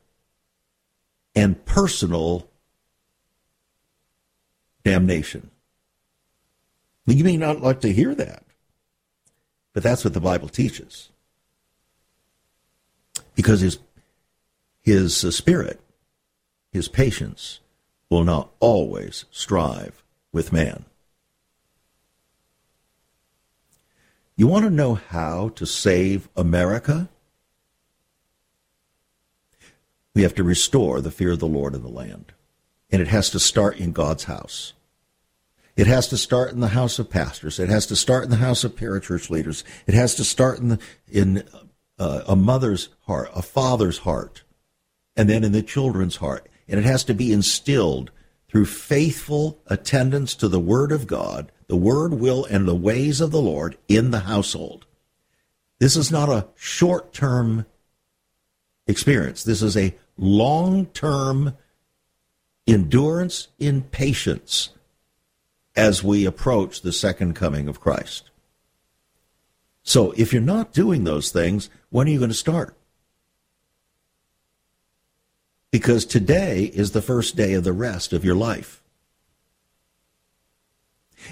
and 1.35 1.65
personal 1.65 2.47
damnation. 4.85 5.51
You 7.05 7.25
may 7.25 7.35
not 7.35 7.59
like 7.59 7.81
to 7.81 7.91
hear 7.91 8.15
that. 8.15 8.45
But 9.73 9.83
that's 9.83 10.05
what 10.05 10.13
the 10.13 10.21
Bible 10.21 10.47
teaches. 10.47 11.09
Because 13.35 13.59
his, 13.59 13.79
his 14.81 15.17
spirit, 15.35 15.81
his 16.71 16.87
patience, 16.87 17.59
will 18.09 18.23
not 18.23 18.49
always 18.61 19.25
strive 19.29 20.05
with 20.31 20.53
man. 20.53 20.85
You 24.37 24.47
want 24.47 24.63
to 24.63 24.71
know 24.71 24.95
how 24.95 25.49
to 25.49 25.65
save 25.65 26.29
America? 26.37 27.09
We 30.13 30.23
have 30.23 30.35
to 30.35 30.43
restore 30.43 31.01
the 31.01 31.11
fear 31.11 31.31
of 31.31 31.39
the 31.39 31.47
Lord 31.47 31.73
in 31.73 31.83
the 31.83 31.89
land. 31.89 32.33
And 32.89 33.01
it 33.01 33.07
has 33.07 33.29
to 33.29 33.39
start 33.39 33.77
in 33.77 33.93
God's 33.93 34.25
house. 34.25 34.73
It 35.75 35.87
has 35.87 36.09
to 36.09 36.17
start 36.17 36.51
in 36.51 36.59
the 36.59 36.69
house 36.69 36.99
of 36.99 37.09
pastors. 37.09 37.57
It 37.57 37.69
has 37.69 37.85
to 37.87 37.95
start 37.95 38.25
in 38.25 38.29
the 38.29 38.35
house 38.37 38.63
of 38.63 38.75
parachurch 38.75 39.29
leaders. 39.29 39.63
It 39.87 39.93
has 39.93 40.15
to 40.15 40.23
start 40.23 40.59
in 40.59 40.69
the, 40.69 40.79
in 41.07 41.43
uh, 41.97 42.23
a 42.27 42.35
mother's 42.35 42.89
heart, 43.01 43.29
a 43.33 43.41
father's 43.41 43.99
heart, 43.99 44.43
and 45.15 45.29
then 45.29 45.43
in 45.43 45.53
the 45.53 45.63
children's 45.63 46.17
heart. 46.17 46.49
And 46.67 46.79
it 46.79 46.83
has 46.83 47.03
to 47.05 47.13
be 47.13 47.31
instilled 47.31 48.11
through 48.49 48.65
faithful 48.65 49.61
attendance 49.67 50.35
to 50.35 50.49
the 50.49 50.59
Word 50.59 50.91
of 50.91 51.07
God, 51.07 51.51
the 51.67 51.77
Word, 51.77 52.15
will, 52.15 52.43
and 52.45 52.67
the 52.67 52.75
ways 52.75 53.21
of 53.21 53.31
the 53.31 53.41
Lord 53.41 53.77
in 53.87 54.11
the 54.11 54.21
household. 54.21 54.85
This 55.79 55.95
is 55.95 56.11
not 56.11 56.27
a 56.27 56.47
short 56.55 57.13
term 57.13 57.65
experience. 58.87 59.43
This 59.43 59.61
is 59.61 59.77
a 59.77 59.95
long 60.17 60.85
term 60.87 61.57
endurance 62.67 63.47
in 63.59 63.81
patience 63.81 64.69
as 65.75 66.03
we 66.03 66.25
approach 66.25 66.81
the 66.81 66.91
second 66.91 67.33
coming 67.33 67.67
of 67.67 67.79
Christ. 67.79 68.29
So 69.83 70.11
if 70.17 70.31
you're 70.31 70.41
not 70.41 70.73
doing 70.73 71.03
those 71.03 71.31
things, 71.31 71.69
when 71.89 72.07
are 72.07 72.11
you 72.11 72.19
going 72.19 72.29
to 72.29 72.35
start? 72.35 72.75
Because 75.71 76.05
today 76.05 76.65
is 76.65 76.91
the 76.91 77.01
first 77.01 77.35
day 77.35 77.53
of 77.53 77.63
the 77.63 77.73
rest 77.73 78.13
of 78.13 78.25
your 78.25 78.35
life. 78.35 78.83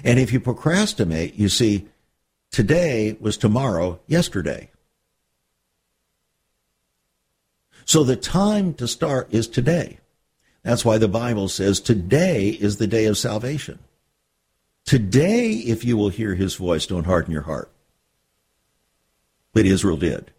And 0.02 0.18
if 0.18 0.32
you 0.32 0.40
procrastinate, 0.40 1.34
you 1.34 1.48
see, 1.48 1.88
today 2.50 3.16
was 3.20 3.36
tomorrow, 3.36 4.00
yesterday. 4.06 4.70
So 7.90 8.04
the 8.04 8.14
time 8.14 8.74
to 8.74 8.86
start 8.86 9.34
is 9.34 9.48
today. 9.48 9.98
That's 10.62 10.84
why 10.84 10.98
the 10.98 11.08
Bible 11.08 11.48
says 11.48 11.80
today 11.80 12.50
is 12.50 12.76
the 12.76 12.86
day 12.86 13.06
of 13.06 13.18
salvation. 13.18 13.80
Today, 14.84 15.54
if 15.54 15.84
you 15.84 15.96
will 15.96 16.10
hear 16.10 16.36
his 16.36 16.54
voice, 16.54 16.86
don't 16.86 17.06
harden 17.06 17.32
your 17.32 17.42
heart. 17.42 17.68
But 19.52 19.66
Israel 19.66 19.96
did. 19.96 20.30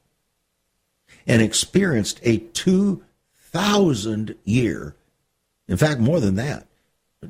And 1.28 1.42
experienced 1.42 2.22
a 2.24 2.38
2,000 2.38 4.36
year, 4.46 4.96
in 5.68 5.76
fact, 5.76 6.00
more 6.00 6.22
than 6.22 6.36
that, 6.36 6.68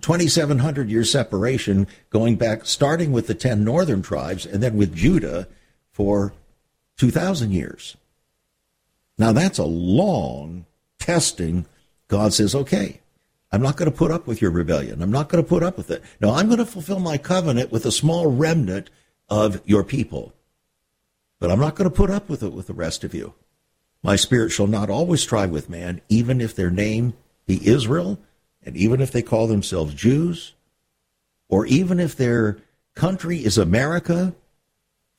2,700 0.01 0.87
year 0.87 1.03
separation 1.03 1.87
going 2.11 2.35
back, 2.35 2.67
starting 2.67 3.11
with 3.11 3.25
the 3.25 3.33
10 3.33 3.63
northern 3.63 4.03
tribes 4.03 4.45
and 4.45 4.61
then 4.61 4.77
with 4.77 4.93
Judah 4.93 5.47
for 5.91 6.31
2,000 6.97 7.51
years. 7.51 7.97
Now, 9.21 9.33
that's 9.33 9.59
a 9.59 9.65
long 9.65 10.65
testing. 10.97 11.67
God 12.07 12.33
says, 12.33 12.55
okay, 12.55 13.01
I'm 13.51 13.61
not 13.61 13.77
going 13.77 13.89
to 13.89 13.95
put 13.95 14.09
up 14.09 14.25
with 14.25 14.41
your 14.41 14.49
rebellion. 14.49 14.99
I'm 14.99 15.11
not 15.11 15.29
going 15.29 15.43
to 15.43 15.47
put 15.47 15.61
up 15.61 15.77
with 15.77 15.91
it. 15.91 16.01
No, 16.19 16.33
I'm 16.33 16.47
going 16.47 16.57
to 16.57 16.65
fulfill 16.65 16.99
my 16.99 17.19
covenant 17.19 17.71
with 17.71 17.85
a 17.85 17.91
small 17.91 18.25
remnant 18.31 18.89
of 19.29 19.61
your 19.63 19.83
people. 19.83 20.33
But 21.39 21.51
I'm 21.51 21.59
not 21.59 21.75
going 21.75 21.87
to 21.87 21.95
put 21.95 22.09
up 22.09 22.29
with 22.29 22.41
it 22.41 22.51
with 22.51 22.65
the 22.65 22.73
rest 22.73 23.03
of 23.03 23.13
you. 23.13 23.35
My 24.01 24.15
spirit 24.15 24.49
shall 24.49 24.65
not 24.65 24.89
always 24.89 25.21
strive 25.21 25.51
with 25.51 25.69
man, 25.69 26.01
even 26.09 26.41
if 26.41 26.55
their 26.55 26.71
name 26.71 27.13
be 27.45 27.63
Israel, 27.63 28.17
and 28.63 28.75
even 28.75 29.01
if 29.01 29.11
they 29.11 29.21
call 29.21 29.45
themselves 29.45 29.93
Jews, 29.93 30.55
or 31.47 31.67
even 31.67 31.99
if 31.99 32.15
their 32.15 32.57
country 32.95 33.45
is 33.45 33.59
America, 33.59 34.33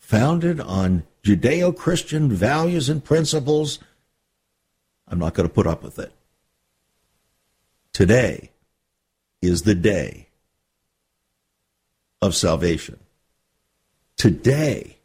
founded 0.00 0.58
on 0.58 1.04
Judeo 1.22 1.76
Christian 1.76 2.32
values 2.32 2.88
and 2.88 3.04
principles. 3.04 3.78
I'm 5.12 5.18
not 5.18 5.34
going 5.34 5.46
to 5.46 5.54
put 5.54 5.66
up 5.66 5.82
with 5.82 5.98
it. 5.98 6.10
Today 7.92 8.50
is 9.42 9.62
the 9.62 9.74
day 9.74 10.28
of 12.22 12.34
salvation. 12.34 12.98
Today, 14.16 14.96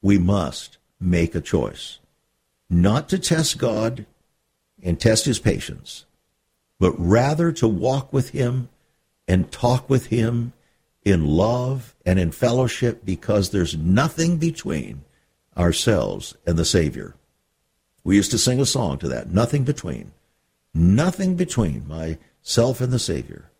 we 0.00 0.16
must 0.16 0.78
make 0.98 1.34
a 1.34 1.42
choice. 1.42 1.98
Not 2.70 3.10
to 3.10 3.18
test 3.18 3.58
God 3.58 4.06
and 4.82 4.98
test 4.98 5.26
his 5.26 5.38
patience, 5.38 6.06
but 6.78 6.94
rather 6.98 7.52
to 7.52 7.68
walk 7.68 8.10
with 8.10 8.30
him 8.30 8.70
and 9.26 9.52
talk 9.52 9.90
with 9.90 10.06
him 10.06 10.54
in 11.04 11.26
love 11.26 11.94
and 12.06 12.18
in 12.18 12.30
fellowship 12.30 13.04
because 13.04 13.50
there's 13.50 13.76
nothing 13.76 14.38
between 14.38 15.04
ourselves 15.54 16.34
and 16.46 16.56
the 16.56 16.64
Savior. 16.64 17.14
We 18.08 18.16
used 18.16 18.30
to 18.30 18.38
sing 18.38 18.58
a 18.58 18.64
song 18.64 18.96
to 19.00 19.08
that, 19.08 19.34
nothing 19.34 19.64
between. 19.64 20.12
Nothing 20.72 21.36
between 21.36 21.86
myself 21.86 22.80
and 22.80 22.90
the 22.90 22.98
Savior. 22.98 23.50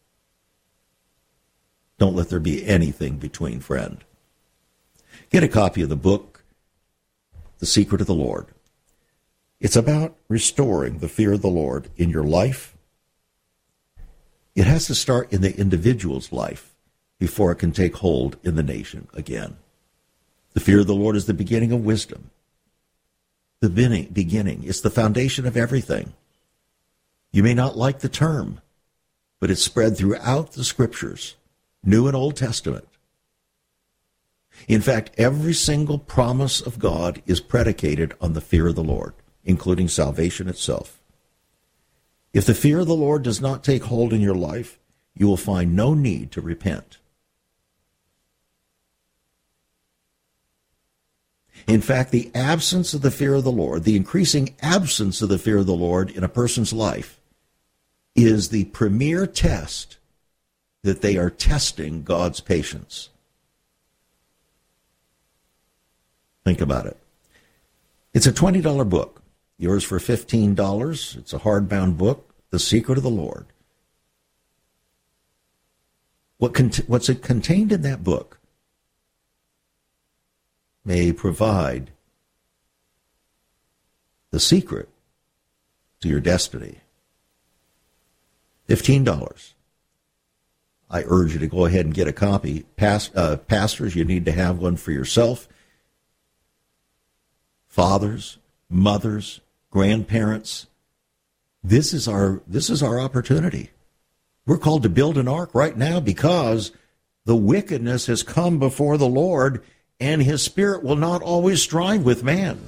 Don't 1.99 2.17
let 2.17 2.31
there 2.31 2.41
be 2.41 2.67
anything 2.67 3.19
between, 3.19 3.61
friend. 3.61 4.03
Get 5.29 5.43
a 5.43 5.49
copy 5.49 5.83
of 5.83 5.91
the 5.91 5.97
book, 5.97 6.45
The 7.59 7.67
Secret 7.67 8.01
of 8.01 8.07
the 8.07 8.15
Lord. 8.15 8.47
It's 9.61 9.77
about 9.77 10.17
restoring 10.29 11.01
the 11.01 11.11
fear 11.11 11.35
of 11.35 11.43
the 11.43 11.49
Lord 11.49 11.91
in 11.99 12.09
your 12.09 12.25
life. 12.25 12.75
It 14.55 14.65
has 14.65 14.87
to 14.87 14.95
start 14.95 15.31
in 15.31 15.43
the 15.43 15.55
individual's 15.61 16.33
life 16.33 16.75
before 17.19 17.53
it 17.53 17.57
can 17.57 17.73
take 17.73 17.97
hold 17.97 18.39
in 18.43 18.55
the 18.55 18.63
nation 18.63 19.09
again. 19.13 19.59
The 20.55 20.61
fear 20.61 20.81
of 20.81 20.87
the 20.87 20.95
Lord 20.95 21.17
is 21.17 21.27
the 21.27 21.35
beginning 21.35 21.71
of 21.71 21.85
wisdom. 21.85 22.31
The 23.61 23.69
beginning. 24.13 24.63
It's 24.65 24.81
the 24.81 24.91
foundation 24.91 25.47
of 25.47 25.57
everything. 25.57 26.13
You 27.33 27.43
may 27.43 27.55
not 27.55 27.77
like 27.77 28.01
the 28.01 28.09
term, 28.09 28.61
but 29.41 29.51
it's 29.51 29.63
spread 29.63 29.97
throughout 29.97 30.53
the 30.53 30.65
scriptures, 30.65 31.37
New 31.83 32.07
and 32.07 32.17
Old 32.17 32.37
Testament. 32.37 32.89
In 34.67 34.81
fact, 34.81 35.11
every 35.19 35.55
single 35.55 35.99
promise 35.99 36.61
of 36.61 36.79
God 36.79 37.23
is 37.27 37.41
predicated 37.41 38.15
on 38.21 38.33
the 38.33 38.41
fear 38.41 38.67
of 38.69 38.75
the 38.75 38.85
Lord, 38.85 39.15
including 39.45 39.89
salvation 39.89 40.49
itself. 40.49 41.01
If 42.33 42.45
the 42.45 42.55
fear 42.55 42.81
of 42.81 42.87
the 42.87 42.95
Lord 42.95 43.23
does 43.23 43.41
not 43.41 43.65
take 43.65 43.85
hold 43.85 44.13
in 44.13 44.21
your 44.21 44.35
life, 44.35 44.79
you 45.15 45.27
will 45.27 45.37
find 45.37 45.75
no 45.75 45.95
need 45.95 46.31
to 46.33 46.41
repent. 46.41 46.99
In 51.67 51.81
fact, 51.81 52.11
the 52.11 52.31
absence 52.35 52.95
of 52.95 53.03
the 53.03 53.11
fear 53.11 53.35
of 53.35 53.45
the 53.45 53.53
Lord, 53.53 53.85
the 53.85 53.97
increasing 53.97 54.55
absence 54.63 55.21
of 55.21 55.29
the 55.29 55.39
fear 55.39 55.59
of 55.59 55.67
the 55.67 55.75
Lord 55.75 56.11
in 56.11 56.25
a 56.25 56.29
person's 56.29 56.73
life, 56.73 57.21
is 58.15 58.49
the 58.49 58.65
premier 58.67 59.27
test 59.27 59.99
that 60.83 61.03
they 61.03 61.17
are 61.17 61.31
testing 61.31 62.03
God's 62.03 62.41
patience. 62.41 63.11
Think 66.45 66.61
about 66.61 66.87
it. 66.87 66.97
It's 68.15 68.27
a 68.27 68.33
$20 68.33 68.89
book. 68.89 69.23
Yours 69.59 69.85
for 69.85 69.99
$15. 69.99 71.17
It's 71.17 71.33
a 71.33 71.39
hardbound 71.41 71.99
book, 71.99 72.35
The 72.51 72.59
Secret 72.59 72.97
of 72.97 73.05
the 73.05 73.11
Lord. 73.11 73.47
What 76.39 76.55
cont- 76.55 76.89
what's 76.89 77.09
contained 77.09 77.73
in 77.73 77.83
that 77.83 78.05
book 78.05 78.38
may 80.89 81.13
provide 81.13 81.91
the 84.31 84.41
secret 84.41 84.89
to 86.01 86.09
your 86.09 86.19
destiny. 86.19 86.79
$15. 88.71 89.53
I 90.91 91.05
urge 91.07 91.35
you 91.35 91.41
to 91.41 91.47
go 91.47 91.67
ahead 91.67 91.85
and 91.85 91.93
get 91.93 92.09
a 92.09 92.13
copy. 92.13 92.65
Past, 92.77 93.15
uh, 93.15 93.37
pastors, 93.37 93.95
you 93.95 94.07
need 94.07 94.25
to 94.25 94.33
have 94.33 94.59
one 94.59 94.77
for 94.77 94.91
yourself. 94.91 95.47
Fathers, 97.67 98.39
mothers, 98.71 99.43
grandparents. 99.71 100.69
This 101.63 101.93
is 101.93 102.09
our 102.09 102.41
this 102.47 102.71
is 102.71 102.83
our 102.83 102.99
opportunity. 102.99 103.73
We're 104.47 104.57
called 104.57 104.85
to 104.85 104.89
build 104.89 105.19
an 105.19 105.29
ark 105.29 105.55
right 105.55 105.77
now 105.77 106.01
because 106.01 106.73
the 107.27 107.37
wickedness 107.37 108.07
has 108.07 108.23
come 108.23 108.59
before 108.59 108.97
the 108.97 109.07
Lord 109.07 109.63
and 110.01 110.23
his 110.23 110.43
spirit 110.43 110.85
will 110.85 110.97
not 110.97 111.23
always 111.23 111.61
strive 111.61 112.05
with 112.05 112.23
man. 112.23 112.61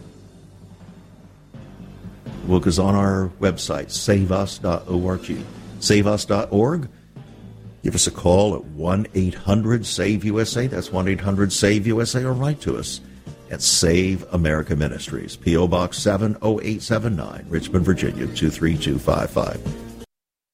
book 2.47 2.66
is 2.66 2.78
on 2.78 2.97
our 2.97 3.31
website, 3.41 3.91
saveus.org 3.91 5.45
saveus.org. 5.78 6.89
Give 7.83 7.95
us 7.95 8.07
a 8.07 8.11
call 8.11 8.55
at 8.57 8.64
1 8.64 9.07
800 9.14 9.87
SAVE 9.87 10.24
USA. 10.24 10.66
That's 10.66 10.93
1 10.93 11.09
800 11.09 11.53
SAVE 11.53 11.87
USA 11.87 12.24
or 12.24 12.33
write 12.33 12.61
to 12.62 12.76
us. 12.76 13.01
at 13.51 13.62
Save 13.62 14.24
America 14.33 14.76
Ministries, 14.76 15.35
P.O. 15.35 15.66
Box 15.66 15.99
70879, 15.99 17.47
Richmond, 17.49 17.85
Virginia 17.85 18.26
23255. 18.26 19.89